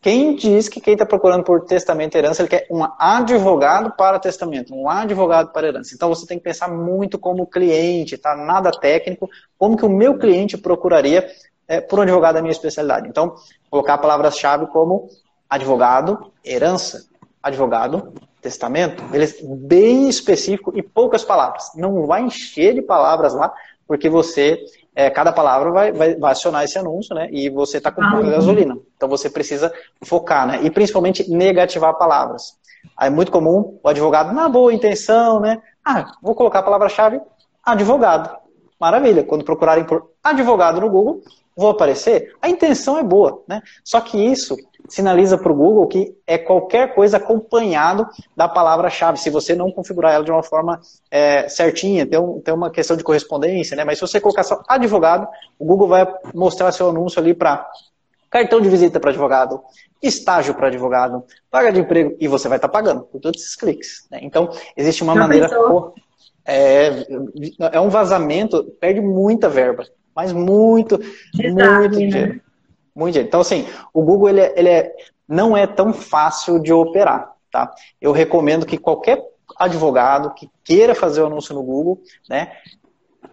Quem 0.00 0.36
diz 0.36 0.68
que 0.68 0.80
quem 0.80 0.92
está 0.92 1.04
procurando 1.04 1.42
por 1.42 1.64
testamento 1.64 2.14
e 2.14 2.18
herança, 2.18 2.40
ele 2.40 2.48
quer 2.48 2.66
um 2.70 2.84
advogado 2.98 3.92
para 3.96 4.18
testamento, 4.18 4.72
um 4.72 4.88
advogado 4.88 5.52
para 5.52 5.66
herança. 5.66 5.92
Então 5.94 6.08
você 6.08 6.24
tem 6.24 6.38
que 6.38 6.44
pensar 6.44 6.68
muito 6.68 7.18
como 7.18 7.46
cliente, 7.46 8.16
tá? 8.16 8.36
Nada 8.36 8.70
técnico, 8.70 9.28
como 9.58 9.76
que 9.76 9.84
o 9.84 9.88
meu 9.88 10.16
cliente 10.16 10.56
procuraria 10.56 11.28
é, 11.66 11.80
por 11.80 11.98
um 11.98 12.02
advogado 12.02 12.36
da 12.36 12.40
minha 12.40 12.52
especialidade. 12.52 13.08
Então, 13.08 13.34
colocar 13.70 13.98
palavras-chave 13.98 14.66
como 14.68 15.08
advogado, 15.50 16.32
herança, 16.44 17.06
advogado, 17.42 18.12
testamento, 18.40 19.02
ele 19.12 19.24
é 19.24 19.28
bem 19.42 20.08
específico 20.08 20.72
e 20.76 20.82
poucas 20.82 21.24
palavras. 21.24 21.72
Não 21.74 22.06
vai 22.06 22.22
encher 22.22 22.74
de 22.74 22.82
palavras 22.82 23.34
lá, 23.34 23.52
porque 23.86 24.08
você, 24.08 24.62
é, 24.94 25.10
cada 25.10 25.32
palavra 25.32 25.70
vai, 25.70 25.92
vai, 25.92 26.14
vai, 26.14 26.32
acionar 26.32 26.64
esse 26.64 26.78
anúncio, 26.78 27.14
né? 27.14 27.28
E 27.30 27.48
você 27.48 27.78
está 27.78 27.90
com 27.90 28.02
pouca 28.02 28.26
ah, 28.26 28.30
gasolina. 28.30 28.78
Então 28.96 29.08
você 29.08 29.28
precisa 29.30 29.72
focar, 30.04 30.46
né? 30.46 30.60
E 30.62 30.70
principalmente 30.70 31.28
negativar 31.30 31.96
palavras. 31.98 32.56
Aí 32.96 33.08
é 33.08 33.10
muito 33.10 33.32
comum 33.32 33.78
o 33.82 33.88
advogado, 33.88 34.32
na 34.32 34.48
boa 34.48 34.72
intenção, 34.72 35.40
né? 35.40 35.60
Ah, 35.84 36.12
vou 36.22 36.34
colocar 36.34 36.60
a 36.60 36.62
palavra-chave 36.62 37.20
advogado. 37.64 38.36
Maravilha. 38.78 39.24
Quando 39.24 39.44
procurarem 39.44 39.84
por 39.84 40.10
advogado 40.22 40.80
no 40.80 40.88
Google, 40.88 41.22
vou 41.56 41.70
aparecer. 41.70 42.36
A 42.40 42.48
intenção 42.48 42.98
é 42.98 43.02
boa, 43.02 43.42
né? 43.48 43.62
Só 43.82 44.00
que 44.00 44.16
isso 44.16 44.56
sinaliza 44.88 45.36
para 45.36 45.52
o 45.52 45.54
Google 45.54 45.86
que 45.86 46.16
é 46.26 46.38
qualquer 46.38 46.94
coisa 46.94 47.18
acompanhado 47.18 48.06
da 48.36 48.48
palavra-chave, 48.48 49.18
se 49.18 49.30
você 49.30 49.54
não 49.54 49.70
configurar 49.70 50.14
ela 50.14 50.24
de 50.24 50.30
uma 50.30 50.42
forma 50.42 50.80
é, 51.10 51.48
certinha, 51.48 52.06
tem, 52.06 52.18
um, 52.18 52.40
tem 52.40 52.54
uma 52.54 52.70
questão 52.70 52.96
de 52.96 53.04
correspondência, 53.04 53.76
né? 53.76 53.84
Mas 53.84 53.98
se 53.98 54.06
você 54.06 54.20
colocar 54.20 54.42
só 54.42 54.62
advogado, 54.66 55.28
o 55.58 55.64
Google 55.64 55.88
vai 55.88 56.06
mostrar 56.34 56.72
seu 56.72 56.88
anúncio 56.88 57.20
ali 57.20 57.34
para 57.34 57.68
cartão 58.30 58.60
de 58.60 58.68
visita 58.68 58.98
para 58.98 59.10
advogado, 59.10 59.60
estágio 60.02 60.54
para 60.54 60.68
advogado, 60.68 61.24
paga 61.50 61.72
de 61.72 61.80
emprego, 61.80 62.16
e 62.18 62.28
você 62.28 62.48
vai 62.48 62.58
estar 62.58 62.68
tá 62.68 62.72
pagando 62.72 63.02
por 63.02 63.20
todos 63.20 63.42
esses 63.42 63.56
cliques. 63.56 64.06
Né? 64.10 64.20
Então, 64.22 64.50
existe 64.76 65.02
uma 65.02 65.14
maneira. 65.14 65.48
É, 66.50 67.06
é 67.72 67.80
um 67.80 67.90
vazamento, 67.90 68.64
perde 68.80 69.02
muita 69.02 69.50
verba, 69.50 69.84
mas 70.16 70.32
muito, 70.32 70.98
Exato, 71.38 71.94
muito 71.94 72.16
né? 72.16 72.40
Muito 72.98 73.12
dinheiro. 73.12 73.28
Então, 73.28 73.40
assim, 73.40 73.64
o 73.94 74.02
Google 74.02 74.28
ele, 74.28 74.40
é, 74.40 74.54
ele 74.56 74.68
é, 74.68 74.92
não 75.28 75.56
é 75.56 75.68
tão 75.68 75.92
fácil 75.92 76.58
de 76.58 76.72
operar. 76.72 77.32
Tá? 77.48 77.72
Eu 78.00 78.10
recomendo 78.10 78.66
que 78.66 78.76
qualquer 78.76 79.24
advogado 79.56 80.34
que 80.34 80.50
queira 80.64 80.96
fazer 80.96 81.22
o 81.22 81.26
anúncio 81.26 81.54
no 81.54 81.62
Google, 81.62 82.02
né, 82.28 82.52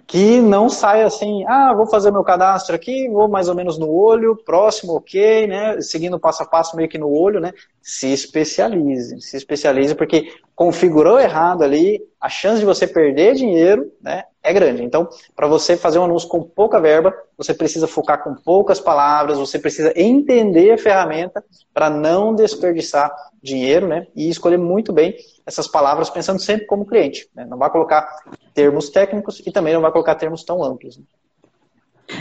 que 0.07 0.39
não 0.39 0.69
saia 0.69 1.07
assim, 1.07 1.43
ah, 1.47 1.73
vou 1.73 1.87
fazer 1.87 2.11
meu 2.11 2.23
cadastro 2.23 2.75
aqui, 2.75 3.09
vou 3.09 3.27
mais 3.27 3.49
ou 3.49 3.55
menos 3.55 3.77
no 3.77 3.89
olho, 3.89 4.35
próximo, 4.45 4.93
ok, 4.93 5.47
né, 5.47 5.81
seguindo 5.81 6.19
passo 6.19 6.43
a 6.43 6.45
passo 6.45 6.75
meio 6.75 6.87
que 6.87 6.97
no 6.97 7.09
olho, 7.09 7.39
né, 7.39 7.51
se 7.81 8.13
especialize, 8.13 9.19
se 9.21 9.35
especialize, 9.35 9.95
porque 9.95 10.31
configurou 10.55 11.19
errado 11.19 11.63
ali, 11.63 11.99
a 12.21 12.29
chance 12.29 12.59
de 12.59 12.65
você 12.65 12.87
perder 12.87 13.33
dinheiro, 13.33 13.91
né, 14.01 14.23
é 14.43 14.53
grande. 14.53 14.83
Então, 14.83 15.09
para 15.35 15.47
você 15.47 15.75
fazer 15.75 15.97
um 15.97 16.05
anúncio 16.05 16.29
com 16.29 16.41
pouca 16.41 16.79
verba, 16.79 17.13
você 17.35 17.53
precisa 17.53 17.87
focar 17.87 18.23
com 18.23 18.35
poucas 18.35 18.79
palavras, 18.79 19.39
você 19.39 19.57
precisa 19.57 19.91
entender 19.95 20.71
a 20.71 20.77
ferramenta 20.77 21.43
para 21.73 21.89
não 21.89 22.33
desperdiçar 22.33 23.11
dinheiro, 23.41 23.87
né, 23.87 24.07
e 24.15 24.29
escolher 24.29 24.57
muito 24.57 24.93
bem 24.93 25.15
essas 25.45 25.67
palavras 25.67 26.09
pensando 26.09 26.39
sempre 26.39 26.65
como 26.65 26.85
cliente. 26.85 27.29
Né? 27.35 27.45
Não 27.45 27.57
vai 27.57 27.69
colocar 27.69 28.07
termos 28.53 28.89
técnicos 28.89 29.41
e 29.45 29.51
também 29.51 29.73
não 29.73 29.81
vai 29.81 29.91
colocar 29.95 30.15
termos 30.15 30.43
tão 30.43 30.61
amplos. 30.61 30.97
Né? 30.97 31.05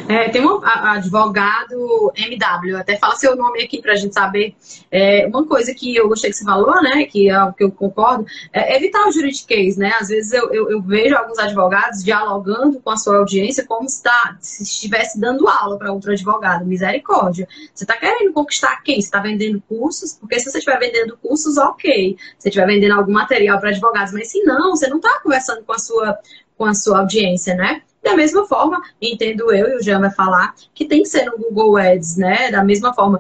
É, 0.09 0.29
tem 0.31 0.45
um 0.45 0.61
advogado 0.65 2.13
MW, 2.17 2.77
até 2.77 2.97
fala 2.97 3.17
seu 3.17 3.37
nome 3.37 3.63
aqui 3.63 3.83
para 3.83 3.93
a 3.93 3.97
gente 3.97 4.15
saber. 4.15 4.55
É, 4.91 5.27
uma 5.27 5.47
coisa 5.47 5.75
que 5.75 5.95
eu 5.95 6.09
gostei 6.09 6.31
que 6.31 6.37
você 6.37 6.45
falou, 6.45 6.83
né, 6.83 7.05
que 7.05 7.29
é 7.29 7.43
o 7.43 7.53
que 7.53 7.65
eu 7.65 7.71
concordo, 7.71 8.25
é 8.53 8.77
evitar 8.77 9.07
o 9.07 9.13
juridiquês, 9.13 9.77
né? 9.77 9.93
Às 10.01 10.09
vezes 10.09 10.33
eu, 10.33 10.53
eu, 10.53 10.71
eu, 10.71 10.83
vejo 10.83 11.15
alguns 11.15 11.39
advogados 11.39 12.03
dialogando 12.03 12.81
com 12.81 12.91
a 12.91 12.97
sua 12.97 13.19
audiência 13.19 13.67
como 13.67 13.89
se, 13.89 14.03
tá, 14.03 14.37
se 14.41 14.63
estivesse 14.63 15.21
dando 15.21 15.49
aula 15.49 15.79
para 15.79 15.93
outro 15.93 16.13
advogado. 16.13 16.65
Misericórdia. 16.65 17.47
Você 17.75 17.85
está 17.85 17.97
querendo 17.97 18.33
conquistar 18.33 18.83
quem? 18.83 19.01
Você 19.01 19.09
está 19.09 19.21
vendendo 19.21 19.63
cursos? 19.69 20.15
Porque 20.15 20.39
se 20.39 20.51
você 20.51 20.59
estiver 20.59 20.79
vendendo 20.79 21.17
cursos, 21.19 21.59
ok. 21.59 22.17
Se 22.39 22.49
estiver 22.49 22.67
vendendo 22.67 22.93
algum 22.93 23.13
material 23.13 23.61
para 23.61 23.71
advogados, 23.71 24.13
mas 24.13 24.31
se 24.31 24.43
não, 24.45 24.71
você 24.71 24.89
não 24.89 24.97
está 24.97 25.21
conversando 25.21 25.63
com 25.65 25.73
a 25.73 25.79
sua 25.79 26.19
com 26.57 26.65
a 26.65 26.75
sua 26.75 27.01
audiência, 27.01 27.55
né? 27.55 27.83
Da 28.05 28.15
mesma 28.15 28.47
forma, 28.47 28.83
entendo 29.01 29.51
eu 29.51 29.71
e 29.71 29.77
o 29.77 29.83
Jean 29.83 29.99
vai 29.99 30.11
falar, 30.11 30.55
que 30.75 30.85
tem 30.85 31.03
que 31.03 31.09
ser 31.09 31.25
no 31.25 31.39
Google 31.39 31.79
Ads, 31.79 32.19
né? 32.19 32.51
Da 32.51 32.63
mesma 32.63 32.93
forma, 32.93 33.19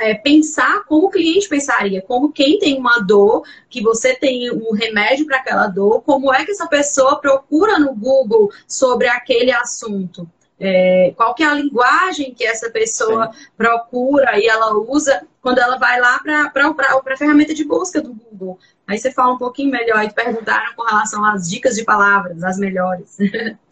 é, 0.00 0.12
pensar 0.14 0.82
como 0.86 1.06
o 1.06 1.10
cliente 1.10 1.48
pensaria, 1.48 2.02
como 2.02 2.32
quem 2.32 2.58
tem 2.58 2.76
uma 2.76 2.98
dor, 2.98 3.44
que 3.70 3.80
você 3.80 4.12
tem 4.16 4.50
um 4.50 4.72
remédio 4.72 5.24
para 5.24 5.36
aquela 5.36 5.68
dor, 5.68 6.02
como 6.02 6.34
é 6.34 6.44
que 6.44 6.50
essa 6.50 6.66
pessoa 6.66 7.20
procura 7.20 7.78
no 7.78 7.94
Google 7.94 8.50
sobre 8.66 9.06
aquele 9.06 9.52
assunto. 9.52 10.28
É, 10.58 11.12
qual 11.16 11.34
que 11.34 11.42
é 11.42 11.46
a 11.46 11.54
linguagem 11.54 12.34
que 12.34 12.44
essa 12.44 12.70
pessoa 12.70 13.30
Sim. 13.32 13.46
procura 13.56 14.38
e 14.38 14.46
ela 14.46 14.72
usa 14.76 15.26
quando 15.40 15.58
ela 15.58 15.76
vai 15.76 16.00
lá 16.00 16.18
para 16.20 17.12
a 17.12 17.16
ferramenta 17.16 17.54
de 17.54 17.64
busca 17.64 18.00
do 18.00 18.14
Google. 18.14 18.58
Aí 18.86 18.98
você 18.98 19.12
fala 19.12 19.34
um 19.34 19.38
pouquinho 19.38 19.70
melhor 19.70 20.02
e 20.04 20.12
perguntaram 20.12 20.74
com 20.74 20.82
relação 20.82 21.24
às 21.24 21.48
dicas 21.48 21.74
de 21.74 21.84
palavras, 21.84 22.42
as 22.42 22.58
melhores. 22.58 23.16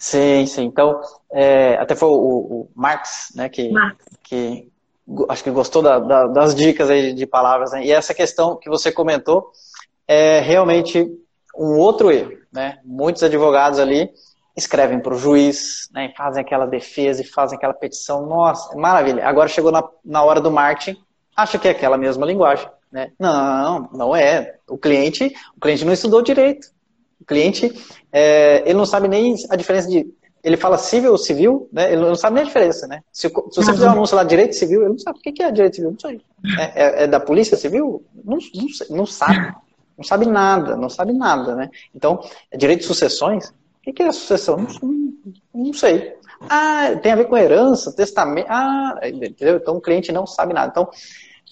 Sim, 0.00 0.46
sim. 0.46 0.64
Então, 0.64 0.98
é, 1.30 1.74
até 1.74 1.94
foi 1.94 2.08
o, 2.08 2.14
o, 2.14 2.70
Marx, 2.74 3.32
né, 3.36 3.50
que, 3.50 3.68
Marx. 3.68 4.02
que 4.24 4.66
acho 5.28 5.44
que 5.44 5.50
gostou 5.50 5.82
da, 5.82 5.98
da, 5.98 6.26
das 6.26 6.54
dicas 6.54 6.88
aí 6.88 7.12
de 7.12 7.26
palavras, 7.26 7.72
né? 7.72 7.84
E 7.84 7.92
essa 7.92 8.14
questão 8.14 8.56
que 8.56 8.70
você 8.70 8.90
comentou 8.90 9.52
é 10.08 10.40
realmente 10.40 11.06
um 11.54 11.76
outro 11.76 12.10
erro, 12.10 12.32
né? 12.50 12.78
Muitos 12.82 13.22
advogados 13.22 13.78
ali 13.78 14.10
escrevem 14.56 15.00
para 15.00 15.14
o 15.14 15.18
juiz, 15.18 15.88
né, 15.92 16.12
fazem 16.16 16.42
aquela 16.42 16.66
defesa 16.66 17.20
e 17.20 17.26
fazem 17.26 17.56
aquela 17.56 17.74
petição. 17.74 18.26
Nossa, 18.26 18.74
maravilha. 18.76 19.26
Agora 19.26 19.48
chegou 19.48 19.70
na, 19.70 19.86
na 20.02 20.22
hora 20.22 20.40
do 20.40 20.50
marketing, 20.50 20.98
acha 21.36 21.58
que 21.58 21.68
é 21.68 21.72
aquela 21.72 21.98
mesma 21.98 22.24
linguagem. 22.24 22.68
Né? 22.90 23.12
Não, 23.18 23.88
não 23.92 24.16
é. 24.16 24.56
O 24.66 24.78
cliente, 24.78 25.32
o 25.56 25.60
cliente 25.60 25.84
não 25.84 25.92
estudou 25.92 26.22
direito. 26.22 26.68
O 27.20 27.24
cliente, 27.24 27.72
é, 28.12 28.62
ele 28.64 28.78
não 28.78 28.86
sabe 28.86 29.08
nem 29.08 29.34
a 29.48 29.56
diferença 29.56 29.88
de. 29.88 30.12
Ele 30.42 30.56
fala 30.56 30.78
civil 30.78 31.12
ou 31.12 31.18
civil, 31.18 31.68
né? 31.70 31.92
Ele 31.92 32.00
não 32.00 32.14
sabe 32.14 32.34
nem 32.34 32.44
a 32.44 32.46
diferença, 32.46 32.86
né? 32.86 33.02
Se, 33.12 33.28
se 33.28 33.32
você 33.32 33.72
fizer 33.72 33.88
um 33.88 33.92
anúncio 33.92 34.16
lá 34.16 34.24
direito 34.24 34.54
civil, 34.54 34.80
ele 34.80 34.90
não 34.90 34.98
sabe 34.98 35.18
o 35.18 35.22
que 35.22 35.42
é 35.42 35.52
direito 35.52 35.76
civil, 35.76 35.90
não 35.90 35.98
sei. 35.98 36.20
É, 36.58 36.62
é, 36.62 37.02
é 37.04 37.06
da 37.06 37.20
polícia 37.20 37.58
civil? 37.58 38.02
Não, 38.24 38.38
não, 38.54 38.96
não, 38.96 39.06
sabe. 39.06 39.54
Não 39.98 40.04
sabe 40.04 40.24
nada, 40.24 40.76
não 40.76 40.88
sabe 40.88 41.12
nada, 41.12 41.54
né? 41.54 41.70
Então, 41.94 42.24
é 42.50 42.56
direito 42.56 42.80
de 42.80 42.86
sucessões, 42.86 43.52
o 43.86 43.92
que 43.92 44.02
é 44.02 44.12
sucessão? 44.12 44.56
Não, 44.56 45.12
não, 45.54 45.72
sei. 45.72 46.14
Ah, 46.48 46.96
tem 47.02 47.12
a 47.12 47.16
ver 47.16 47.26
com 47.26 47.36
herança, 47.36 47.92
testamento. 47.92 48.46
Ah, 48.48 48.98
entendeu? 49.04 49.56
Então 49.56 49.76
o 49.76 49.80
cliente 49.80 50.12
não 50.12 50.26
sabe 50.26 50.54
nada. 50.54 50.70
Então, 50.70 50.88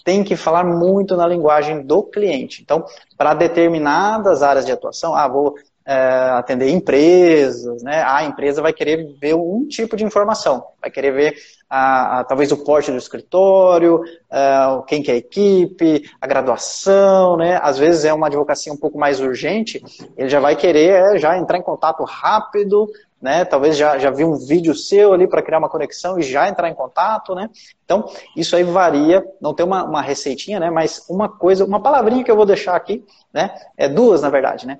tem 0.08 0.24
que 0.24 0.36
falar 0.36 0.64
muito 0.64 1.14
na 1.18 1.26
linguagem 1.26 1.82
do 1.82 2.02
cliente. 2.02 2.62
Então, 2.62 2.82
para 3.14 3.34
determinadas 3.34 4.42
áreas 4.42 4.64
de 4.64 4.72
atuação, 4.72 5.14
ah, 5.14 5.28
vou 5.28 5.54
é, 5.84 5.94
atender 6.30 6.70
empresas, 6.70 7.82
né? 7.82 8.02
A 8.06 8.24
empresa 8.24 8.62
vai 8.62 8.72
querer 8.72 9.14
ver 9.20 9.34
um 9.34 9.68
tipo 9.68 9.98
de 9.98 10.04
informação, 10.04 10.64
vai 10.80 10.90
querer 10.90 11.10
ver 11.10 11.34
a, 11.68 12.20
a, 12.20 12.24
talvez 12.24 12.50
o 12.50 12.64
porte 12.64 12.90
do 12.90 12.96
escritório, 12.96 14.02
a, 14.30 14.80
é, 14.80 14.88
quem 14.88 15.02
que 15.02 15.10
é 15.10 15.14
a 15.14 15.18
equipe, 15.18 16.10
a 16.18 16.26
graduação, 16.26 17.36
né? 17.36 17.60
Às 17.62 17.76
vezes 17.76 18.06
é 18.06 18.12
uma 18.12 18.28
advocacia 18.28 18.72
um 18.72 18.78
pouco 18.78 18.98
mais 18.98 19.20
urgente, 19.20 19.84
ele 20.16 20.30
já 20.30 20.40
vai 20.40 20.56
querer 20.56 21.16
é, 21.16 21.18
já 21.18 21.36
entrar 21.36 21.58
em 21.58 21.62
contato 21.62 22.02
rápido, 22.02 22.88
né? 23.20 23.44
Talvez 23.44 23.76
já, 23.76 23.98
já 23.98 24.10
viu 24.10 24.30
um 24.30 24.36
vídeo 24.36 24.74
seu 24.74 25.12
ali 25.12 25.26
para 25.26 25.42
criar 25.42 25.58
uma 25.58 25.68
conexão 25.68 26.18
e 26.18 26.22
já 26.22 26.48
entrar 26.48 26.68
em 26.68 26.74
contato, 26.74 27.34
né? 27.34 27.50
Então, 27.84 28.08
isso 28.36 28.54
aí 28.54 28.64
varia, 28.64 29.24
não 29.40 29.54
tem 29.54 29.64
uma, 29.66 29.84
uma 29.84 30.02
receitinha, 30.02 30.60
né? 30.60 30.70
Mas 30.70 31.04
uma 31.08 31.28
coisa, 31.28 31.64
uma 31.64 31.80
palavrinha 31.80 32.22
que 32.22 32.30
eu 32.30 32.36
vou 32.36 32.46
deixar 32.46 32.76
aqui, 32.76 33.04
né? 33.32 33.54
É 33.76 33.88
duas, 33.88 34.22
na 34.22 34.30
verdade, 34.30 34.66
né? 34.66 34.78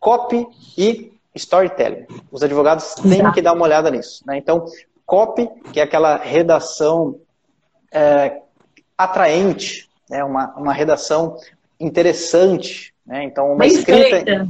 copy 0.00 0.46
e 0.76 1.12
storytelling. 1.34 2.06
Os 2.30 2.42
advogados 2.42 2.94
têm 2.94 3.30
que 3.32 3.42
dar 3.42 3.52
uma 3.52 3.64
olhada 3.64 3.90
nisso. 3.90 4.22
Né? 4.26 4.38
Então, 4.38 4.64
copy, 5.04 5.48
que 5.72 5.80
é 5.80 5.82
aquela 5.82 6.16
redação 6.16 7.20
é, 7.92 8.40
atraente, 8.96 9.88
né? 10.08 10.24
uma, 10.24 10.54
uma 10.56 10.72
redação 10.72 11.36
interessante. 11.78 12.94
Né? 13.06 13.24
Então, 13.24 13.46
uma 13.52 13.58
Bem 13.58 13.68
escrita. 13.68 14.48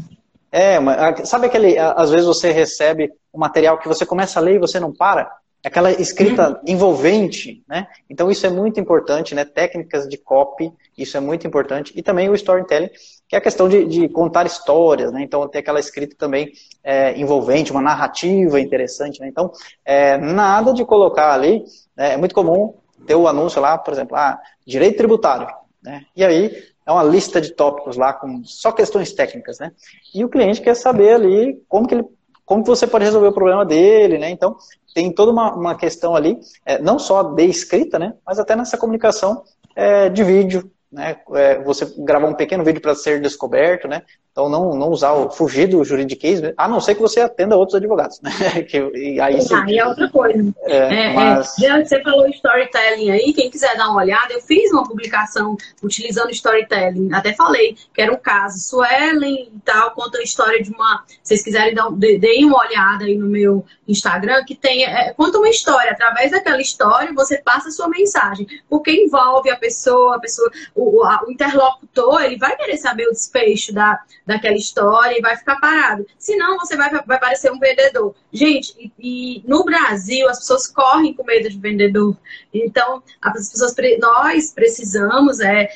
É, 0.51 0.79
uma, 0.79 1.25
sabe 1.25 1.47
aquele. 1.47 1.79
Às 1.79 2.11
vezes 2.11 2.27
você 2.27 2.51
recebe 2.51 3.13
um 3.33 3.39
material 3.39 3.79
que 3.79 3.89
você 3.89 4.07
começa 4.07 4.39
a 4.39 4.43
ler 4.43 4.57
e 4.57 4.59
você 4.59 4.81
não 4.81 4.93
para? 4.93 5.31
Aquela 5.65 5.91
escrita 5.91 6.51
uhum. 6.51 6.57
envolvente, 6.67 7.63
né? 7.69 7.89
Então 8.09 8.31
isso 8.31 8.47
é 8.47 8.51
muito 8.51 8.79
importante, 8.79 9.35
né? 9.35 9.45
Técnicas 9.45 10.09
de 10.09 10.17
copy, 10.17 10.73
isso 10.97 11.17
é 11.17 11.21
muito 11.21 11.47
importante. 11.47 11.93
E 11.97 12.03
também 12.03 12.31
o 12.31 12.35
storytelling, 12.35 12.91
que 13.29 13.35
é 13.35 13.39
a 13.39 13.43
questão 13.43 13.69
de, 13.69 13.85
de 13.85 14.09
contar 14.09 14.47
histórias, 14.47 15.13
né? 15.13 15.21
Então 15.23 15.47
tem 15.49 15.59
aquela 15.59 15.81
escrita 15.81 16.15
também 16.17 16.53
é, 16.83 17.19
envolvente, 17.19 17.73
uma 17.73 17.83
narrativa 17.83 18.61
interessante, 18.61 19.21
né? 19.21 19.29
Então, 19.29 19.53
é, 19.85 20.17
nada 20.17 20.73
de 20.73 20.85
colocar 20.85 21.35
ali, 21.35 21.65
né? 21.97 22.15
é 22.15 22.17
muito 22.17 22.35
comum 22.35 22.75
ter 23.07 23.17
o 23.17 23.29
anúncio 23.29 23.61
lá, 23.61 23.77
por 23.77 23.93
exemplo, 23.93 24.17
ah, 24.17 24.39
direito 24.67 24.97
tributário, 24.97 25.49
né? 25.83 26.05
E 26.17 26.25
aí 26.25 26.57
é 26.89 26.93
uma 26.93 27.05
lista 27.05 27.39
de 27.39 27.53
tópicos 27.53 27.99
lá 27.99 28.15
com 28.15 28.43
só 28.45 28.73
questões 28.73 29.13
técnicas, 29.13 29.59
né? 29.59 29.73
E 30.15 30.25
o 30.25 30.29
cliente 30.29 30.63
quer 30.63 30.75
saber 30.75 31.13
ali 31.13 31.63
como 31.69 31.87
que 31.87 31.95
ele 31.95 32.05
como 32.47 32.63
que 32.63 32.71
você 32.71 32.87
pode 32.87 33.05
resolver 33.05 33.29
o 33.29 33.33
problema 33.33 33.63
dele, 33.63 34.17
né? 34.17 34.31
Então, 34.31 34.57
tem 34.95 35.13
toda 35.13 35.31
uma, 35.31 35.55
uma 35.55 35.75
questão 35.75 36.17
ali, 36.17 36.41
é, 36.65 36.79
não 36.79 36.99
só 36.99 37.23
de 37.23 37.45
escrita, 37.45 37.99
né, 37.99 38.15
mas 38.27 38.39
até 38.39 38.57
nessa 38.57 38.79
comunicação 38.79 39.45
é, 39.77 40.09
de 40.09 40.25
vídeo, 40.25 40.71
né? 40.91 41.17
É, 41.35 41.63
você 41.63 41.87
gravar 41.99 42.29
um 42.29 42.35
pequeno 42.35 42.65
vídeo 42.65 42.81
para 42.81 42.95
ser 42.95 43.21
descoberto, 43.21 43.87
né? 43.87 44.03
Então 44.33 44.49
não, 44.49 44.75
não 44.75 44.89
usar 44.91 45.13
o 45.13 45.31
fugir 45.31 45.67
do 45.67 45.85
juridiquês, 45.85 46.41
a 46.57 46.69
não 46.69 46.81
ser 46.81 46.95
que 46.95 47.01
você 47.01 47.21
atenda 47.21 47.57
outros 47.57 47.75
advogados, 47.75 48.21
né? 48.21 48.31
que, 48.63 48.79
e 48.95 49.21
aí, 49.21 49.43
sim, 49.43 49.55
aí 49.55 49.79
é 49.79 49.87
outra 49.87 50.09
coisa. 50.09 50.55
É, 50.63 50.77
é, 50.77 51.11
é 51.11 51.13
mas... 51.13 51.59
é, 51.61 51.85
você 51.85 52.01
falou 52.03 52.27
storytelling 52.29 53.11
aí, 53.11 53.33
quem 53.33 53.51
quiser 53.51 53.77
dar 53.77 53.91
uma 53.91 54.01
olhada, 54.01 54.33
eu 54.33 54.41
fiz 54.41 54.71
uma 54.73 54.85
publicação 54.85 55.57
utilizando 55.83 56.31
storytelling, 56.31 57.13
até 57.13 57.35
falei 57.35 57.77
que 57.93 58.01
era 58.01 58.13
um 58.13 58.17
caso, 58.17 58.59
Suelen 58.59 59.51
e 59.55 59.61
tal, 59.65 59.91
conta 59.91 60.19
a 60.19 60.23
história 60.23 60.63
de 60.63 60.71
uma, 60.71 61.05
se 61.09 61.19
vocês 61.25 61.43
quiserem 61.43 61.75
dar, 61.75 61.91
deem 61.91 62.45
uma 62.45 62.61
olhada 62.61 63.05
aí 63.05 63.17
no 63.17 63.27
meu 63.27 63.65
Instagram, 63.89 64.45
que 64.45 64.55
tem, 64.55 64.85
é, 64.85 65.13
conta 65.15 65.39
uma 65.39 65.49
história, 65.49 65.91
através 65.91 66.31
daquela 66.31 66.61
história 66.61 67.13
você 67.15 67.39
passa 67.39 67.69
a 67.69 67.73
sua 67.73 67.89
mensagem, 67.89 68.47
porque 68.69 68.93
envolve 68.93 69.51
a 69.51 69.57
pessoa, 69.57 70.17
a 70.17 70.21
pessoa, 70.21 70.51
o, 70.75 71.03
a, 71.05 71.25
o 71.27 71.33
interlocutor, 71.33 72.23
ele 72.23 72.37
vai 72.37 72.57
querer 72.57 72.77
saber 72.77 73.09
o 73.09 73.13
desfecho 73.13 73.73
da, 73.73 73.99
daquela 74.27 74.57
história 74.57 75.19
e 75.19 75.23
vai 75.23 75.37
ficar 75.37 75.57
parado. 75.57 76.07
Senão 76.19 76.59
você 76.59 76.77
vai, 76.77 76.91
vai 76.91 77.19
parecer 77.19 77.51
um 77.51 77.59
vendedor. 77.59 78.15
Gente, 78.33 78.75
e, 78.79 78.93
e 78.99 79.43
no 79.49 79.65
Brasil 79.65 80.29
as 80.29 80.41
pessoas 80.41 80.67
correm 80.67 81.15
com 81.15 81.25
medo 81.25 81.49
de 81.49 81.59
vendedor. 81.59 82.17
Então, 82.53 83.03
as 83.23 83.51
pessoas, 83.51 83.75
nós 84.01 84.53
precisamos 84.53 85.41
é, 85.41 85.71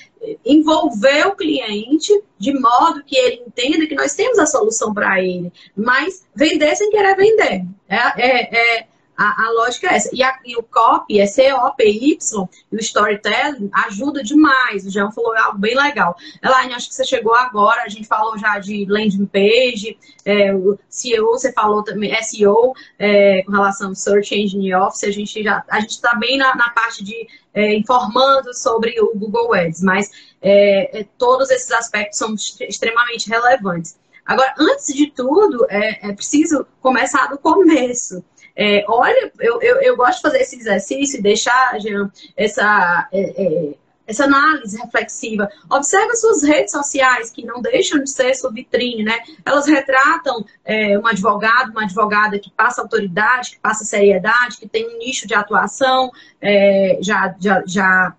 envolver 0.45 1.27
o 1.27 1.37
cliente 1.37 2.13
de 2.39 2.53
modo 2.59 3.05
que 3.05 3.17
ele 3.17 3.43
entenda 3.47 3.87
que 3.87 3.95
nós 3.95 4.15
temos 4.15 4.39
a 4.39 4.47
solução 4.47 4.93
para 4.93 5.23
ele. 5.23 5.53
Mas 5.77 6.25
vender 6.35 6.75
sem 6.77 6.91
querer 6.91 7.17
vender. 7.17 7.65
É, 7.89 7.97
é, 8.17 8.57
é 8.79 8.87
a, 9.17 9.47
a, 9.47 9.51
lógica 9.51 9.89
é 9.89 9.97
essa. 9.97 10.11
E, 10.13 10.23
a, 10.23 10.39
e 10.45 10.57
o 10.57 10.63
copy 10.63 11.21
é 11.21 11.27
C-O-P-Y, 11.27 12.49
e 12.73 12.77
o 12.77 12.81
storytelling 12.81 13.71
ajuda 13.73 14.23
demais. 14.23 14.87
O 14.87 14.91
Jean 14.91 15.11
falou 15.11 15.37
algo 15.37 15.59
bem 15.59 15.77
legal. 15.77 16.17
Elaine, 16.43 16.75
acho 16.75 16.89
que 16.89 16.95
você 16.95 17.05
chegou 17.05 17.35
agora, 17.35 17.83
a 17.83 17.89
gente 17.89 18.07
falou 18.07 18.39
já 18.39 18.59
de 18.59 18.85
landing 18.89 19.27
page, 19.27 19.99
é, 20.25 20.55
o 20.55 20.79
SEO, 20.89 21.33
você 21.33 21.53
falou 21.53 21.83
também, 21.83 22.15
SEO, 22.23 22.73
é, 22.99 23.43
com 23.43 23.53
relação 23.53 23.89
ao 23.89 23.95
Search 23.95 24.35
Engine 24.35 24.75
Office, 24.75 25.05
a 25.05 25.11
gente 25.11 25.43
já 25.43 25.65
a 25.69 25.81
gente 25.81 25.91
está 25.91 26.15
bem 26.15 26.39
na, 26.39 26.55
na, 26.55 26.71
parte 26.71 27.05
de 27.05 27.27
é, 27.55 27.75
informando 27.75 28.55
sobre 28.55 28.99
o 29.01 29.13
Google 29.15 29.55
Ads, 29.55 29.83
mas 29.83 30.11
é, 30.41 31.01
é, 31.01 31.07
todos 31.19 31.51
esses 31.51 31.71
aspectos 31.71 32.19
são 32.19 32.35
extremamente 32.35 33.29
relevantes. 33.29 33.97
Agora, 34.25 34.55
antes 34.59 34.95
de 34.95 35.11
tudo, 35.11 35.67
é, 35.69 36.11
é 36.11 36.13
preciso 36.13 36.67
começar 36.81 37.27
do 37.27 37.39
começo. 37.39 38.25
É, 38.55 38.85
olha, 38.89 39.33
eu, 39.41 39.61
eu, 39.63 39.77
eu, 39.81 39.97
gosto 39.97 40.17
de 40.17 40.23
fazer 40.23 40.41
esse 40.41 40.57
exercício, 40.57 41.23
deixar, 41.23 41.81
Jean, 41.81 42.11
essa, 42.37 43.09
é, 43.13 43.43
é, 43.43 43.75
essa 44.07 44.25
análise 44.25 44.79
reflexiva. 44.79 45.49
Observa 45.71 46.15
suas 46.15 46.43
redes 46.43 46.73
sociais, 46.73 47.31
que 47.31 47.45
não 47.45 47.63
deixam 47.63 48.03
de 48.03 48.11
ser 48.11 48.35
sua 48.35 48.53
vitrine, 48.53 49.03
né? 49.03 49.19
Elas 49.45 49.67
retratam 49.67 50.45
é, 50.65 50.99
um 50.99 51.07
advogado, 51.07 51.71
uma 51.71 51.85
advogada 51.85 52.39
que 52.39 52.51
passa 52.51 52.83
autoridade, 52.83 53.53
que 53.53 53.61
passa 53.61 53.85
seriedade, 53.85 54.59
que 54.59 54.69
tem 54.69 54.95
um 54.95 54.99
nicho 54.99 55.27
de 55.27 55.35
atuação, 55.35 56.11
é, 56.41 56.99
já, 57.01 57.35
já, 57.41 57.63
já 57.67 58.15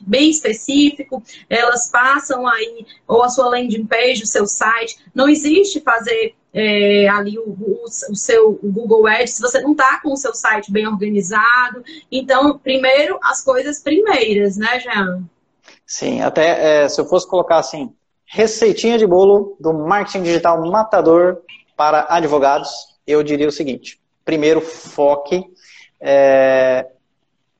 bem 0.00 0.30
específico, 0.30 1.22
elas 1.48 1.90
passam 1.90 2.46
aí, 2.46 2.86
ou 3.06 3.22
a 3.22 3.28
sua 3.28 3.48
landing 3.48 3.86
page, 3.86 4.22
o 4.22 4.26
seu 4.26 4.46
site. 4.46 4.98
Não 5.14 5.28
existe 5.28 5.80
fazer 5.80 6.34
é, 6.52 7.08
ali 7.08 7.38
o, 7.38 7.48
o, 7.48 7.84
o, 7.84 8.16
seu 8.16 8.58
o 8.62 8.70
Google 8.70 9.06
Ads 9.06 9.34
se 9.34 9.40
você 9.40 9.60
não 9.60 9.72
está 9.72 10.00
com 10.00 10.12
o 10.12 10.16
seu 10.16 10.34
site 10.34 10.70
bem 10.70 10.86
organizado. 10.86 11.82
Então, 12.10 12.58
primeiro, 12.58 13.18
as 13.22 13.42
coisas 13.42 13.80
primeiras, 13.80 14.56
né, 14.56 14.78
Jean? 14.80 15.24
Sim, 15.86 16.20
até 16.20 16.84
é, 16.84 16.88
se 16.88 17.00
eu 17.00 17.06
fosse 17.06 17.28
colocar 17.28 17.58
assim, 17.58 17.94
receitinha 18.26 18.98
de 18.98 19.06
bolo 19.06 19.56
do 19.58 19.72
marketing 19.72 20.22
digital 20.22 20.60
matador 20.70 21.38
para 21.76 22.06
advogados, 22.08 22.70
eu 23.06 23.22
diria 23.22 23.48
o 23.48 23.52
seguinte: 23.52 24.00
primeiro, 24.24 24.60
foque 24.60 25.44
é, 26.00 26.86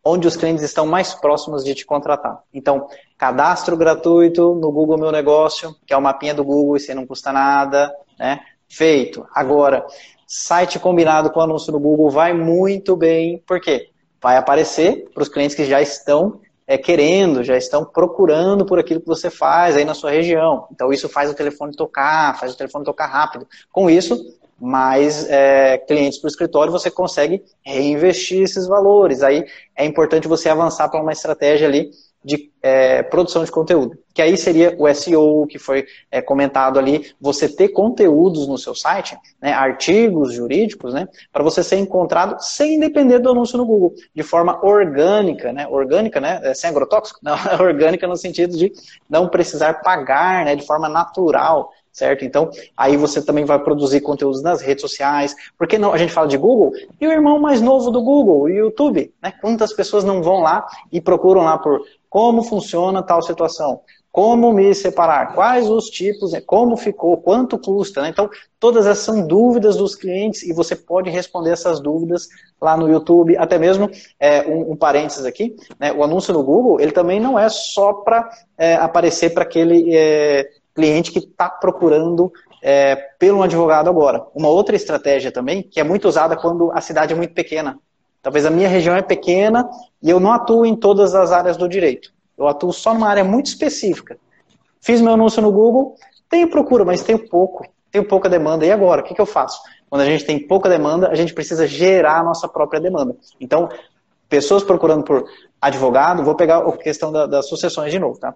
onde 0.04 0.26
os 0.26 0.36
clientes 0.36 0.64
estão 0.64 0.86
mais 0.86 1.14
próximos 1.14 1.64
de 1.64 1.74
te 1.74 1.86
contratar. 1.86 2.42
Então, 2.52 2.88
cadastro 3.16 3.76
gratuito 3.76 4.54
no 4.54 4.72
Google 4.72 4.98
Meu 4.98 5.12
Negócio, 5.12 5.74
que 5.86 5.94
é 5.94 5.96
o 5.96 6.02
mapinha 6.02 6.34
do 6.34 6.44
Google 6.44 6.78
você 6.78 6.94
não 6.94 7.06
custa 7.06 7.32
nada, 7.32 7.94
né? 8.18 8.40
Feito. 8.72 9.26
Agora, 9.34 9.86
site 10.26 10.78
combinado 10.78 11.30
com 11.30 11.42
anúncio 11.42 11.70
no 11.70 11.78
Google 11.78 12.08
vai 12.08 12.32
muito 12.32 12.96
bem, 12.96 13.36
por 13.46 13.60
quê? 13.60 13.90
Vai 14.18 14.38
aparecer 14.38 15.10
para 15.12 15.22
os 15.22 15.28
clientes 15.28 15.54
que 15.54 15.66
já 15.66 15.82
estão 15.82 16.40
é, 16.66 16.78
querendo, 16.78 17.44
já 17.44 17.54
estão 17.54 17.84
procurando 17.84 18.64
por 18.64 18.78
aquilo 18.78 19.00
que 19.00 19.06
você 19.06 19.28
faz 19.28 19.76
aí 19.76 19.84
na 19.84 19.92
sua 19.92 20.10
região. 20.10 20.66
Então, 20.72 20.90
isso 20.90 21.06
faz 21.06 21.30
o 21.30 21.34
telefone 21.34 21.76
tocar, 21.76 22.38
faz 22.40 22.54
o 22.54 22.56
telefone 22.56 22.82
tocar 22.82 23.08
rápido. 23.08 23.46
Com 23.70 23.90
isso, 23.90 24.18
mais 24.58 25.28
é, 25.28 25.76
clientes 25.76 26.18
para 26.18 26.28
o 26.28 26.30
escritório, 26.30 26.72
você 26.72 26.90
consegue 26.90 27.44
reinvestir 27.62 28.40
esses 28.40 28.66
valores. 28.66 29.22
Aí 29.22 29.44
é 29.76 29.84
importante 29.84 30.26
você 30.26 30.48
avançar 30.48 30.88
para 30.88 31.02
uma 31.02 31.12
estratégia 31.12 31.68
ali 31.68 31.90
de 32.24 32.50
é, 32.62 33.02
produção 33.02 33.44
de 33.44 33.50
conteúdo. 33.50 33.98
Que 34.14 34.22
aí 34.22 34.36
seria 34.36 34.76
o 34.78 34.92
SEO, 34.94 35.46
que 35.46 35.58
foi 35.58 35.86
é, 36.10 36.22
comentado 36.22 36.78
ali, 36.78 37.12
você 37.20 37.48
ter 37.48 37.68
conteúdos 37.68 38.46
no 38.46 38.56
seu 38.56 38.74
site, 38.74 39.16
né, 39.40 39.52
artigos 39.52 40.34
jurídicos, 40.34 40.94
né, 40.94 41.08
para 41.32 41.42
você 41.42 41.62
ser 41.62 41.76
encontrado 41.76 42.36
sem 42.40 42.78
depender 42.78 43.18
do 43.18 43.30
anúncio 43.30 43.58
no 43.58 43.66
Google, 43.66 43.94
de 44.14 44.22
forma 44.22 44.64
orgânica, 44.64 45.52
né, 45.52 45.66
orgânica, 45.66 46.20
né, 46.20 46.40
é, 46.42 46.54
sem 46.54 46.70
agrotóxico, 46.70 47.18
não, 47.24 47.36
orgânica 47.60 48.06
no 48.06 48.16
sentido 48.16 48.56
de 48.56 48.72
não 49.08 49.28
precisar 49.28 49.80
pagar, 49.82 50.44
né, 50.44 50.54
de 50.54 50.64
forma 50.64 50.88
natural, 50.88 51.70
certo? 51.92 52.24
Então, 52.24 52.50
aí 52.76 52.96
você 52.96 53.22
também 53.22 53.44
vai 53.44 53.58
produzir 53.58 54.00
conteúdos 54.00 54.42
nas 54.42 54.62
redes 54.62 54.80
sociais. 54.80 55.36
Porque 55.58 55.76
não, 55.76 55.92
a 55.92 55.98
gente 55.98 56.12
fala 56.12 56.26
de 56.26 56.38
Google 56.38 56.72
e 56.98 57.06
o 57.06 57.12
irmão 57.12 57.38
mais 57.38 57.60
novo 57.60 57.90
do 57.90 58.02
Google, 58.02 58.42
o 58.42 58.48
YouTube, 58.48 59.12
né? 59.22 59.32
Quantas 59.40 59.72
pessoas 59.72 60.02
não 60.02 60.22
vão 60.22 60.40
lá 60.40 60.66
e 60.90 61.00
procuram 61.00 61.42
lá 61.42 61.58
por 61.58 61.82
como 62.12 62.42
funciona 62.42 63.02
tal 63.02 63.22
situação? 63.22 63.80
Como 64.10 64.52
me 64.52 64.74
separar? 64.74 65.34
Quais 65.34 65.70
os 65.70 65.86
tipos? 65.86 66.32
Como 66.44 66.76
ficou? 66.76 67.16
Quanto 67.16 67.58
custa? 67.58 68.02
Né? 68.02 68.10
Então, 68.10 68.28
todas 68.60 68.84
essas 68.84 69.02
são 69.02 69.26
dúvidas 69.26 69.76
dos 69.76 69.94
clientes 69.94 70.42
e 70.42 70.52
você 70.52 70.76
pode 70.76 71.08
responder 71.08 71.52
essas 71.52 71.80
dúvidas 71.80 72.28
lá 72.60 72.76
no 72.76 72.86
YouTube. 72.86 73.34
Até 73.38 73.58
mesmo, 73.58 73.90
é, 74.20 74.42
um, 74.42 74.72
um 74.72 74.76
parênteses 74.76 75.24
aqui, 75.24 75.56
né? 75.80 75.90
o 75.90 76.04
anúncio 76.04 76.34
no 76.34 76.42
Google, 76.42 76.78
ele 76.82 76.92
também 76.92 77.18
não 77.18 77.38
é 77.38 77.48
só 77.48 77.94
para 77.94 78.28
é, 78.58 78.74
aparecer 78.74 79.32
para 79.32 79.44
aquele 79.44 79.96
é, 79.96 80.50
cliente 80.74 81.12
que 81.12 81.18
está 81.18 81.48
procurando 81.48 82.30
é, 82.62 82.94
pelo 83.18 83.42
advogado 83.42 83.88
agora. 83.88 84.26
Uma 84.34 84.50
outra 84.50 84.76
estratégia 84.76 85.32
também, 85.32 85.62
que 85.62 85.80
é 85.80 85.82
muito 85.82 86.06
usada 86.06 86.36
quando 86.36 86.70
a 86.72 86.80
cidade 86.82 87.14
é 87.14 87.16
muito 87.16 87.32
pequena. 87.32 87.78
Talvez 88.22 88.46
a 88.46 88.50
minha 88.50 88.68
região 88.68 88.94
é 88.94 89.02
pequena 89.02 89.68
e 90.00 90.08
eu 90.08 90.20
não 90.20 90.32
atuo 90.32 90.64
em 90.64 90.76
todas 90.76 91.14
as 91.14 91.32
áreas 91.32 91.56
do 91.56 91.68
direito. 91.68 92.12
Eu 92.38 92.46
atuo 92.46 92.72
só 92.72 92.94
numa 92.94 93.08
área 93.08 93.24
muito 93.24 93.46
específica. 93.46 94.16
Fiz 94.80 95.00
meu 95.00 95.12
anúncio 95.12 95.42
no 95.42 95.50
Google, 95.50 95.96
tenho 96.30 96.48
procura, 96.48 96.84
mas 96.84 97.02
tenho 97.02 97.28
pouco. 97.28 97.66
Tenho 97.90 98.06
pouca 98.06 98.28
demanda. 98.28 98.64
E 98.64 98.70
agora? 98.70 99.02
O 99.02 99.04
que, 99.04 99.14
que 99.14 99.20
eu 99.20 99.26
faço? 99.26 99.60
Quando 99.90 100.00
a 100.00 100.06
gente 100.06 100.24
tem 100.24 100.38
pouca 100.38 100.68
demanda, 100.68 101.08
a 101.08 101.14
gente 101.14 101.34
precisa 101.34 101.66
gerar 101.66 102.20
a 102.20 102.22
nossa 102.22 102.48
própria 102.48 102.80
demanda. 102.80 103.14
Então, 103.38 103.68
pessoas 104.28 104.62
procurando 104.64 105.04
por 105.04 105.24
advogado, 105.60 106.24
vou 106.24 106.34
pegar 106.34 106.58
a 106.58 106.76
questão 106.78 107.12
da, 107.12 107.26
das 107.26 107.48
sucessões 107.48 107.92
de 107.92 107.98
novo, 107.98 108.18
tá? 108.18 108.34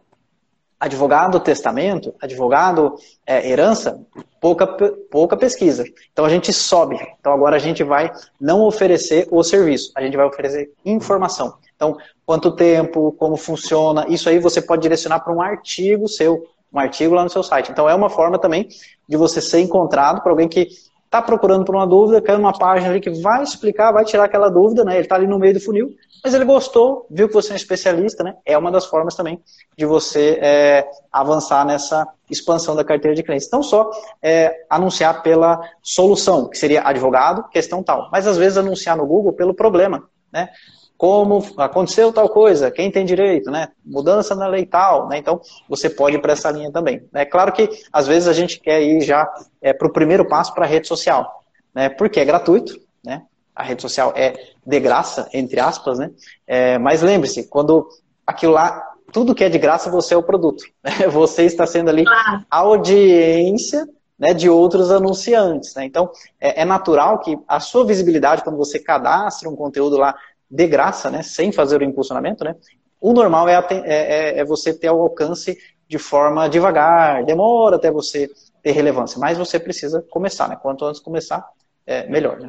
Advogado 0.79 1.41
testamento, 1.41 2.15
advogado 2.21 2.97
é, 3.27 3.49
herança, 3.49 4.01
pouca, 4.41 4.67
pouca 5.11 5.37
pesquisa. 5.37 5.85
Então 6.13 6.25
a 6.25 6.29
gente 6.29 6.53
sobe. 6.53 6.97
Então 7.19 7.33
agora 7.33 7.57
a 7.57 7.59
gente 7.59 7.83
vai 7.83 8.13
não 8.41 8.63
oferecer 8.63 9.27
o 9.31 9.43
serviço, 9.43 9.91
a 9.95 10.03
gente 10.03 10.17
vai 10.17 10.27
oferecer 10.27 10.73
informação. 10.85 11.57
Então, 11.75 11.97
quanto 12.25 12.53
tempo, 12.53 13.13
como 13.13 13.37
funciona, 13.37 14.07
isso 14.09 14.29
aí 14.29 14.39
você 14.39 14.63
pode 14.63 14.83
direcionar 14.83 15.21
para 15.21 15.33
um 15.33 15.43
artigo 15.43 16.09
seu, 16.09 16.47
um 16.73 16.79
artigo 16.79 17.15
lá 17.15 17.23
no 17.23 17.31
seu 17.31 17.43
site. 17.43 17.71
Então 17.71 17.89
é 17.89 17.95
uma 17.95 18.09
forma 18.09 18.39
também 18.39 18.69
de 19.09 19.17
você 19.17 19.41
ser 19.41 19.61
encontrado 19.61 20.23
por 20.23 20.31
alguém 20.31 20.49
que 20.49 20.69
está 21.07 21.23
procurando 21.23 21.65
por 21.65 21.75
uma 21.75 21.87
dúvida, 21.87 22.21
quer 22.21 22.37
uma 22.37 22.53
página 22.53 22.91
ali 22.91 23.01
que 23.01 23.11
vai 23.11 23.43
explicar, 23.43 23.93
vai 23.93 24.05
tirar 24.05 24.25
aquela 24.25 24.49
dúvida, 24.49 24.85
né? 24.85 24.95
Ele 24.95 25.03
está 25.03 25.15
ali 25.15 25.27
no 25.27 25.39
meio 25.39 25.55
do 25.55 25.61
funil, 25.61 25.91
mas 26.23 26.35
ele 26.35 26.45
gostou, 26.45 27.07
viu 27.09 27.29
que 27.29 27.35
você 27.35 27.51
é 27.51 27.53
um 27.55 27.57
especialista, 27.57 28.23
né? 28.23 28.37
É 28.45 28.59
uma 28.59 28.71
das 28.71 28.87
formas 28.87 29.15
também 29.15 29.41
de 29.77 29.87
você 29.87 30.39
é, 30.43 30.89
avançar 31.11 31.65
nessa 31.65 32.07
expansão 32.29 32.75
da 32.75 32.85
carteira 32.85 33.15
de 33.15 33.23
clientes. 33.23 33.49
Não 33.51 33.63
só 33.63 33.91
é, 34.21 34.65
anunciar 34.69 35.23
pela 35.23 35.61
solução, 35.81 36.49
que 36.49 36.59
seria 36.59 36.83
advogado, 36.83 37.49
questão 37.49 37.83
tal, 37.83 38.09
mas 38.11 38.27
às 38.27 38.37
vezes 38.37 38.59
anunciar 38.59 38.97
no 38.97 39.07
Google 39.07 39.33
pelo 39.33 39.55
problema, 39.55 40.05
né? 40.33 40.51
Como 40.97 41.45
aconteceu 41.59 42.13
tal 42.13 42.29
coisa, 42.29 42.71
quem 42.71 42.91
tem 42.91 43.05
direito, 43.05 43.51
né? 43.51 43.69
Mudança 43.85 44.35
na 44.35 44.47
lei 44.47 44.65
tal, 44.65 45.09
né? 45.09 45.19
Então, 45.19 45.41
você 45.69 45.91
pode 45.91 46.17
ir 46.17 46.21
para 46.21 46.33
essa 46.33 46.51
linha 46.51 46.73
também. 46.73 47.03
É 47.13 47.25
claro 47.25 47.53
que, 47.53 47.69
às 47.93 48.07
vezes, 48.07 48.29
a 48.29 48.33
gente 48.33 48.59
quer 48.61 48.83
ir 48.83 49.03
já 49.03 49.29
é, 49.61 49.73
para 49.73 49.87
o 49.87 49.93
primeiro 49.93 50.27
passo 50.27 50.55
para 50.55 50.65
a 50.65 50.69
rede 50.69 50.89
social, 50.89 51.45
né? 51.75 51.89
Porque 51.89 52.19
é 52.19 52.25
gratuito, 52.25 52.81
né? 53.05 53.23
a 53.57 53.63
rede 53.63 53.81
social 53.81 54.13
é 54.15 54.35
de 54.67 54.81
graça, 54.81 55.29
entre 55.33 55.59
aspas, 55.59 55.99
né? 55.99 56.11
É, 56.47 56.79
mas 56.79 57.01
lembre-se, 57.01 57.49
quando 57.49 57.89
aquilo 58.27 58.53
lá 58.53 58.93
tudo 59.13 59.35
que 59.35 59.45
é 59.45 59.49
de 59.49 59.59
graça, 59.59 59.91
você 59.91 60.15
é 60.15 60.17
o 60.17 60.23
produto. 60.23 60.65
Né? 60.83 60.91
Você 61.09 61.45
está 61.45 61.67
sendo 61.67 61.89
ali 61.89 62.05
a 62.51 62.59
audiência 62.59 63.89
né, 64.19 64.35
de 64.35 64.51
outros 64.51 64.91
anunciantes. 64.91 65.75
Né? 65.75 65.85
Então, 65.85 66.11
é, 66.41 66.63
é, 66.63 66.65
natural 66.65 67.21
que 67.21 67.39
a 67.47 67.61
sua 67.61 67.87
visibilidade, 67.87 68.43
quando 68.43 68.57
você 68.57 68.79
cadastra 68.79 69.49
um 69.49 69.57
conteúdo 69.57 69.97
lá 69.97 70.15
de 70.51 70.67
graça, 70.67 71.11
né, 71.11 71.23
sem 71.23 71.51
fazer 71.53 71.81
o 71.81 71.85
impulsionamento, 71.85 72.45
né, 72.45 72.55
o 73.01 73.13
normal 73.13 73.49
é, 73.49 73.55
é, 73.55 73.81
é, 73.85 74.39
é 74.39 74.45
você 74.45 74.73
ter 74.73 74.91
o 74.91 75.01
alcance 75.01 75.57
de 75.89 75.99
forma 75.99 76.49
devagar, 76.49 77.25
demora 77.25 77.77
até 77.77 77.91
você 77.91 78.29
ter 78.63 78.73
relevância, 78.73 79.19
mas 79.19 79.39
você 79.39 79.61
precisa 79.61 80.03
começar. 80.11 80.49
Né? 80.49 80.57
Quanto 80.61 80.85
antes 80.85 81.01
começar, 81.01 81.47
é 81.87 82.09
melhor. 82.09 82.41
Né? 82.41 82.49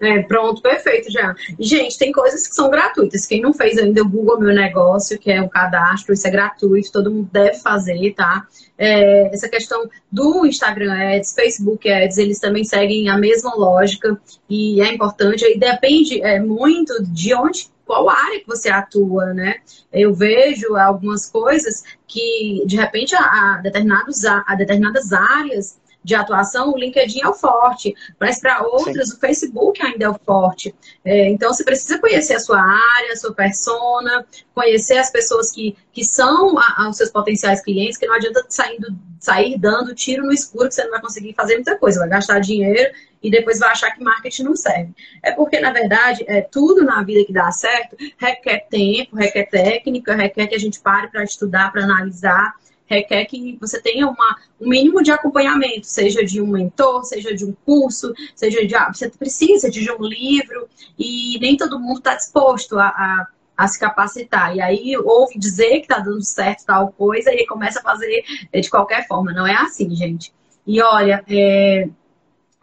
É, 0.00 0.22
pronto, 0.22 0.60
perfeito 0.60 1.10
já. 1.10 1.34
Gente, 1.58 1.96
tem 1.96 2.12
coisas 2.12 2.46
que 2.46 2.54
são 2.54 2.68
gratuitas. 2.68 3.26
Quem 3.26 3.40
não 3.40 3.52
fez 3.52 3.78
ainda 3.78 4.02
o 4.02 4.08
Google 4.08 4.38
Meu 4.38 4.54
Negócio, 4.54 5.18
que 5.18 5.30
é 5.30 5.40
o 5.40 5.48
cadastro, 5.48 6.12
isso 6.12 6.26
é 6.26 6.30
gratuito, 6.30 6.92
todo 6.92 7.10
mundo 7.10 7.30
deve 7.32 7.58
fazer, 7.58 8.12
tá? 8.14 8.46
É, 8.76 9.34
essa 9.34 9.48
questão 9.48 9.88
do 10.12 10.44
Instagram 10.44 10.92
Ads, 10.92 11.34
Facebook 11.34 11.90
Ads, 11.90 12.18
eles 12.18 12.38
também 12.38 12.64
seguem 12.64 13.08
a 13.08 13.16
mesma 13.16 13.54
lógica 13.54 14.20
e 14.48 14.80
é 14.82 14.92
importante. 14.92 15.44
Aí 15.44 15.58
depende 15.58 16.20
é, 16.22 16.38
muito 16.40 17.02
de 17.02 17.34
onde 17.34 17.70
qual 17.86 18.10
área 18.10 18.40
que 18.40 18.46
você 18.46 18.68
atua, 18.68 19.32
né? 19.32 19.56
Eu 19.92 20.12
vejo 20.12 20.76
algumas 20.76 21.24
coisas 21.24 21.84
que, 22.06 22.64
de 22.66 22.76
repente, 22.76 23.14
a, 23.14 23.20
a 23.20 23.60
determinados, 23.62 24.24
a 24.24 24.54
determinadas 24.56 25.12
áreas 25.12 25.78
de 26.06 26.14
atuação, 26.14 26.72
o 26.72 26.78
LinkedIn 26.78 27.20
é 27.20 27.28
o 27.28 27.34
forte, 27.34 27.92
mas 28.20 28.38
para 28.38 28.62
outras 28.62 29.08
Sim. 29.08 29.16
o 29.16 29.18
Facebook 29.18 29.84
ainda 29.84 30.04
é 30.04 30.08
o 30.08 30.14
forte. 30.24 30.72
É, 31.04 31.28
então 31.28 31.52
você 31.52 31.64
precisa 31.64 31.98
conhecer 31.98 32.34
a 32.34 32.38
sua 32.38 32.60
área, 32.60 33.12
a 33.12 33.16
sua 33.16 33.34
persona, 33.34 34.24
conhecer 34.54 34.98
as 34.98 35.10
pessoas 35.10 35.50
que, 35.50 35.76
que 35.92 36.04
são 36.04 36.56
a, 36.56 36.84
a, 36.84 36.88
os 36.88 36.96
seus 36.96 37.10
potenciais 37.10 37.60
clientes, 37.60 37.96
que 37.96 38.06
não 38.06 38.14
adianta 38.14 38.46
saindo, 38.48 38.86
sair 39.18 39.58
dando 39.58 39.96
tiro 39.96 40.24
no 40.24 40.32
escuro, 40.32 40.68
que 40.68 40.76
você 40.76 40.84
não 40.84 40.92
vai 40.92 41.00
conseguir 41.00 41.34
fazer 41.34 41.56
muita 41.56 41.76
coisa, 41.76 41.98
vai 41.98 42.08
gastar 42.08 42.38
dinheiro 42.38 42.94
e 43.20 43.28
depois 43.28 43.58
vai 43.58 43.70
achar 43.70 43.90
que 43.90 44.04
marketing 44.04 44.44
não 44.44 44.54
serve. 44.54 44.94
É 45.24 45.32
porque, 45.32 45.58
na 45.58 45.72
verdade, 45.72 46.24
é, 46.28 46.40
tudo 46.40 46.84
na 46.84 47.02
vida 47.02 47.24
que 47.24 47.32
dá 47.32 47.50
certo 47.50 47.96
requer 48.16 48.68
tempo, 48.70 49.16
requer 49.16 49.46
técnica, 49.46 50.14
requer 50.14 50.46
que 50.46 50.54
a 50.54 50.60
gente 50.60 50.78
pare 50.78 51.08
para 51.08 51.24
estudar, 51.24 51.72
para 51.72 51.82
analisar 51.82 52.54
requer 52.86 53.24
que 53.26 53.56
você 53.60 53.80
tenha 53.80 54.06
uma, 54.06 54.36
um 54.60 54.68
mínimo 54.68 55.02
de 55.02 55.10
acompanhamento, 55.10 55.86
seja 55.86 56.24
de 56.24 56.40
um 56.40 56.46
mentor, 56.46 57.04
seja 57.04 57.34
de 57.34 57.44
um 57.44 57.54
curso, 57.64 58.12
seja 58.34 58.66
de. 58.66 58.74
Ah, 58.74 58.90
você 58.92 59.08
precisa 59.10 59.70
de 59.70 59.90
um 59.90 60.02
livro, 60.04 60.68
e 60.98 61.38
nem 61.40 61.56
todo 61.56 61.80
mundo 61.80 61.98
está 61.98 62.14
disposto 62.14 62.78
a, 62.78 62.86
a, 62.86 63.26
a, 63.56 63.68
se 63.68 63.78
capacitar. 63.78 64.56
E 64.56 64.60
aí 64.60 64.96
ouve 64.96 65.38
dizer 65.38 65.80
que 65.80 65.92
está 65.92 65.98
dando 65.98 66.22
certo 66.22 66.64
tal 66.64 66.92
coisa 66.92 67.32
e 67.32 67.46
começa 67.46 67.80
a 67.80 67.82
fazer 67.82 68.24
de 68.52 68.70
qualquer 68.70 69.06
forma. 69.06 69.32
Não 69.32 69.46
é 69.46 69.54
assim, 69.54 69.94
gente. 69.94 70.32
E 70.66 70.80
olha, 70.80 71.24
é, 71.28 71.88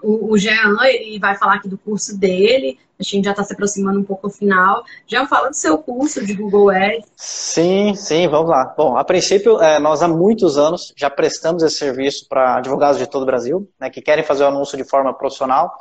o, 0.04 0.32
o 0.32 0.38
Jean, 0.38 0.76
ele 0.84 1.18
vai 1.20 1.36
falar 1.36 1.56
aqui 1.56 1.68
do 1.68 1.78
curso 1.78 2.18
dele, 2.18 2.78
a 3.00 3.04
gente 3.04 3.26
já 3.26 3.32
está 3.32 3.44
se 3.44 3.54
aproximando 3.54 4.00
um 4.00 4.04
pouco 4.04 4.28
do 4.28 4.34
final. 4.34 4.84
Já 5.08 5.26
fala 5.26 5.50
do 5.50 5.56
seu 5.56 5.78
curso 5.78 6.26
de 6.26 6.34
Google 6.34 6.70
Ads. 6.70 7.06
Sim, 7.16 7.96
sim, 7.96 8.28
vamos 8.28 8.50
lá. 8.50 8.74
Bom, 8.78 8.98
a 8.98 9.04
princípio, 9.04 9.62
é, 9.62 9.80
nós 9.80 10.02
há 10.02 10.08
muitos 10.08 10.58
anos 10.58 10.94
já 10.96 11.10
prestamos 11.10 11.64
esse 11.64 11.78
serviço 11.78 12.28
para 12.30 12.58
advogados 12.58 12.98
de 12.98 13.08
todo 13.08 13.24
o 13.24 13.26
Brasil, 13.26 13.68
né, 13.80 13.90
que 13.90 14.02
querem 14.02 14.24
fazer 14.24 14.44
o 14.44 14.48
anúncio 14.48 14.78
de 14.78 14.88
forma 14.88 15.14
profissional. 15.14 15.74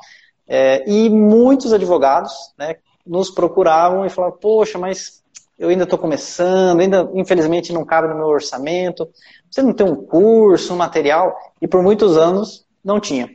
É, 0.49 0.83
e 0.91 1.09
muitos 1.09 1.73
advogados 1.73 2.33
né, 2.59 2.77
nos 3.07 3.31
procuravam 3.31 4.05
e 4.05 4.11
falavam, 4.11 4.39
poxa, 4.39 4.79
mas 4.79 5.23
eu 5.59 5.69
ainda 5.69 5.85
estou 5.85 5.99
começando, 5.99 6.81
ainda 6.81 7.09
infelizmente 7.15 7.73
não 7.73 7.85
cabe 7.85 8.09
no 8.09 8.17
meu 8.17 8.27
orçamento, 8.27 9.09
você 9.49 9.63
não 9.63 9.73
tem 9.73 9.87
um 9.87 9.95
curso, 9.95 10.75
um 10.75 10.77
material, 10.77 11.37
e 11.61 11.69
por 11.69 11.83
muitos 11.83 12.17
anos 12.17 12.67
não 12.85 12.99
tinha 12.99 13.31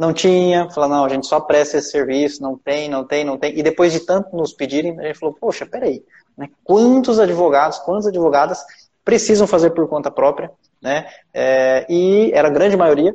não 0.00 0.14
tinha, 0.14 0.66
falou, 0.70 0.88
não, 0.88 1.04
a 1.04 1.08
gente 1.10 1.26
só 1.26 1.38
presta 1.38 1.76
esse 1.76 1.90
serviço, 1.90 2.42
não 2.42 2.56
tem, 2.56 2.88
não 2.88 3.04
tem, 3.04 3.22
não 3.22 3.36
tem. 3.36 3.58
E 3.58 3.62
depois 3.62 3.92
de 3.92 4.00
tanto 4.00 4.34
nos 4.34 4.50
pedirem, 4.50 4.98
a 4.98 5.02
gente 5.02 5.18
falou, 5.18 5.36
poxa, 5.38 5.66
peraí, 5.66 6.02
né? 6.38 6.48
quantos 6.64 7.20
advogados, 7.20 7.78
quantas 7.80 8.06
advogadas 8.06 8.64
precisam 9.04 9.46
fazer 9.46 9.70
por 9.70 9.86
conta 9.88 10.10
própria, 10.10 10.50
né? 10.80 11.06
É, 11.34 11.84
e 11.86 12.30
era 12.32 12.48
a 12.48 12.50
grande 12.50 12.78
maioria, 12.78 13.14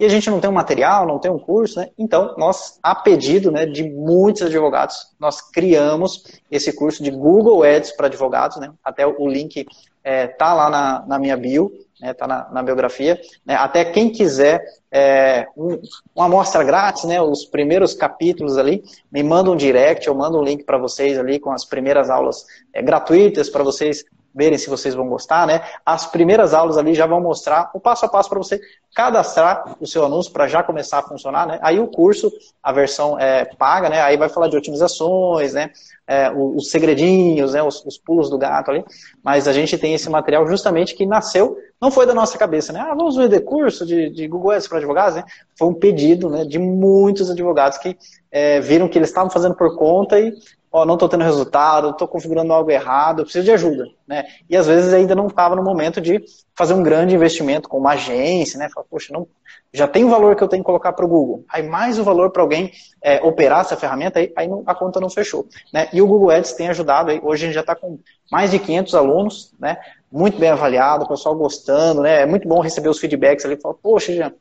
e 0.00 0.04
a 0.04 0.08
gente 0.08 0.28
não 0.28 0.40
tem 0.40 0.50
um 0.50 0.54
material, 0.54 1.06
não 1.06 1.20
tem 1.20 1.30
um 1.30 1.38
curso, 1.38 1.78
né? 1.78 1.90
Então, 1.96 2.34
nós, 2.36 2.80
a 2.82 2.96
pedido 2.96 3.52
né, 3.52 3.64
de 3.64 3.88
muitos 3.88 4.42
advogados, 4.42 5.14
nós 5.20 5.40
criamos 5.40 6.24
esse 6.50 6.72
curso 6.72 7.00
de 7.00 7.12
Google 7.12 7.62
Ads 7.62 7.92
para 7.92 8.08
advogados, 8.08 8.56
né? 8.56 8.72
Até 8.82 9.06
o 9.06 9.28
link 9.28 9.64
é, 10.04 10.26
tá 10.26 10.52
lá 10.52 10.68
na, 10.68 11.04
na 11.06 11.18
minha 11.18 11.36
bio, 11.36 11.72
né, 12.00 12.12
tá 12.12 12.26
na, 12.26 12.48
na, 12.50 12.62
biografia. 12.62 13.18
Né, 13.44 13.54
até 13.54 13.84
quem 13.84 14.10
quiser 14.10 14.62
é, 14.92 15.46
um, 15.56 15.80
uma 16.14 16.26
amostra 16.26 16.62
grátis, 16.62 17.04
né, 17.04 17.20
os 17.20 17.46
primeiros 17.46 17.94
capítulos 17.94 18.58
ali, 18.58 18.84
me 19.10 19.22
manda 19.22 19.50
um 19.50 19.56
direct, 19.56 20.06
eu 20.06 20.14
mando 20.14 20.38
um 20.38 20.42
link 20.42 20.64
para 20.64 20.76
vocês 20.76 21.18
ali 21.18 21.40
com 21.40 21.50
as 21.50 21.64
primeiras 21.64 22.10
aulas 22.10 22.44
é, 22.72 22.82
gratuitas 22.82 23.48
para 23.48 23.64
vocês 23.64 24.04
verem 24.34 24.58
se 24.58 24.68
vocês 24.68 24.94
vão 24.94 25.08
gostar, 25.08 25.46
né? 25.46 25.62
As 25.86 26.06
primeiras 26.06 26.52
aulas 26.52 26.76
ali 26.76 26.94
já 26.94 27.06
vão 27.06 27.20
mostrar 27.20 27.70
o 27.72 27.78
passo 27.78 28.04
a 28.04 28.08
passo 28.08 28.28
para 28.28 28.38
você 28.38 28.60
cadastrar 28.94 29.76
o 29.80 29.86
seu 29.86 30.04
anúncio 30.04 30.32
para 30.32 30.48
já 30.48 30.62
começar 30.62 30.98
a 30.98 31.02
funcionar, 31.02 31.46
né? 31.46 31.58
Aí 31.62 31.78
o 31.78 31.86
curso, 31.86 32.32
a 32.62 32.72
versão 32.72 33.18
é, 33.18 33.44
paga, 33.44 33.88
né? 33.88 34.00
Aí 34.02 34.16
vai 34.16 34.28
falar 34.28 34.48
de 34.48 34.56
otimizações, 34.56 35.54
né? 35.54 35.70
É, 36.06 36.30
os, 36.30 36.70
segredinhos, 36.70 37.54
né? 37.54 37.62
Os, 37.62 37.84
os, 37.84 37.96
pulos 37.96 38.28
do 38.28 38.36
gato 38.36 38.70
ali. 38.70 38.84
Mas 39.22 39.46
a 39.46 39.52
gente 39.52 39.78
tem 39.78 39.94
esse 39.94 40.10
material 40.10 40.46
justamente 40.46 40.94
que 40.94 41.06
nasceu, 41.06 41.56
não 41.80 41.90
foi 41.90 42.06
da 42.06 42.14
nossa 42.14 42.36
cabeça, 42.36 42.72
né? 42.72 42.80
Ah, 42.80 42.94
vamos 42.94 43.16
vender 43.16 43.40
curso 43.40 43.86
de, 43.86 44.10
de 44.10 44.26
Google 44.26 44.50
Ads 44.50 44.68
para 44.68 44.78
advogados, 44.78 45.16
né? 45.16 45.24
Foi 45.56 45.68
um 45.68 45.74
pedido, 45.74 46.28
né? 46.28 46.44
De 46.44 46.58
muitos 46.58 47.30
advogados 47.30 47.78
que 47.78 47.96
é, 48.30 48.60
viram 48.60 48.88
que 48.88 48.98
eles 48.98 49.10
estavam 49.10 49.30
fazendo 49.30 49.54
por 49.54 49.76
conta 49.76 50.18
e 50.18 50.34
ó, 50.74 50.84
não 50.84 50.94
estou 50.94 51.08
tendo 51.08 51.22
resultado, 51.22 51.90
estou 51.90 52.08
configurando 52.08 52.52
algo 52.52 52.68
errado, 52.68 53.20
eu 53.20 53.24
preciso 53.24 53.44
de 53.44 53.52
ajuda, 53.52 53.86
né? 54.08 54.24
E 54.50 54.56
às 54.56 54.66
vezes 54.66 54.92
ainda 54.92 55.14
não 55.14 55.28
estava 55.28 55.54
no 55.54 55.62
momento 55.62 56.00
de 56.00 56.20
fazer 56.52 56.74
um 56.74 56.82
grande 56.82 57.14
investimento 57.14 57.68
com 57.68 57.78
uma 57.78 57.92
agência, 57.92 58.58
né? 58.58 58.68
Fala, 58.74 58.84
poxa, 58.90 59.12
não, 59.12 59.24
já 59.72 59.86
tem 59.86 60.02
o 60.02 60.10
valor 60.10 60.34
que 60.34 60.42
eu 60.42 60.48
tenho 60.48 60.64
que 60.64 60.66
colocar 60.66 60.92
para 60.92 61.04
o 61.04 61.08
Google, 61.08 61.44
aí 61.48 61.62
mais 61.62 61.96
o 61.96 62.02
valor 62.02 62.30
para 62.32 62.42
alguém 62.42 62.72
é, 63.00 63.22
operar 63.22 63.60
essa 63.60 63.76
ferramenta, 63.76 64.18
aí, 64.18 64.32
aí 64.36 64.48
não, 64.48 64.64
a 64.66 64.74
conta 64.74 64.98
não 64.98 65.08
fechou, 65.08 65.46
né? 65.72 65.88
E 65.92 66.02
o 66.02 66.08
Google 66.08 66.30
Ads 66.32 66.54
tem 66.54 66.68
ajudado, 66.68 67.12
aí, 67.12 67.20
hoje 67.22 67.44
a 67.44 67.46
gente 67.46 67.54
já 67.54 67.60
está 67.60 67.76
com 67.76 68.00
mais 68.28 68.50
de 68.50 68.58
500 68.58 68.96
alunos, 68.96 69.54
né? 69.60 69.76
Muito 70.10 70.40
bem 70.40 70.50
avaliado, 70.50 71.04
o 71.04 71.08
pessoal 71.08 71.36
gostando, 71.36 72.02
né? 72.02 72.22
É 72.22 72.26
muito 72.26 72.48
bom 72.48 72.58
receber 72.60 72.88
os 72.88 72.98
feedbacks 72.98 73.44
ali, 73.44 73.56
falar, 73.60 73.74
poxa, 73.74 74.12
já 74.12 74.32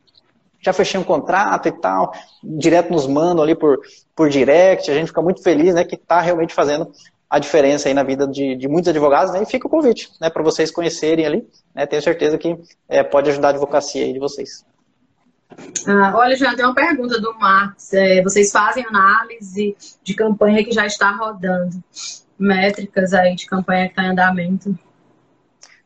já 0.64 0.72
fechei 0.72 0.99
um 0.99 1.03
contrato 1.03 1.68
e 1.68 1.72
tal, 1.72 2.14
direto 2.41 2.91
nos 2.91 3.05
mandam 3.05 3.43
ali 3.43 3.53
por, 3.53 3.80
por 4.16 4.30
direct, 4.30 4.89
a 4.89 4.93
gente 4.93 5.07
fica 5.07 5.22
muito 5.22 5.43
feliz, 5.43 5.76
né, 5.76 5.84
que 5.84 5.95
está 5.95 6.22
realmente 6.22 6.53
fazendo 6.53 6.91
a 7.30 7.38
diferença 7.39 7.89
aí 7.89 7.93
na 7.93 8.03
vida 8.03 8.26
de, 8.26 8.55
de 8.55 8.68
muitos 8.68 8.88
advogados, 8.88 9.34
né, 9.34 9.43
e 9.43 9.45
fica 9.45 9.68
o 9.68 9.70
convite, 9.70 10.09
né, 10.22 10.30
para 10.30 10.41
vocês 10.41 10.72
conhecerem 10.72 11.26
ali, 11.26 11.47
né, 11.76 11.86
tenho 11.86 12.01
certeza 12.01 12.38
que 12.38 12.57
é, 12.88 13.03
pode 13.03 13.30
ajudar 13.30 13.49
a 13.49 13.51
advocacia 13.51 14.05
aí 14.05 14.14
de 14.14 14.20
vocês. 14.20 14.66
Ah, 15.86 16.14
olha, 16.16 16.36
já 16.36 16.55
tem 16.55 16.66
uma 16.66 16.74
pergunta 16.74 17.22
do 17.22 17.32
Marcos. 17.38 17.93
É, 17.93 18.24
vocês 18.24 18.51
fazem 18.51 18.84
análise 18.88 19.78
de 20.03 20.16
campanha 20.16 20.64
que 20.64 20.72
já 20.72 20.84
está 20.84 21.11
rodando? 21.11 21.76
Métricas 22.39 23.14
aí 23.14 23.36
de 23.36 23.45
campanha 23.45 23.86
que 23.86 23.91
está 23.91 24.03
em 24.03 24.11
andamento? 24.11 24.76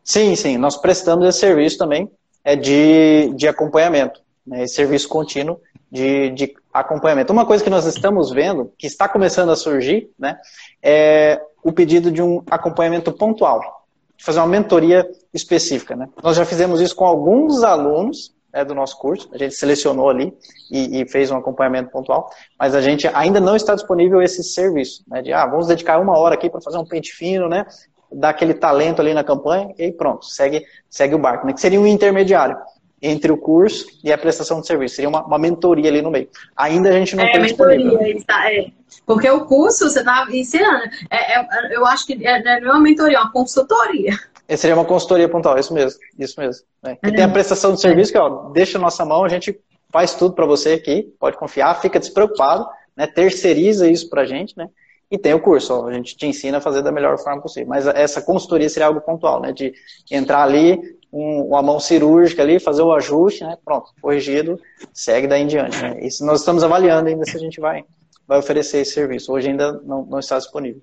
Sim, 0.02 0.38
sim. 0.38 0.58
Nós 0.58 0.78
prestamos 0.78 1.28
esse 1.28 1.40
serviço 1.40 1.78
também 1.78 2.10
é 2.46 2.56
de, 2.56 3.34
de 3.36 3.46
acompanhamento 3.46 4.22
né, 4.48 4.64
esse 4.64 4.76
serviço 4.76 5.10
contínuo 5.10 5.60
de, 5.91 6.30
de 6.32 6.56
acompanhamento. 6.74 7.34
Uma 7.34 7.45
coisa 7.45 7.64
que 7.64 7.70
nós 7.70 7.86
estamos 7.86 8.32
vendo, 8.32 8.72
que 8.78 8.88
está 8.88 9.08
começando 9.08 9.52
a 9.52 9.56
surgir, 9.56 10.10
né, 10.18 10.38
é 10.82 11.41
o 11.64 11.72
pedido 11.72 12.10
de 12.10 12.22
um 12.22 12.41
acompanhamento 12.50 13.12
pontual, 13.12 13.86
de 14.16 14.24
fazer 14.24 14.39
uma 14.39 14.48
mentoria 14.48 15.08
específica. 15.34 15.95
Né? 15.95 16.08
Nós 16.24 16.38
já 16.38 16.45
fizemos 16.45 16.80
isso 16.80 16.95
com 16.95 17.06
alguns 17.06 17.62
alunos 17.64 18.34
né, 18.54 18.64
do 18.64 18.74
nosso 18.74 18.98
curso, 18.98 19.30
a 19.34 19.38
gente 19.38 19.54
selecionou 19.54 20.10
ali 20.10 20.34
e, 20.72 21.02
e, 21.02 21.10
fez 21.10 21.30
um 21.30 21.38
acompanhamento 21.38 21.91
pontual, 21.91 22.30
mas 22.58 22.74
a 22.74 22.82
gente 22.82 23.08
ainda 23.14 23.41
não 23.41 23.56
está 23.56 23.76
disponível 23.76 24.22
esse 24.22 24.43
serviço, 24.43 25.04
né, 25.08 25.22
de, 25.22 25.34
ah, 25.34 25.45
vamos 25.45 25.68
dedicar 25.68 26.00
uma 26.00 26.18
hora 26.18 26.36
aqui 26.36 26.50
para 26.50 26.62
fazer 26.62 26.78
um 26.78 26.86
pente 26.86 27.12
fino, 27.12 27.50
né, 27.50 27.66
dar 28.10 28.30
aquele 28.30 28.54
talento 28.54 29.02
ali 29.02 29.14
na 29.14 29.24
campanha 29.24 29.74
e 29.78 29.91
pronto, 29.91 30.26
segue, 30.26 30.66
segue 30.89 31.14
o 31.14 31.20
barco, 31.20 31.45
né, 31.45 31.52
que 31.52 31.60
seria 31.60 31.80
um 31.80 31.86
intermediário 31.86 32.58
entre 33.02 33.32
o 33.32 33.38
curso 33.38 33.86
e 34.04 34.12
a 34.12 34.18
prestação 34.18 34.60
de 34.60 34.68
serviço. 34.68 34.95
Seria 34.95 35.10
uma, 35.10 35.26
uma 35.26 35.38
mentoria 35.38 35.89
ali 35.89 36.02
no 36.02 36.12
meio. 36.12 36.28
Ainda 36.56 36.89
a 36.89 36.93
gente 36.93 37.16
não 37.16 37.24
é, 37.24 37.32
tem 37.32 37.41
mentoria, 37.41 38.18
está, 38.18 38.52
é. 38.52 38.68
Porque 39.06 39.30
o 39.30 39.45
curso 39.45 39.89
você 39.89 40.00
está 40.00 40.28
ensinando. 40.32 40.84
É, 41.10 41.39
é, 41.39 41.48
eu 41.72 41.86
acho 41.86 42.06
que 42.06 42.26
é, 42.26 42.60
não 42.62 42.70
é 42.70 42.74
uma 42.74 42.82
mentoria, 42.82 43.18
é 43.18 43.20
uma 43.20 43.32
consultoria. 43.32 44.18
Esse 44.48 44.62
seria 44.62 44.76
uma 44.76 44.86
consultoria 44.86 45.28
pontual, 45.28 45.60
isso 45.60 45.74
mesmo. 45.74 46.00
Isso 46.18 46.39
mesmo. 46.39 46.66
É. 46.84 46.98
E 47.04 47.12
tem 47.12 47.24
a 47.24 47.30
prestação 47.30 47.74
de 47.74 47.82
serviço 47.82 48.12
que 48.12 48.18
ó, 48.18 48.50
deixa 48.50 48.78
a 48.78 48.82
nossa 48.82 49.06
mão, 49.06 49.24
a 49.24 49.30
gente 49.30 49.60
faz 49.91 50.16
tudo 50.16 50.34
para 50.34 50.45
você 50.45 50.74
aqui, 50.74 51.14
pode 51.20 51.38
confiar, 51.38 51.80
fica 51.82 52.00
despreocupado, 52.00 52.68
né, 52.95 53.08
terceiriza 53.08 53.89
isso 53.89 54.10
para 54.10 54.24
a 54.24 54.26
gente, 54.26 54.58
né? 54.58 54.70
E 55.10 55.18
tem 55.18 55.34
o 55.34 55.39
curso, 55.39 55.74
ó, 55.74 55.88
a 55.88 55.93
gente 55.93 56.18
te 56.18 56.26
ensina 56.28 56.58
a 56.58 56.62
fazer 56.62 56.82
da 56.82 56.91
melhor 56.91 57.18
forma 57.18 57.41
possível. 57.41 57.70
Mas 57.70 57.88
essa 57.88 58.22
consultoria 58.22 58.70
seria 58.70 58.88
algo 58.88 58.99
pontual, 58.99 59.41
né? 59.41 59.53
De 59.53 59.74
entrar 60.12 60.43
ali, 60.43 60.97
um, 61.12 61.43
uma 61.43 61.62
mão 61.62 61.80
cirúrgica 61.80 62.41
ali, 62.41 62.60
fazer 62.60 62.82
o 62.82 62.91
ajuste, 62.91 63.43
né? 63.43 63.58
Pronto, 63.64 63.91
corrigido, 64.01 64.60
segue 64.93 65.28
daí 65.28 65.43
em 65.43 65.47
diante. 65.47 65.82
Né? 65.82 65.97
Isso 66.01 66.26
nós 66.26 66.41
estamos 66.41 66.64
avaliando 66.64 67.08
ainda 67.08 67.24
se 67.24 67.38
a 67.38 67.39
gente 67.39 67.60
vai, 67.62 67.86
vai 68.28 68.38
oferecer 68.38 68.80
esse 68.80 68.93
serviço. 68.93 69.32
Hoje 69.32 69.49
ainda 69.49 69.80
não, 69.84 70.05
não 70.05 70.20
está 70.20 70.38
disponível. 70.38 70.82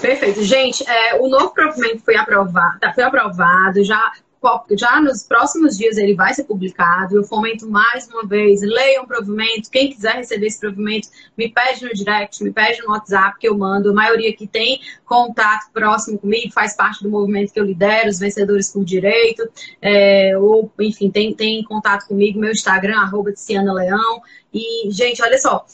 Perfeito. 0.00 0.42
Gente, 0.42 0.88
é, 0.88 1.20
o 1.20 1.28
novo 1.28 1.50
provimento 1.50 2.04
foi 2.04 2.16
aprovado, 2.16 2.78
foi 2.94 3.04
aprovado, 3.04 3.82
já 3.84 4.12
já 4.78 5.00
nos 5.00 5.22
próximos 5.22 5.76
dias 5.76 5.96
ele 5.96 6.14
vai 6.14 6.34
ser 6.34 6.44
publicado. 6.44 7.16
Eu 7.16 7.24
fomento 7.24 7.68
mais 7.68 8.06
uma 8.08 8.26
vez, 8.26 8.60
leiam 8.62 9.04
o 9.04 9.06
provimento. 9.06 9.70
Quem 9.70 9.90
quiser 9.90 10.16
receber 10.16 10.46
esse 10.46 10.60
provimento, 10.60 11.08
me 11.36 11.48
pede 11.48 11.84
no 11.84 11.92
direct, 11.92 12.42
me 12.42 12.52
pede 12.52 12.82
no 12.82 12.90
WhatsApp 12.90 13.38
que 13.38 13.48
eu 13.48 13.56
mando. 13.56 13.90
A 13.90 13.94
maioria 13.94 14.34
que 14.34 14.46
tem 14.46 14.80
contato 15.04 15.70
próximo 15.72 16.18
comigo, 16.18 16.52
faz 16.52 16.76
parte 16.76 17.02
do 17.02 17.10
movimento 17.10 17.52
que 17.52 17.60
eu 17.60 17.64
lidero, 17.64 18.08
os 18.08 18.18
vencedores 18.18 18.70
por 18.70 18.84
direito, 18.84 19.48
é, 19.80 20.36
ou, 20.36 20.70
enfim, 20.80 21.10
tem, 21.10 21.34
tem 21.34 21.62
contato 21.64 22.06
comigo, 22.06 22.38
meu 22.38 22.52
Instagram, 22.52 22.98
arroba 22.98 23.32
Leão. 23.48 24.22
E, 24.52 24.90
gente, 24.90 25.22
olha 25.22 25.38
só, 25.38 25.64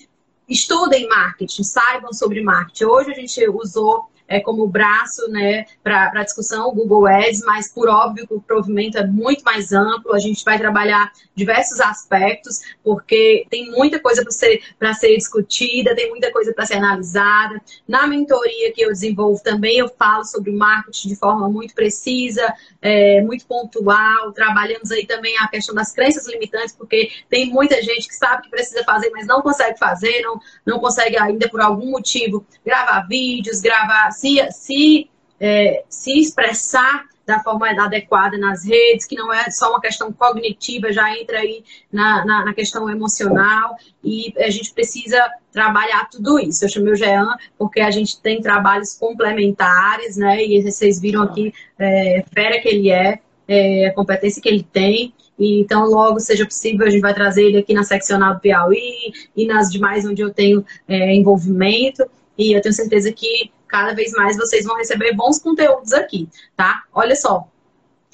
estudem 0.49 1.09
marketing, 1.09 1.63
saibam 1.63 2.13
sobre 2.13 2.43
marketing. 2.43 2.85
Hoje 2.85 3.13
a 3.13 3.15
gente 3.15 3.49
usou 3.49 4.11
é, 4.31 4.39
como 4.39 4.67
braço 4.69 5.29
né, 5.29 5.67
para 5.83 6.13
a 6.15 6.23
discussão 6.23 6.69
o 6.69 6.73
Google 6.73 7.09
Ads, 7.09 7.41
mas 7.45 7.73
por 7.73 7.89
óbvio 7.89 8.29
que 8.29 8.35
o 8.35 8.41
provimento 8.41 8.97
é 8.97 9.05
muito 9.05 9.43
mais 9.43 9.73
amplo, 9.73 10.15
a 10.15 10.21
gente 10.21 10.45
vai 10.45 10.57
trabalhar 10.57 11.13
diversos 11.35 11.81
aspectos, 11.81 12.61
porque 12.85 13.45
tem 13.51 13.71
muita 13.73 13.99
coisa 13.99 14.23
para 14.23 14.31
ser, 14.31 14.63
ser 14.95 15.17
discutida, 15.17 15.97
tem 15.97 16.09
muita 16.09 16.31
coisa 16.31 16.53
para 16.55 16.65
ser 16.65 16.75
analisada. 16.75 17.61
Na 17.89 18.07
mentoria 18.07 18.73
que 18.73 18.83
eu 18.83 18.89
desenvolvo 18.91 19.43
também 19.43 19.79
eu 19.79 19.89
falo 19.89 20.25
sobre 20.25 20.53
marketing 20.53 21.09
de 21.09 21.17
forma 21.17 21.49
muito 21.49 21.75
precisa, 21.75 22.55
é, 22.81 23.21
muito 23.23 23.45
pontual, 23.47 24.33
trabalhamos 24.33 24.93
aí 24.93 25.07
também 25.07 25.37
a 25.39 25.49
questão 25.49 25.75
das 25.75 25.93
crenças 25.93 26.29
limitantes, 26.29 26.73
porque 26.73 27.11
tem 27.29 27.51
muita 27.51 27.83
gente 27.83 28.07
que 28.07 28.15
sabe 28.15 28.43
que 28.43 28.51
precisa 28.51 28.85
fazer, 28.85 29.11
mas 29.11 29.27
não 29.27 29.43
consegue 29.43 29.77
fazer, 29.77 30.21
não, 30.21 30.39
não 30.65 30.79
consegue 30.79 31.19
ainda 31.19 31.49
por 31.49 31.61
algum 31.61 31.91
motivo 31.91 32.47
gravar 32.65 33.09
vídeos, 33.09 33.61
gravar 33.61 34.13
se, 34.21 34.53
se, 34.53 35.11
é, 35.41 35.83
se 35.89 36.19
expressar 36.19 37.09
da 37.27 37.41
forma 37.41 37.69
adequada 37.71 38.37
nas 38.37 38.65
redes, 38.65 39.07
que 39.07 39.15
não 39.15 39.33
é 39.33 39.49
só 39.51 39.71
uma 39.71 39.81
questão 39.81 40.13
cognitiva, 40.13 40.93
já 40.93 41.17
entra 41.17 41.39
aí 41.39 41.63
na, 41.93 42.25
na, 42.25 42.45
na, 42.47 42.55
questão 42.55 42.91
emocional, 42.91 43.77
e 44.03 44.35
a 44.37 44.51
gente 44.51 44.73
precisa 44.75 45.31
trabalhar 45.53 46.09
tudo 46.11 46.41
isso. 46.41 46.65
Eu 46.65 46.69
chamei 46.69 46.93
o 46.93 46.97
Jean 46.97 47.37
porque 47.57 47.81
a 47.81 47.91
gente 47.91 48.21
tem 48.21 48.43
trabalhos 48.43 48.95
complementares, 48.95 50.17
né? 50.17 50.45
E 50.45 50.61
vocês 50.63 51.01
viram 51.01 51.23
aqui 51.23 51.55
é, 51.79 52.25
fera 52.35 52.61
que 52.61 52.69
ele 52.69 52.91
é, 52.91 53.21
é, 53.47 53.87
a 53.87 53.95
competência 53.95 54.43
que 54.43 54.49
ele 54.49 54.65
tem. 54.65 55.15
Então, 55.39 55.87
logo 55.87 56.21
seja 56.21 56.45
possível, 56.45 56.87
a 56.87 56.91
gente 56.91 57.01
vai 57.01 57.15
trazer 57.15 57.45
ele 57.45 57.59
aqui 57.59 57.73
na 57.73 57.85
seccional 57.85 58.35
do 58.35 58.41
Piauí 58.41 59.13
e 59.37 59.47
nas 59.47 59.71
demais 59.71 60.05
onde 60.05 60.21
eu 60.21 60.35
tenho 60.35 60.65
é, 60.89 61.15
envolvimento. 61.15 62.05
E 62.37 62.53
eu 62.53 62.61
tenho 62.61 62.75
certeza 62.75 63.13
que 63.13 63.51
cada 63.71 63.95
vez 63.95 64.13
mais 64.13 64.37
vocês 64.37 64.65
vão 64.65 64.77
receber 64.77 65.15
bons 65.15 65.39
conteúdos 65.39 65.93
aqui, 65.93 66.29
tá? 66.57 66.83
Olha 66.93 67.15
só, 67.15 67.47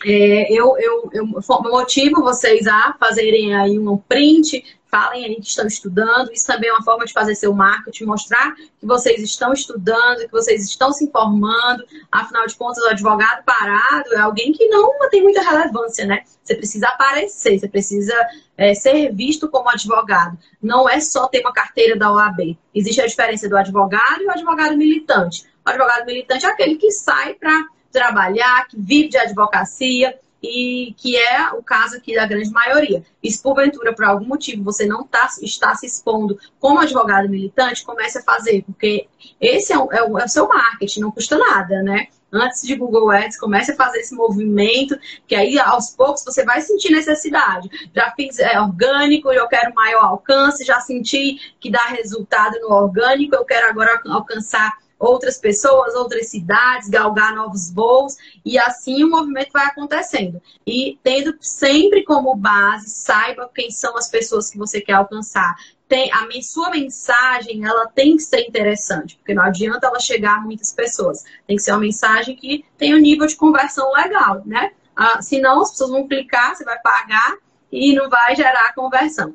é, 0.05 0.53
eu, 0.53 0.77
eu, 0.79 1.11
eu 1.13 1.27
motivo 1.71 2.23
vocês 2.23 2.67
a 2.67 2.95
fazerem 3.01 3.55
aí 3.55 3.79
um 3.79 3.97
print, 3.97 4.63
falem 4.97 5.35
que 5.35 5.49
estão 5.49 5.67
estudando. 5.67 6.33
Isso 6.33 6.47
também 6.47 6.71
é 6.71 6.73
uma 6.73 6.83
forma 6.83 7.05
de 7.05 7.13
fazer 7.13 7.35
seu 7.35 7.53
marketing, 7.53 8.05
mostrar 8.05 8.55
que 8.55 8.87
vocês 8.87 9.23
estão 9.23 9.53
estudando, 9.53 10.21
que 10.21 10.33
vocês 10.33 10.65
estão 10.65 10.91
se 10.93 11.05
informando. 11.05 11.85
Afinal 12.11 12.47
de 12.47 12.55
contas, 12.57 12.83
o 12.83 12.89
advogado 12.89 13.45
parado 13.45 14.15
é 14.15 14.19
alguém 14.19 14.53
que 14.53 14.67
não 14.69 14.91
tem 15.11 15.23
muita 15.23 15.43
relevância, 15.43 16.07
né? 16.07 16.23
Você 16.43 16.55
precisa 16.55 16.89
aparecer, 16.89 17.59
você 17.59 17.69
precisa 17.69 18.15
é, 18.57 18.73
ser 18.75 19.13
visto 19.13 19.49
como 19.51 19.69
advogado. 19.69 20.39
Não 20.63 20.89
é 20.89 20.99
só 21.01 21.29
ter 21.29 21.41
uma 21.41 21.53
carteira 21.53 21.97
da 21.97 22.11
OAB. 22.13 22.57
Existe 22.75 23.01
a 23.03 23.07
diferença 23.07 23.49
do 23.49 23.57
advogado 23.57 24.23
e 24.23 24.27
o 24.27 24.31
advogado 24.31 24.77
militante. 24.77 25.45
O 25.67 25.69
advogado 25.69 26.07
militante 26.07 26.47
é 26.47 26.49
aquele 26.49 26.77
que 26.77 26.91
sai 26.91 27.35
para 27.35 27.67
trabalhar, 27.93 28.67
que 28.69 28.79
vive 28.79 29.09
de 29.09 29.19
advocacia 29.19 30.19
e 30.47 30.95
que 30.95 31.17
é 31.17 31.51
o 31.53 31.63
caso 31.63 31.97
aqui 31.97 32.15
da 32.15 32.27
grande 32.27 32.51
maioria. 32.51 33.05
E 33.23 33.31
se 33.31 33.43
porventura, 33.43 33.95
por 33.95 34.05
algum 34.05 34.27
motivo, 34.27 34.63
você 34.63 34.87
não 34.87 35.05
tá, 35.05 35.29
está 35.43 35.75
se 35.75 35.87
expondo 35.87 36.39
como 36.61 36.81
advogado 36.81 37.29
militante, 37.29 37.85
comece 37.85 38.19
a 38.19 38.23
fazer, 38.23 38.63
porque 38.65 39.09
esse 39.41 39.73
é 39.73 39.79
o, 39.79 39.93
é 39.93 40.03
o, 40.03 40.19
é 40.19 40.25
o 40.25 40.29
seu 40.29 40.49
marketing, 40.49 41.01
não 41.01 41.11
custa 41.11 41.37
nada, 41.37 41.83
né? 41.83 42.09
antes 42.33 42.63
de 42.63 42.75
Google 42.75 43.11
Ads, 43.11 43.39
comece 43.39 43.73
a 43.73 43.77
fazer 43.77 44.01
esse 44.01 44.15
movimento, 44.15 44.99
que 45.27 45.35
aí 45.35 45.59
aos 45.59 45.91
poucos 45.91 46.25
você 46.25 46.45
vai 46.45 46.61
sentir 46.61 46.91
necessidade. 46.91 47.69
Já 47.95 48.13
fiz 48.13 48.39
é, 48.39 48.61
orgânico, 48.61 49.33
eu 49.33 49.49
quero 49.49 49.75
maior 49.75 50.05
alcance, 50.05 50.65
já 50.65 50.81
senti 50.81 51.55
que 51.61 51.71
dá 51.71 51.83
resultado 51.85 52.59
no 52.61 52.73
orgânico, 52.73 53.35
eu 53.35 53.45
quero 53.45 53.69
agora 53.69 54.01
alcançar 54.07 54.73
outras 54.99 55.39
pessoas, 55.39 55.95
outras 55.95 56.29
cidades, 56.29 56.89
galgar 56.89 57.35
novos 57.35 57.71
voos, 57.71 58.17
e 58.45 58.59
assim 58.59 59.05
o 59.05 59.11
movimento 59.11 59.53
vai 59.53 59.67
acontecendo. 59.67 60.41
E 60.67 60.99
tendo 61.03 61.37
sempre 61.41 62.03
como 62.05 62.35
base, 62.35 62.89
saiba 62.89 63.51
quem 63.55 63.71
são 63.71 63.97
as 63.97 64.09
pessoas 64.09 64.51
que 64.51 64.59
você 64.59 64.81
quer 64.81 64.95
alcançar 64.95 65.55
tem, 65.89 66.11
a 66.13 66.27
sua 66.43 66.71
mensagem 66.71 67.65
ela 67.65 67.87
tem 67.87 68.17
que 68.17 68.23
ser 68.23 68.41
interessante, 68.41 69.17
porque 69.17 69.35
não 69.35 69.43
adianta 69.43 69.87
ela 69.87 70.01
chegar 70.01 70.37
a 70.37 70.41
muitas 70.41 70.73
pessoas. 70.73 71.25
Tem 71.47 71.57
que 71.57 71.63
ser 71.63 71.73
uma 71.73 71.81
mensagem 71.81 72.37
que 72.37 72.65
tenha 72.77 72.97
um 72.97 73.01
nível 73.01 73.27
de 73.27 73.37
conversão 73.37 73.93
legal, 73.93 74.43
né? 74.45 74.73
Ah, 74.95 75.21
senão 75.23 75.63
as 75.63 75.71
pessoas 75.71 75.91
vão 75.91 76.09
clicar, 76.09 76.57
você 76.57 76.65
vai 76.65 76.79
pagar 76.81 77.37
e 77.71 77.95
não 77.95 78.09
vai 78.09 78.35
gerar 78.35 78.75
conversão. 78.75 79.35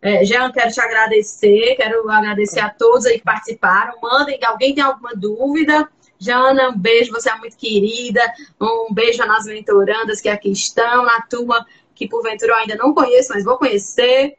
É, 0.00 0.24
Jean, 0.24 0.52
quero 0.52 0.70
te 0.70 0.80
agradecer, 0.80 1.74
quero 1.76 2.08
agradecer 2.08 2.60
a 2.60 2.70
todos 2.70 3.06
aí 3.06 3.18
que 3.18 3.24
participaram. 3.24 4.00
Mandem, 4.00 4.38
alguém 4.44 4.74
tem 4.74 4.84
alguma 4.84 5.10
dúvida? 5.14 5.88
Jana, 6.18 6.70
um 6.70 6.78
beijo, 6.78 7.12
você 7.12 7.30
é 7.30 7.36
muito 7.36 7.56
querida. 7.56 8.20
Um 8.60 8.92
beijo 8.92 9.24
nas 9.24 9.46
mentorandas 9.46 10.20
que 10.20 10.28
aqui 10.28 10.50
estão, 10.50 11.04
na 11.04 11.20
turma 11.22 11.66
que 11.94 12.08
porventura 12.08 12.52
eu 12.52 12.56
ainda 12.56 12.76
não 12.76 12.94
conheço, 12.94 13.32
mas 13.32 13.44
vou 13.44 13.58
conhecer. 13.58 14.36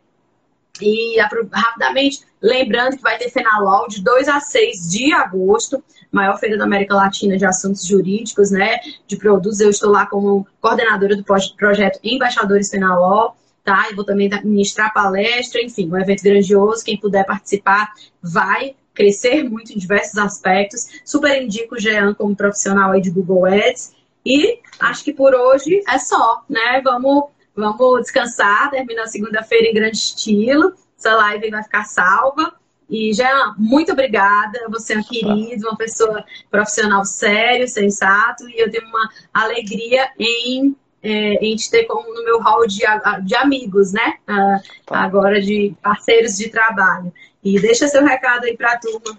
E 0.82 1.18
rapidamente, 1.52 2.22
lembrando 2.42 2.96
que 2.96 3.04
vai 3.04 3.18
ter 3.18 3.30
Fenalol 3.30 3.88
de 3.88 4.02
2 4.02 4.30
a 4.30 4.40
6 4.40 4.90
de 4.90 5.14
agosto, 5.14 5.84
maior 6.10 6.38
feira 6.40 6.58
da 6.58 6.64
América 6.64 6.96
Latina 6.96 7.38
de 7.38 7.46
assuntos 7.46 7.86
jurídicos, 7.86 8.50
né? 8.50 8.80
De 9.06 9.18
produtos. 9.18 9.60
Eu 9.60 9.70
estou 9.70 9.92
lá 9.92 10.06
como 10.06 10.48
coordenadora 10.62 11.18
do 11.18 11.24
projeto 11.24 12.00
Embaixadores 12.02 12.70
Fenalol, 12.70 13.36
tá? 13.70 13.88
Eu 13.90 13.96
vou 13.96 14.06
também 14.06 14.30
ministrar 14.44 14.94
palestra, 14.94 15.62
enfim, 15.62 15.90
um 15.90 15.98
evento 15.98 16.24
grandioso. 16.24 16.84
Quem 16.84 16.98
puder 16.98 17.26
participar 17.26 17.92
vai 18.22 18.76
crescer 18.94 19.44
muito 19.50 19.74
em 19.74 19.78
diversos 19.78 20.18
aspectos. 20.18 20.88
Super 21.06 21.42
indico 21.42 21.76
o 21.76 21.80
Jean 21.80 22.14
como 22.14 22.36
profissional 22.36 22.92
aí 22.92 23.02
de 23.02 23.12
Google 23.12 23.46
Ads. 23.46 23.94
E 24.26 24.60
acho 24.80 25.04
que 25.04 25.14
por 25.14 25.34
hoje 25.34 25.82
é 25.88 25.98
só, 26.00 26.44
né? 26.50 26.82
Vamos 26.84 27.26
Vamos 27.60 28.02
descansar, 28.04 28.72
termina 28.72 29.04
a 29.04 29.08
segunda-feira 29.08 29.68
em 29.68 29.74
grande 29.74 29.98
estilo. 29.98 30.74
Essa 30.98 31.14
live 31.16 31.50
vai 31.50 31.62
ficar 31.62 31.84
salva. 31.84 32.54
E, 32.90 33.14
Jean, 33.14 33.54
muito 33.58 33.92
obrigada. 33.92 34.66
Você 34.70 34.94
é 34.94 34.98
um 34.98 35.04
querido, 35.04 35.68
uma 35.68 35.78
pessoa 35.78 36.24
profissional 36.50 37.04
sério, 37.04 37.68
sensato. 37.68 38.50
E 38.50 38.60
eu 38.60 38.72
tenho 38.72 38.88
uma 38.88 39.10
alegria 39.34 40.10
em, 40.18 40.76
é, 41.02 41.34
em 41.46 41.56
te 41.56 41.70
ter 41.70 41.86
como 41.86 42.14
no 42.14 42.24
meu 42.24 42.40
hall 42.42 42.68
de, 42.68 42.84
de 43.24 43.36
amigos, 43.36 43.94
né? 43.94 44.16
Ah, 44.28 44.60
tá. 44.86 44.98
Agora 45.00 45.42
de 45.42 45.74
parceiros 45.82 46.38
de 46.38 46.50
trabalho. 46.50 47.12
E 47.44 47.60
deixa 47.60 47.88
seu 47.88 48.04
recado 48.04 48.46
aí 48.46 48.56
para 48.56 48.74
a 48.74 48.80
turma. 48.80 49.18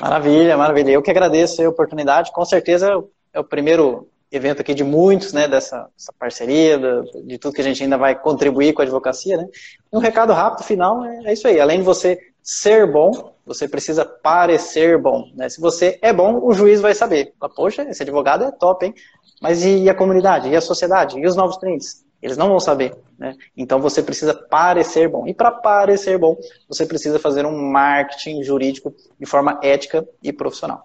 Maravilha, 0.00 0.56
maravilha. 0.56 0.90
Eu 0.90 1.02
que 1.02 1.10
agradeço 1.10 1.62
a 1.62 1.68
oportunidade. 1.68 2.32
Com 2.32 2.44
certeza 2.44 3.02
é 3.32 3.40
o 3.40 3.44
primeiro 3.44 4.08
evento 4.30 4.60
aqui 4.60 4.74
de 4.74 4.82
muitos, 4.82 5.32
né, 5.32 5.46
dessa, 5.46 5.88
parceria, 6.18 6.78
de 7.24 7.38
tudo 7.38 7.54
que 7.54 7.60
a 7.60 7.64
gente 7.64 7.82
ainda 7.82 7.96
vai 7.96 8.14
contribuir 8.14 8.72
com 8.72 8.82
a 8.82 8.84
advocacia, 8.84 9.36
né. 9.36 9.46
Um 9.92 9.98
recado 9.98 10.32
rápido 10.32 10.64
final 10.64 11.04
é, 11.04 11.26
é 11.26 11.32
isso 11.32 11.46
aí. 11.46 11.60
Além 11.60 11.78
de 11.78 11.84
você 11.84 12.18
ser 12.46 12.86
bom, 12.86 13.34
você 13.44 13.66
precisa 13.66 14.04
parecer 14.04 14.96
bom, 14.96 15.28
né. 15.34 15.48
Se 15.48 15.60
você 15.60 15.98
é 16.00 16.12
bom, 16.12 16.38
o 16.40 16.52
juiz 16.52 16.80
vai 16.80 16.94
saber. 16.94 17.34
Poxa, 17.56 17.82
esse 17.82 18.04
advogado 18.04 18.44
é 18.44 18.52
top, 18.52 18.86
hein? 18.86 18.94
Mas 19.42 19.64
e 19.64 19.90
a 19.90 19.94
comunidade? 19.94 20.48
E 20.48 20.54
a 20.54 20.60
sociedade? 20.60 21.18
E 21.18 21.26
os 21.26 21.34
novos 21.34 21.58
clientes? 21.58 22.06
Eles 22.22 22.36
não 22.36 22.48
vão 22.48 22.60
saber, 22.60 22.96
né? 23.18 23.36
Então 23.56 23.80
você 23.80 24.00
precisa 24.00 24.32
parecer 24.32 25.08
bom. 25.08 25.26
E 25.26 25.34
para 25.34 25.50
parecer 25.50 26.18
bom, 26.18 26.36
você 26.68 26.86
precisa 26.86 27.18
fazer 27.18 27.44
um 27.44 27.70
marketing 27.70 28.44
jurídico 28.44 28.94
de 29.18 29.26
forma 29.26 29.58
ética 29.60 30.08
e 30.22 30.32
profissional. 30.32 30.84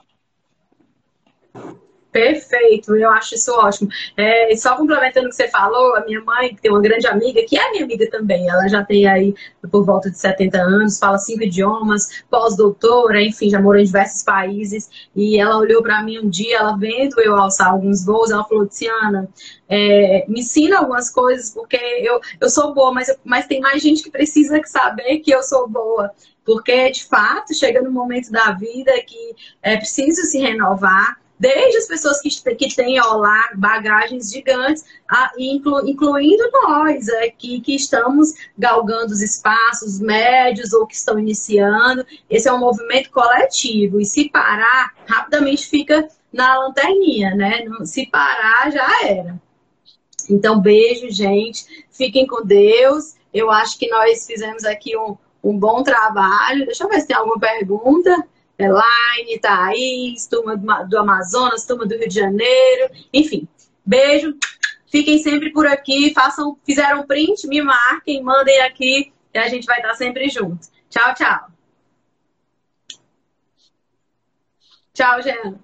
Perfeito, 2.11 2.93
eu 2.93 3.09
acho 3.09 3.35
isso 3.35 3.53
ótimo. 3.53 3.89
É, 4.17 4.53
só 4.57 4.75
complementando 4.75 5.27
o 5.27 5.29
que 5.29 5.35
você 5.35 5.47
falou, 5.47 5.95
a 5.95 6.03
minha 6.03 6.21
mãe, 6.21 6.53
que 6.53 6.61
tem 6.61 6.69
uma 6.69 6.81
grande 6.81 7.07
amiga, 7.07 7.41
que 7.47 7.57
é 7.57 7.71
minha 7.71 7.85
amiga 7.85 8.09
também, 8.09 8.49
ela 8.49 8.67
já 8.67 8.83
tem 8.83 9.07
aí 9.07 9.33
por 9.71 9.85
volta 9.85 10.11
de 10.11 10.17
70 10.17 10.57
anos, 10.57 10.99
fala 10.99 11.17
cinco 11.17 11.43
idiomas, 11.43 12.23
pós-doutora, 12.29 13.21
enfim, 13.23 13.49
já 13.49 13.61
morou 13.61 13.79
em 13.79 13.85
diversos 13.85 14.23
países, 14.23 14.89
e 15.15 15.39
ela 15.39 15.57
olhou 15.57 15.81
para 15.81 16.03
mim 16.03 16.19
um 16.19 16.29
dia, 16.29 16.57
ela 16.57 16.77
vendo 16.77 17.21
eu 17.21 17.37
alçar 17.37 17.69
alguns 17.69 18.05
voos, 18.05 18.29
ela 18.29 18.43
falou, 18.43 18.67
Tiana, 18.67 19.29
é, 19.69 20.25
me 20.27 20.41
ensina 20.41 20.79
algumas 20.79 21.09
coisas, 21.09 21.51
porque 21.51 21.77
eu, 21.77 22.19
eu 22.41 22.49
sou 22.49 22.73
boa, 22.73 22.91
mas, 22.91 23.07
mas 23.23 23.47
tem 23.47 23.61
mais 23.61 23.81
gente 23.81 24.03
que 24.03 24.11
precisa 24.11 24.59
saber 24.65 25.19
que 25.19 25.33
eu 25.33 25.41
sou 25.41 25.65
boa. 25.69 26.11
Porque, 26.43 26.89
de 26.89 27.05
fato, 27.05 27.53
chega 27.53 27.81
no 27.81 27.91
momento 27.91 28.31
da 28.31 28.51
vida 28.51 28.91
que 29.05 29.35
é 29.61 29.77
preciso 29.77 30.23
se 30.23 30.39
renovar, 30.39 31.20
desde 31.41 31.77
as 31.77 31.87
pessoas 31.87 32.21
que, 32.21 32.29
que 32.55 32.75
têm 32.75 32.99
lá 32.99 33.49
bagagens 33.55 34.29
gigantes, 34.29 34.85
a, 35.09 35.31
inclu, 35.39 35.89
incluindo 35.89 36.43
nós 36.53 37.09
aqui 37.09 37.59
que 37.59 37.75
estamos 37.75 38.35
galgando 38.55 39.11
os 39.11 39.21
espaços 39.21 39.99
médios 39.99 40.71
ou 40.71 40.85
que 40.85 40.95
estão 40.95 41.17
iniciando. 41.17 42.05
Esse 42.29 42.47
é 42.47 42.53
um 42.53 42.59
movimento 42.59 43.09
coletivo 43.09 43.99
e 43.99 44.05
se 44.05 44.29
parar, 44.29 44.93
rapidamente 45.07 45.65
fica 45.65 46.07
na 46.31 46.59
lanterninha, 46.59 47.33
né? 47.33 47.65
Se 47.85 48.05
parar, 48.05 48.71
já 48.71 49.07
era. 49.07 49.41
Então, 50.29 50.61
beijo, 50.61 51.09
gente. 51.09 51.65
Fiquem 51.89 52.27
com 52.27 52.45
Deus. 52.45 53.15
Eu 53.33 53.49
acho 53.49 53.79
que 53.79 53.89
nós 53.89 54.27
fizemos 54.27 54.63
aqui 54.63 54.95
um, 54.95 55.17
um 55.43 55.57
bom 55.57 55.81
trabalho. 55.81 56.67
Deixa 56.67 56.83
eu 56.83 56.87
ver 56.87 57.01
se 57.01 57.07
tem 57.07 57.17
alguma 57.17 57.39
pergunta. 57.39 58.27
Elaine, 58.61 59.39
Thaís, 59.39 60.27
turma 60.27 60.55
do 60.55 60.97
Amazonas, 60.97 61.65
turma 61.65 61.85
do 61.85 61.95
Rio 61.95 62.07
de 62.07 62.15
Janeiro, 62.15 62.91
enfim. 63.13 63.47
Beijo, 63.85 64.35
fiquem 64.87 65.17
sempre 65.19 65.51
por 65.51 65.65
aqui, 65.65 66.13
façam, 66.13 66.57
fizeram 66.65 67.05
print, 67.05 67.47
me 67.47 67.61
marquem, 67.61 68.23
mandem 68.23 68.61
aqui 68.61 69.11
e 69.33 69.37
a 69.37 69.47
gente 69.47 69.65
vai 69.65 69.77
estar 69.77 69.95
sempre 69.95 70.29
junto. 70.29 70.67
Tchau, 70.89 71.13
tchau. 71.15 71.51
Tchau, 74.93 75.21
Jean. 75.21 75.59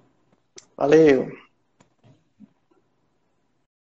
Valeu. 0.76 1.47